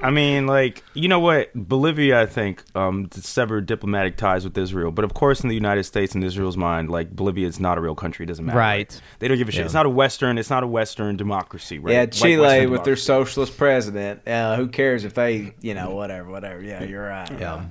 [0.02, 1.52] I mean, like you know what?
[1.54, 4.90] Bolivia, I think, um, severed diplomatic ties with Israel.
[4.90, 7.80] But of course, in the United States and Israel's mind, like Bolivia is not a
[7.80, 8.24] real country.
[8.24, 8.58] It doesn't matter.
[8.58, 9.00] Right.
[9.18, 9.60] They don't give a shit.
[9.60, 9.64] Yeah.
[9.66, 10.38] It's not a Western.
[10.38, 11.78] It's not a Western democracy.
[11.78, 11.92] Right?
[11.92, 14.26] yeah, Chile Western with their socialist president.
[14.26, 16.62] Uh, who cares if they, you know, whatever, whatever.
[16.62, 17.30] Yeah, you're right.
[17.38, 17.64] Yeah.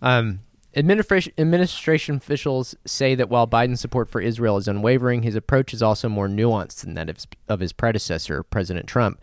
[0.00, 0.40] Um,
[0.76, 5.82] Administration, administration officials say that while Biden's support for Israel is unwavering, his approach is
[5.82, 9.18] also more nuanced than that of, of his predecessor, President Trump.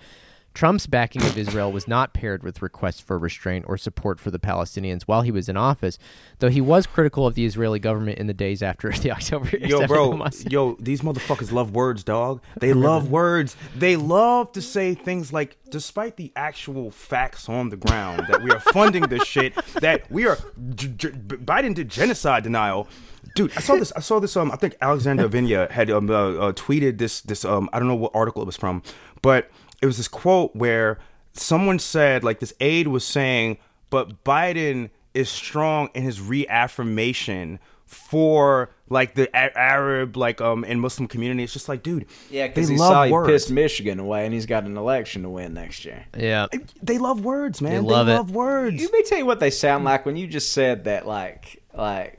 [0.55, 4.39] Trump's backing of Israel was not paired with requests for restraint or support for the
[4.39, 5.99] Palestinians while he was in office,
[6.39, 9.57] though he was critical of the Israeli government in the days after the October.
[9.57, 12.41] Yo, bro, yo, these motherfuckers love words, dog.
[12.65, 13.57] They love words.
[13.75, 18.49] They love to say things like, despite the actual facts on the ground that we
[18.49, 20.37] are funding this shit, that we are
[20.73, 22.87] g- g- Biden did genocide denial.
[23.35, 23.91] Dude, I saw this.
[23.93, 24.37] I saw this.
[24.37, 27.21] Um, I think Alexander Vinya had um, uh, uh, tweeted this.
[27.21, 28.83] This um, I don't know what article it was from,
[29.21, 29.49] but
[29.81, 30.97] it was this quote where
[31.33, 33.57] someone said like this aide was saying,
[33.89, 40.81] but Biden is strong in his reaffirmation for like the A- Arab like um and
[40.81, 41.43] Muslim community.
[41.43, 43.29] It's just like, dude, Yeah, they because he love saw he words.
[43.31, 46.05] pissed Michigan away, and he's got an election to win next year.
[46.17, 46.47] yeah.
[46.81, 47.71] They love words, man.
[47.73, 48.13] They, love it.
[48.13, 48.81] love words.
[48.81, 51.07] You may tell you what they sound like when you just said that.
[51.07, 52.17] Like, like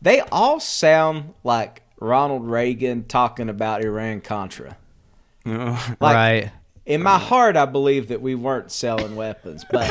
[0.00, 4.76] they all sound like Ronald Reagan talking about Iran Contra.
[5.44, 6.50] Like, right.
[6.88, 9.88] In my heart, I believe that we weren't selling weapons, but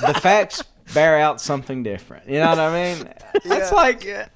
[0.00, 2.28] the facts bear out something different.
[2.28, 3.08] You know what I mean?
[3.44, 4.26] It's like uh,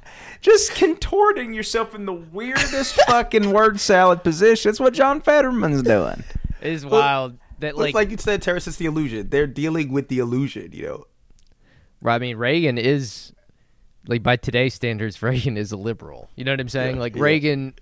[0.40, 4.70] just contorting yourself in the weirdest fucking word salad position.
[4.70, 6.24] It's what John Fetterman's doing.
[6.60, 9.28] It is wild that Like, like, like you said, terrorist is the illusion.
[9.28, 11.06] They're dealing with the illusion, you know.
[12.04, 13.32] I mean Reagan is
[14.06, 16.30] like by today's standards Reagan is a liberal.
[16.34, 16.96] You know what I'm saying?
[16.96, 17.22] Yeah, like yeah.
[17.22, 17.74] Reagan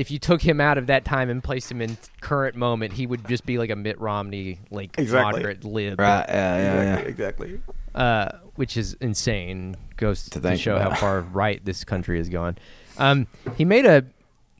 [0.00, 3.06] if you took him out of that time and placed him in current moment, he
[3.06, 5.32] would just be like a Mitt Romney like Exactly.
[5.40, 6.00] moderate lib.
[6.00, 6.24] Right?
[6.26, 7.10] Yeah, yeah, Exactly.
[7.10, 7.60] exactly.
[7.94, 9.76] uh, which is insane.
[9.98, 12.56] Goes to, think show how far right this country has gone.
[12.96, 14.06] Um, he made a.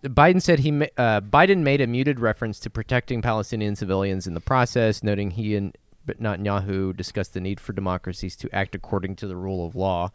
[0.04, 4.40] Biden said he uh, Biden made a muted reference to protecting Palestinian civilians in the
[4.40, 9.16] process, noting he and but not Netanyahu discussed the need for democracies to act according
[9.16, 10.10] to the rule of law.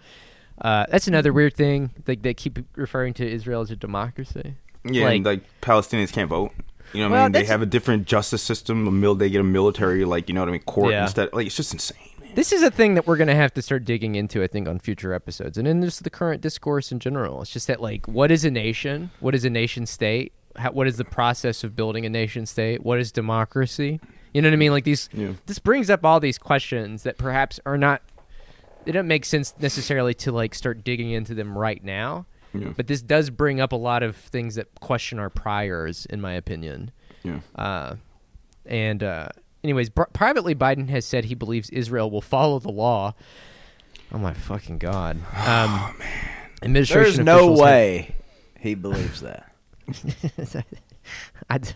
[0.60, 1.92] Uh, that's another weird thing.
[2.08, 4.56] Like they keep referring to Israel as a democracy.
[4.94, 6.52] Yeah, and like Palestinians can't vote.
[6.94, 7.32] You know what Well, I mean?
[7.34, 8.88] They have a different justice system.
[8.88, 11.04] A mil- they get a military, like you know what I mean, court Yeah.
[11.04, 11.34] instead.
[11.34, 11.98] Like it's just insane.
[12.22, 12.32] Man.
[12.36, 14.68] This is a thing that we're going to have to start digging into, I think,
[14.68, 17.42] on future episodes, and in just the current discourse in general.
[17.42, 19.12] It's just that, like, what is a nation?
[19.20, 20.32] What is a nation state?
[20.58, 22.84] How, what is the process of building a nation state?
[22.86, 24.00] What is democracy?
[24.34, 24.72] You know what I mean?
[24.72, 25.10] Like these.
[25.14, 25.34] Yeah.
[25.48, 28.02] This brings up all these questions that perhaps are not.
[28.86, 32.26] They don't make sense necessarily to like start digging into them right now.
[32.62, 32.74] Yeah.
[32.76, 36.34] But this does bring up a lot of things that question our priors, in my
[36.34, 36.92] opinion.
[37.24, 37.40] Yeah.
[37.56, 37.96] Uh,
[38.66, 39.30] and uh,
[39.64, 43.14] anyways, br- privately, Biden has said he believes Israel will follow the law.
[44.12, 45.18] Oh my fucking god!
[45.48, 45.96] Um,
[46.64, 48.16] Administration There's no officials have- way
[48.60, 49.52] he believes that.
[51.50, 51.70] I d-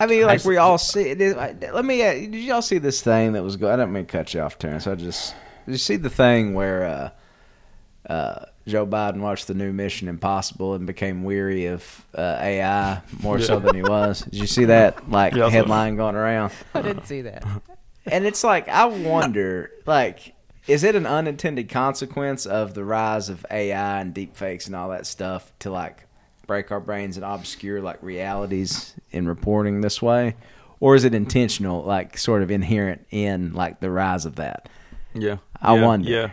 [0.00, 1.02] I mean, like we all see.
[1.02, 2.02] It is, I- let me.
[2.02, 3.72] Uh, did y'all see this thing that was going?
[3.74, 4.86] I didn't mean to cut you off, Terrence.
[4.86, 5.34] I just
[5.66, 6.84] did you see the thing where
[8.08, 13.00] uh, uh, Joe Biden watched the new Mission Impossible and became weary of uh, AI
[13.22, 14.20] more so than he was.
[14.20, 16.52] Did you see that like Yeah, headline going around?
[16.74, 17.44] I didn't see that.
[18.06, 20.34] And it's like I wonder, like,
[20.66, 25.06] is it an unintended consequence of the rise of AI and deepfakes and all that
[25.06, 26.04] stuff to like
[26.46, 30.36] break our brains and obscure like realities in reporting this way,
[30.80, 34.68] or is it intentional, like sort of inherent in like the rise of that?
[35.14, 36.10] Yeah, I yeah, wonder.
[36.10, 36.30] Yeah,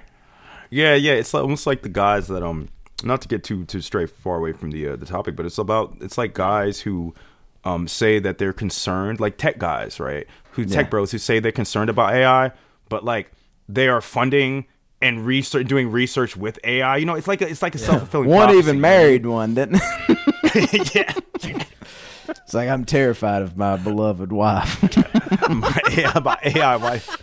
[0.69, 1.13] yeah, yeah.
[1.13, 2.69] It's like, almost like the guys that um,
[3.03, 5.57] not to get too too straight far away from the uh, the topic, but it's
[5.57, 7.13] about it's like guys who
[7.63, 10.27] um say that they're concerned, like tech guys, right?
[10.51, 12.51] Who tech bros who say they're concerned about AI,
[12.89, 13.31] but like
[13.67, 14.65] they are funding
[15.01, 16.97] and research doing research with AI.
[16.97, 18.29] You know, it's like a, it's like a self fulfilling.
[18.29, 19.81] One even married one, didn't?
[20.93, 21.13] yeah,
[22.27, 24.81] it's like I'm terrified of my beloved wife.
[25.49, 27.21] my AI, my AI wife.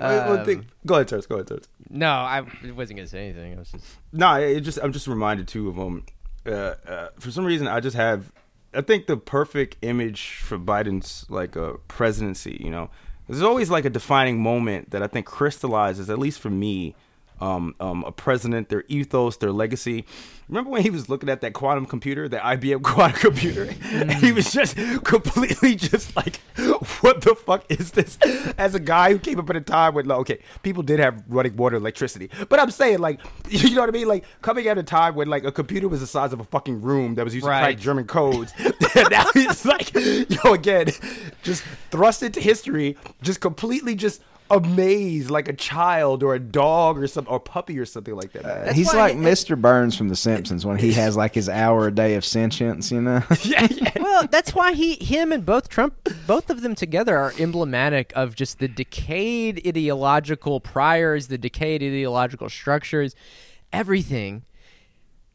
[0.00, 1.26] One thing- go ahead, Terrence.
[1.26, 1.68] Go ahead, Terrence.
[1.90, 2.42] No, I
[2.74, 3.54] wasn't gonna say anything.
[3.54, 6.04] I was just No, it just I'm just reminded too of um
[6.46, 6.50] uh,
[6.86, 8.32] uh for some reason I just have
[8.74, 12.90] I think the perfect image for Biden's like uh, presidency, you know.
[13.28, 16.94] There's always like a defining moment that I think crystallizes at least for me
[17.40, 20.04] um, um, a president, their ethos, their legacy.
[20.48, 23.68] Remember when he was looking at that quantum computer, that IBM quantum computer?
[23.92, 26.40] And he was just completely just like,
[27.00, 28.18] what the fuck is this?
[28.58, 31.22] As a guy who came up at a time when, like, okay, people did have
[31.28, 32.30] running water, electricity.
[32.48, 34.06] But I'm saying, like, you know what I mean?
[34.08, 36.82] Like, coming at a time when, like, a computer was the size of a fucking
[36.82, 37.60] room that was used to Right.
[37.74, 38.52] crack German codes.
[39.10, 40.88] now he's like, yo, again,
[41.42, 47.06] just thrust into history, just completely just amazed like a child or a dog or
[47.06, 48.44] some or puppy or something like that.
[48.44, 48.68] man.
[48.68, 49.60] Uh, he's like I- Mr.
[49.60, 53.00] Burns from The Simpsons when he has like his hour a day of sentience, you
[53.00, 53.22] know?
[54.00, 55.94] well, that's why he, him, and both Trump,
[56.26, 62.48] both of them together are emblematic of just the decayed ideological priors, the decayed ideological
[62.48, 63.14] structures,
[63.72, 64.44] everything,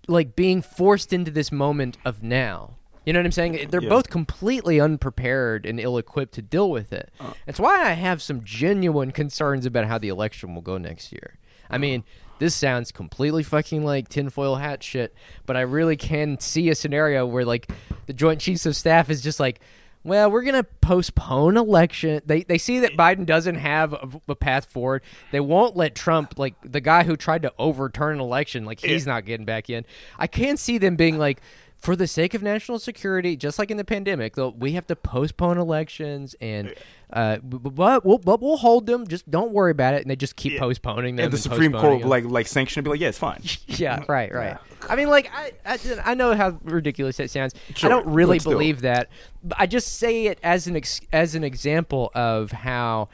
[0.08, 2.76] like being forced into this moment of now.
[3.10, 3.70] You know what I'm saying?
[3.72, 3.90] They're Yeah.
[3.90, 7.12] both completely unprepared and ill-equipped to deal with it.
[7.20, 7.34] Uh.
[7.48, 11.40] That's why I have some genuine concerns about how the election will go next year.
[11.72, 11.80] I uh.
[11.80, 12.04] mean,
[12.38, 15.16] this sounds completely fucking like tinfoil hat shit,
[15.48, 17.72] but I really can see a scenario where like
[18.06, 19.60] the Joint Chiefs of Staff is just like,
[20.04, 22.22] well, we're gonna postpone election.
[22.28, 25.02] They they see that Biden doesn't have a, a path forward.
[25.32, 29.08] They won't let Trump, like the guy who tried to overturn an election, like he's
[29.08, 29.84] not getting back in.
[30.20, 31.42] I can see them being like.
[31.80, 34.98] For the sake of national security, just like in the pandemic, though, we have to
[34.98, 36.74] postpone elections, and
[37.14, 39.08] uh, b- b- but we'll, but we'll hold them.
[39.08, 41.24] Just don't worry about it, and they just keep postponing them.
[41.26, 42.10] And the and Supreme Court them.
[42.10, 43.42] like like sanction and be like, yeah, it's fine.
[43.68, 44.58] Yeah, right, right.
[44.90, 47.54] I mean, like, I, I, I know how ridiculous that sounds.
[47.76, 48.52] Sure, I don't really but still.
[48.54, 49.10] believe that.
[49.42, 53.08] But I just say it as an ex- as an example of how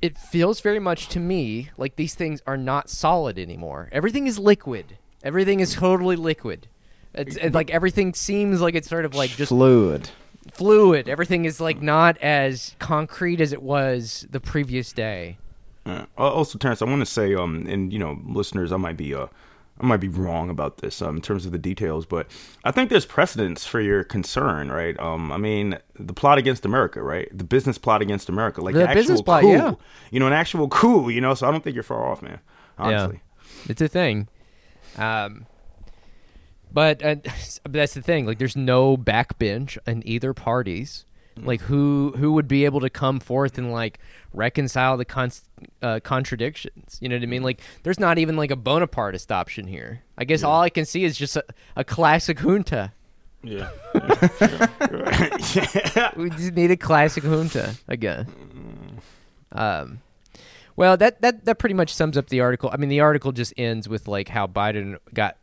[0.00, 3.90] it feels very much to me like these things are not solid anymore.
[3.92, 4.96] Everything is liquid.
[5.22, 6.68] Everything is totally liquid.
[7.14, 10.08] It's, it's like everything seems like it's sort of like just Fluid.
[10.52, 11.08] fluid.
[11.08, 15.38] Everything is like not as concrete as it was the previous day.
[15.84, 19.14] Uh, also, Terrence, I want to say, um, and you know, listeners, I might be,
[19.14, 19.26] uh,
[19.80, 22.28] I might be wrong about this um, in terms of the details, but
[22.62, 24.98] I think there's precedence for your concern, right?
[25.00, 27.28] Um, I mean, the plot against America, right?
[27.36, 29.74] The business plot against America, like The the, actual business plot, coup, yeah.
[30.12, 31.34] you know, an actual coup, you know.
[31.34, 32.38] So I don't think you're far off, man.
[32.78, 33.20] Honestly,
[33.68, 34.28] It's a thing.
[34.96, 35.46] Um,
[36.72, 37.16] but uh,
[37.68, 38.26] that's the thing.
[38.26, 41.04] Like, there's no backbench in either parties.
[41.34, 43.98] Like, who who would be able to come forth and like
[44.34, 45.32] reconcile the con-
[45.80, 46.98] uh, contradictions?
[47.00, 47.42] You know what I mean?
[47.42, 50.02] Like, there's not even like a Bonapartist option here.
[50.18, 51.44] I guess all I can see is just a,
[51.74, 52.92] a classic junta.
[53.42, 53.70] yeah.
[56.16, 58.26] We just need a classic junta again.
[59.52, 60.00] Um,
[60.76, 62.70] well, that, that that pretty much sums up the article.
[62.72, 65.36] I mean, the article just ends with like how Biden got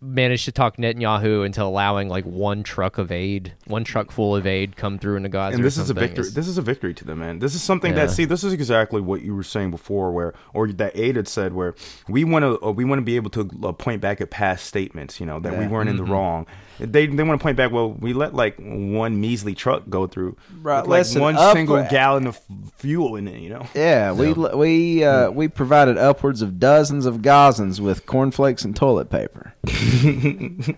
[0.00, 4.46] managed to talk Netanyahu into allowing like one truck of aid, one truck full of
[4.46, 5.56] aid come through into Gaza.
[5.56, 6.28] and this is a victory.
[6.30, 7.38] This is a victory to them, man.
[7.38, 8.06] This is something Yeah.
[8.06, 8.24] that see.
[8.24, 11.74] This is exactly what you were saying before, where or that Aid had said, where
[12.08, 14.66] we want to uh, we want to be able to uh, point back at past
[14.66, 16.46] statements, you know, that we weren't in the wrong.
[16.78, 17.72] They they want to point back.
[17.72, 21.54] Well, we let like one measly truck go through, Right, with, like listen, one up-
[21.54, 22.38] single gallon of
[22.76, 23.66] fuel in it, you know.
[23.74, 29.10] Yeah, we we uh, we provided upwards of dozens of Gazans with cornflakes and toilet
[29.10, 29.54] paper.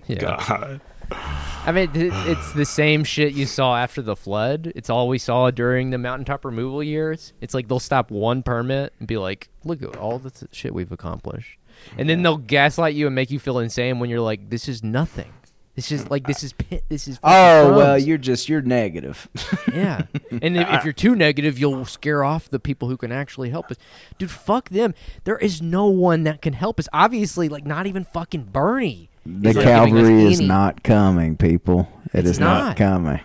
[0.07, 0.19] yeah.
[0.20, 0.81] God.
[1.11, 4.73] I mean, it's the same shit you saw after the flood.
[4.77, 7.33] It's all we saw during the mountaintop removal years.
[7.41, 10.93] It's like they'll stop one permit and be like, "Look at all the shit we've
[10.93, 11.59] accomplished,"
[11.97, 14.83] and then they'll gaslight you and make you feel insane when you're like, "This is
[14.85, 15.33] nothing.
[15.78, 18.62] This is like this is pi- this is." fucking Oh well, crumbs." you're just you're
[18.62, 19.28] negative.
[19.72, 20.02] yeah.
[20.42, 23.70] And if, if you're too negative, you'll scare off the people who can actually help
[23.70, 23.76] us.
[24.18, 24.92] Dude, fuck them.
[25.22, 26.88] There is no one that can help us.
[26.92, 29.09] Obviously, like not even fucking Bernie.
[29.24, 31.88] the is, like, cavalry is any- not coming, people.
[32.12, 32.64] It It's is not.
[32.64, 32.76] not.
[32.76, 33.20] coming.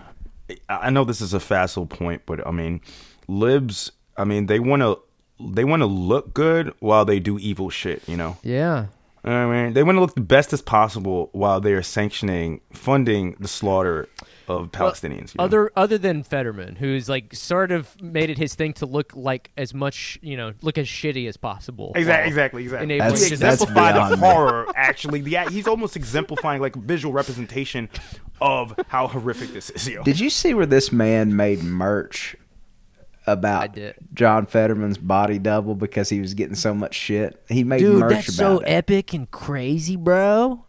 [0.69, 2.81] I I know this is a facile point, but I mean,
[3.27, 3.91] libs.
[4.15, 4.99] I mean, they want to
[5.39, 8.37] they want to look good while they do evil shit, you know.
[8.43, 8.87] Yeah.
[9.25, 13.35] I mean, they want to look the best as possible while they are sanctioning, funding
[13.39, 14.09] the slaughter
[14.49, 15.33] of Palestinians.
[15.33, 15.45] you know?
[15.45, 19.51] Other other than Fetterman, who's like sort of made it his thing to look like
[19.57, 21.93] as much, you know, look as shitty as possible.
[21.95, 22.83] Exactly, exactly, exactly.
[22.83, 24.27] enabling That's- he just- that's exemplified the beyond me.
[24.27, 24.67] horror.
[24.75, 27.87] Actually, the he's almost exemplifying like visual representation
[28.41, 29.87] of how horrific this is.
[29.87, 30.03] Yo.
[30.03, 32.42] Did you see where this man made merch I
[33.25, 33.77] about.
[34.13, 37.41] John Fetterman's body double because he was getting so much shit?
[37.49, 38.65] He made Dude, merch that's about so it.
[38.69, 40.65] epic and crazy, bro.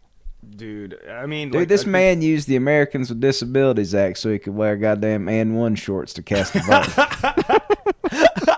[0.55, 0.99] dude?
[1.09, 4.31] I mean, Dude, like, this I think- man used the Americans with Disabilities Act so
[4.31, 6.87] he could wear goddamn AND1 shorts to cast a vote.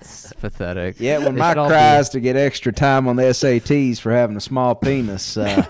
[0.00, 0.96] It's pathetic.
[0.98, 4.12] yeah, when They Mike should be- cries to get extra time on the SATs for
[4.12, 5.64] having a small penis, uh,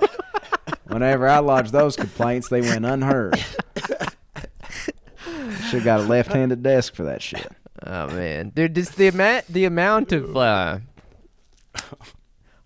[0.89, 3.43] whenever I lodged those complaints, they went unheard.
[5.71, 7.47] Should got a left-handed desk for that shit.
[7.85, 10.79] Oh man, dude, just the amount the amount of uh,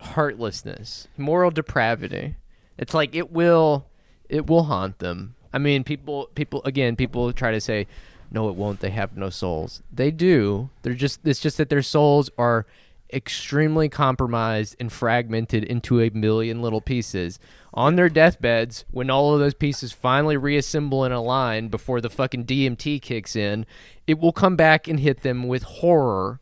[0.01, 2.37] heartlessness, moral depravity.
[2.79, 3.87] It's like it will
[4.29, 5.35] it will haunt them.
[5.53, 7.87] I mean, people people again, people try to say,
[8.31, 8.81] no, it won't.
[8.81, 9.83] They have no souls.
[9.93, 10.71] They do.
[10.83, 12.67] They're just it's just that their souls are
[13.13, 17.39] extremely compromised and fragmented into a million little pieces
[17.75, 22.11] on their deathbeds when all of those pieces finally reassemble in a line before the
[22.11, 23.65] fucking DMT kicks in
[24.07, 26.39] it will come back and hit them with horror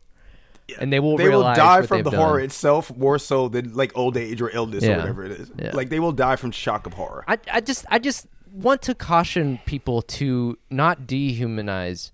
[0.79, 2.19] and they will they will die from the done.
[2.19, 4.95] horror itself more so than like old age or illness Yeah.
[4.95, 5.51] or whatever it is.
[5.59, 5.71] Yeah.
[5.73, 7.23] Like they will die from shock of horror.
[7.27, 12.11] I, I just I just want to caution people to not dehumanize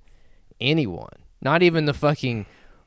[0.60, 1.14] anyone.
[1.41, 2.45] Not even the fucking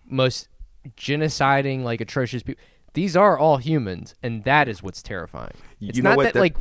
[0.08, 0.48] most
[0.96, 2.62] genociding like atrocious people.
[2.94, 5.52] These are all humans, and that is what's terrifying.
[5.80, 6.56] It's You know not that, that- like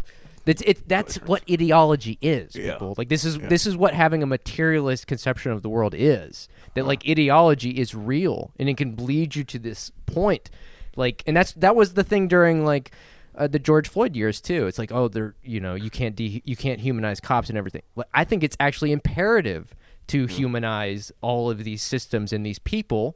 [0.46, 0.88] that's it.
[0.88, 2.74] That's what ideology is, Yeah.
[2.74, 2.96] people.
[2.98, 6.48] Like this is this is what having a materialist conception of the world is.
[6.76, 10.50] That like ideology is real, and it can lead you to this point.
[10.96, 12.92] Like, and that's that was the thing during like
[13.36, 14.66] uh, the George Floyd years too.
[14.68, 17.82] It's like, oh, they're you know you can't de- you can't humanize cops and everything.
[17.96, 19.76] Like, I think it's actually imperative
[20.08, 23.16] to humanize all of these systems and these people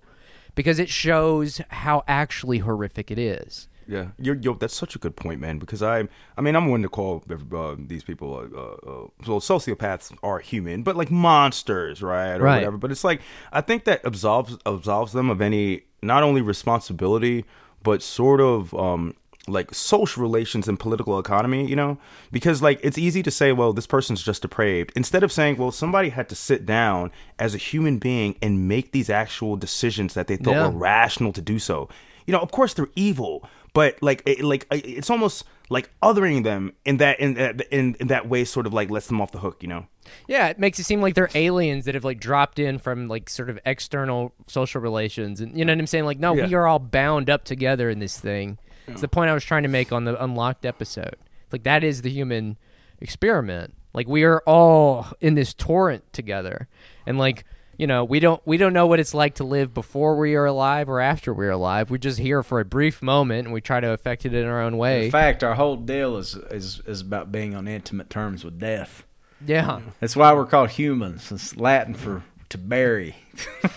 [0.56, 3.68] because it shows how actually horrific it is.
[3.86, 5.60] Yeah, you're, yo, that's such a good point, man.
[5.60, 6.08] Because I,
[6.38, 10.40] I mean, I'm one to call uh, these people, uh, uh, uh, well, sociopaths are
[10.40, 12.56] human, but like monsters, right, or Right.
[12.60, 12.78] whatever.
[12.78, 13.22] But it's like
[13.52, 17.46] I think that absolves absolves them of any not only responsibility
[17.82, 19.16] but sort of um
[19.48, 21.98] like social relations and political economy, you know?
[22.32, 25.72] Because like it's easy to say, well, this person's just depraved, instead of saying, well,
[25.72, 30.28] somebody had to sit down as a human being and make these actual decisions that
[30.28, 30.68] they thought Yeah.
[30.68, 31.90] were rational to do so.
[32.26, 36.44] You know, of course they're evil, but like it, like uh, it's almost like othering
[36.44, 39.32] them in that in that in, in that way sort of like lets them off
[39.34, 39.88] the hook, you know.
[40.28, 43.30] Yeah, it makes it seem like they're aliens that have like dropped in from like
[43.30, 46.06] sort of external social relations, and you know what I'm saying?
[46.06, 46.48] Like, no, Yeah.
[46.48, 48.58] we are all bound up together in this thing.
[48.88, 51.16] It's the point I was trying to make on the unlocked episode.
[51.52, 52.58] Like that is the human
[53.00, 53.76] experiment.
[53.94, 56.68] Like we are all in this torrent together,
[57.06, 57.46] and like
[57.78, 60.46] you know we don't we don't know what it's like to live before we are
[60.46, 61.92] alive or after we're alive.
[61.92, 64.62] We're just here for a brief moment, and we try to affect it in our
[64.62, 65.06] own way.
[65.06, 69.06] In fact, our whole deal is, is is about being on intimate terms with death.
[69.46, 71.32] yeah, That's why we're called humans.
[71.32, 73.16] It's Latin for to bury.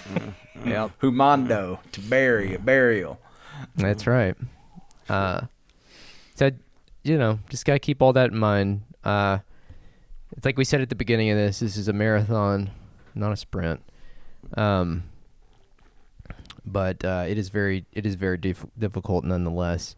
[0.64, 3.20] yeah, Humando, to bury, a burial.
[3.74, 4.36] That's right.
[5.08, 5.42] Uh,
[6.34, 6.50] so
[7.06, 8.82] you know, just gotta keep all that in mind.
[9.04, 9.38] Uh,
[10.36, 11.60] it's like we said at the beginning of this.
[11.60, 12.70] This is a marathon,
[13.14, 13.80] not a sprint.
[14.56, 15.04] Um,
[16.64, 19.94] but uh, it is very, it is very dif- difficult nonetheless.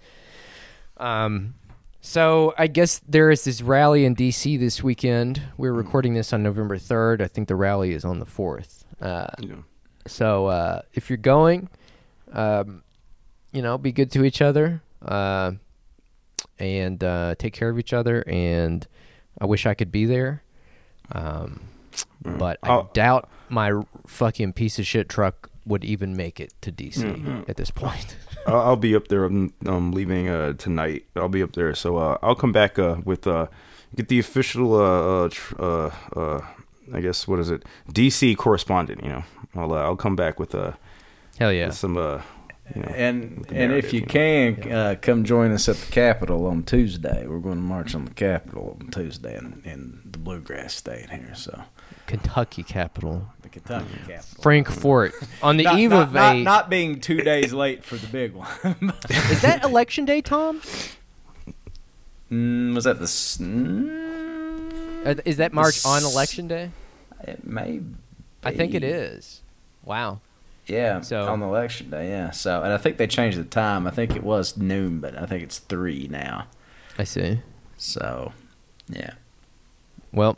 [0.98, 1.54] Um,
[2.00, 4.56] so I guess there is this rally in D.C.
[4.58, 5.42] this weekend.
[5.56, 7.22] We're recording this on November third.
[7.22, 8.84] I think the rally is on the fourth.
[9.00, 9.64] Uh, know.
[10.06, 11.70] so uh, if you're going,
[12.32, 12.82] um,
[13.52, 15.52] you know, be good to each other uh,
[16.58, 18.24] and uh, take care of each other.
[18.26, 18.86] And
[19.40, 20.42] I wish I could be there,
[21.12, 21.60] um,
[22.22, 22.90] but I Oh.
[22.92, 23.72] doubt my
[24.06, 28.16] fucking piece of shit truck would even make it to DC at this point.
[28.46, 29.24] I'll, I'll be up there.
[29.24, 31.04] I'm um, leaving uh, tonight.
[31.14, 33.46] I'll be up there, so uh, I'll come back uh, with uh,
[33.94, 34.74] get the official.
[34.74, 36.40] Uh, uh, tr- uh, uh,
[36.94, 37.64] I guess what is it?
[37.92, 39.02] DC correspondent.
[39.02, 40.72] You know, I'll uh, I'll come back with uh,
[41.38, 41.70] Hell yeah!
[41.70, 41.96] some.
[41.98, 42.22] Uh,
[42.74, 44.12] you know, And and if you you know.
[44.12, 47.26] can, uh, come join us at the Capitol on Tuesday.
[47.26, 51.32] We're going to march on the Capitol on Tuesday in, in the Bluegrass State here.
[51.34, 51.62] So
[52.06, 54.42] Kentucky capital, the Kentucky Capitol.
[54.42, 55.12] Frankfort,
[55.42, 56.42] on the Not, eve not, of not, a.
[56.42, 58.48] not being two days late for the big one.
[59.30, 60.60] is that election day, Tom?
[62.30, 63.04] mm, was that the?
[63.04, 66.70] s- Mm, Uh, Is that March on election day?
[67.24, 67.80] it may.
[68.44, 69.40] I think it is.
[69.84, 70.20] Wow.
[70.68, 72.30] Yeah, So- on election day, yeah.
[72.30, 73.86] So, and I think they changed the time.
[73.86, 76.46] I think it was noon, but I think it's three now.
[76.98, 77.40] I see.
[77.76, 78.32] So,
[78.88, 79.12] yeah.
[80.12, 80.36] Well,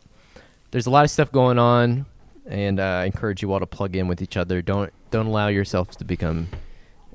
[0.70, 2.06] there's a lot of stuff going on,
[2.46, 4.62] and uh, I encourage you all to plug in with each other.
[4.62, 6.48] Don't don't allow yourselves to become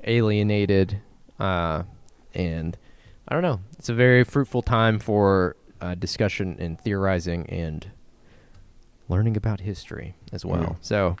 [0.04, 1.00] alienated.
[1.38, 1.82] Uh,
[2.34, 2.76] and
[3.28, 3.60] I don't know.
[3.78, 7.86] It's a very fruitful time for uh, discussion and theorizing and
[9.08, 10.76] learning about history as well.
[10.80, 11.16] So,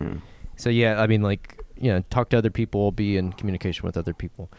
[0.56, 3.96] so yeah, I mean, like you know, talk to other people, be in communication with
[3.96, 4.50] other people.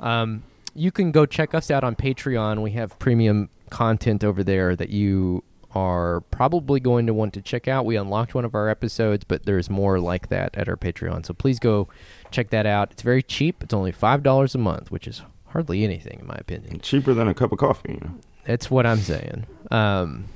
[0.00, 0.42] Um,
[0.74, 2.62] you can go check us out on Patreon.
[2.62, 5.42] We have premium content over there that you
[5.74, 7.84] are probably going to want to check out.
[7.84, 11.26] We unlocked one of our episodes, but there's more like that at our Patreon.
[11.26, 11.88] So please go
[12.30, 12.92] check that out.
[12.92, 13.62] It's very cheap.
[13.62, 16.80] It's only five dollars a month, which is hardly anything in my opinion.
[16.80, 17.92] cheaper than a cup of coffee.
[17.92, 18.14] You know.
[18.44, 19.46] That's what I'm saying.
[19.70, 20.26] Um,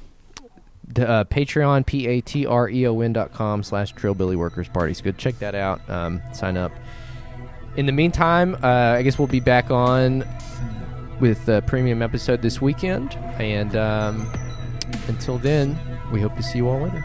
[0.98, 5.00] uh, Patreon, P A T R E O N dot com slash Trillbilly Workers Parties.
[5.00, 5.80] Good, check that out.
[5.88, 6.72] Um, sign up.
[7.76, 10.24] In the meantime, uh, I guess we'll be back on
[11.20, 13.14] with the premium episode this weekend.
[13.38, 14.30] And um,
[15.06, 15.78] until then,
[16.12, 17.04] we hope to see you all later.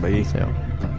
[0.00, 0.22] Bye.
[0.22, 0.93] So.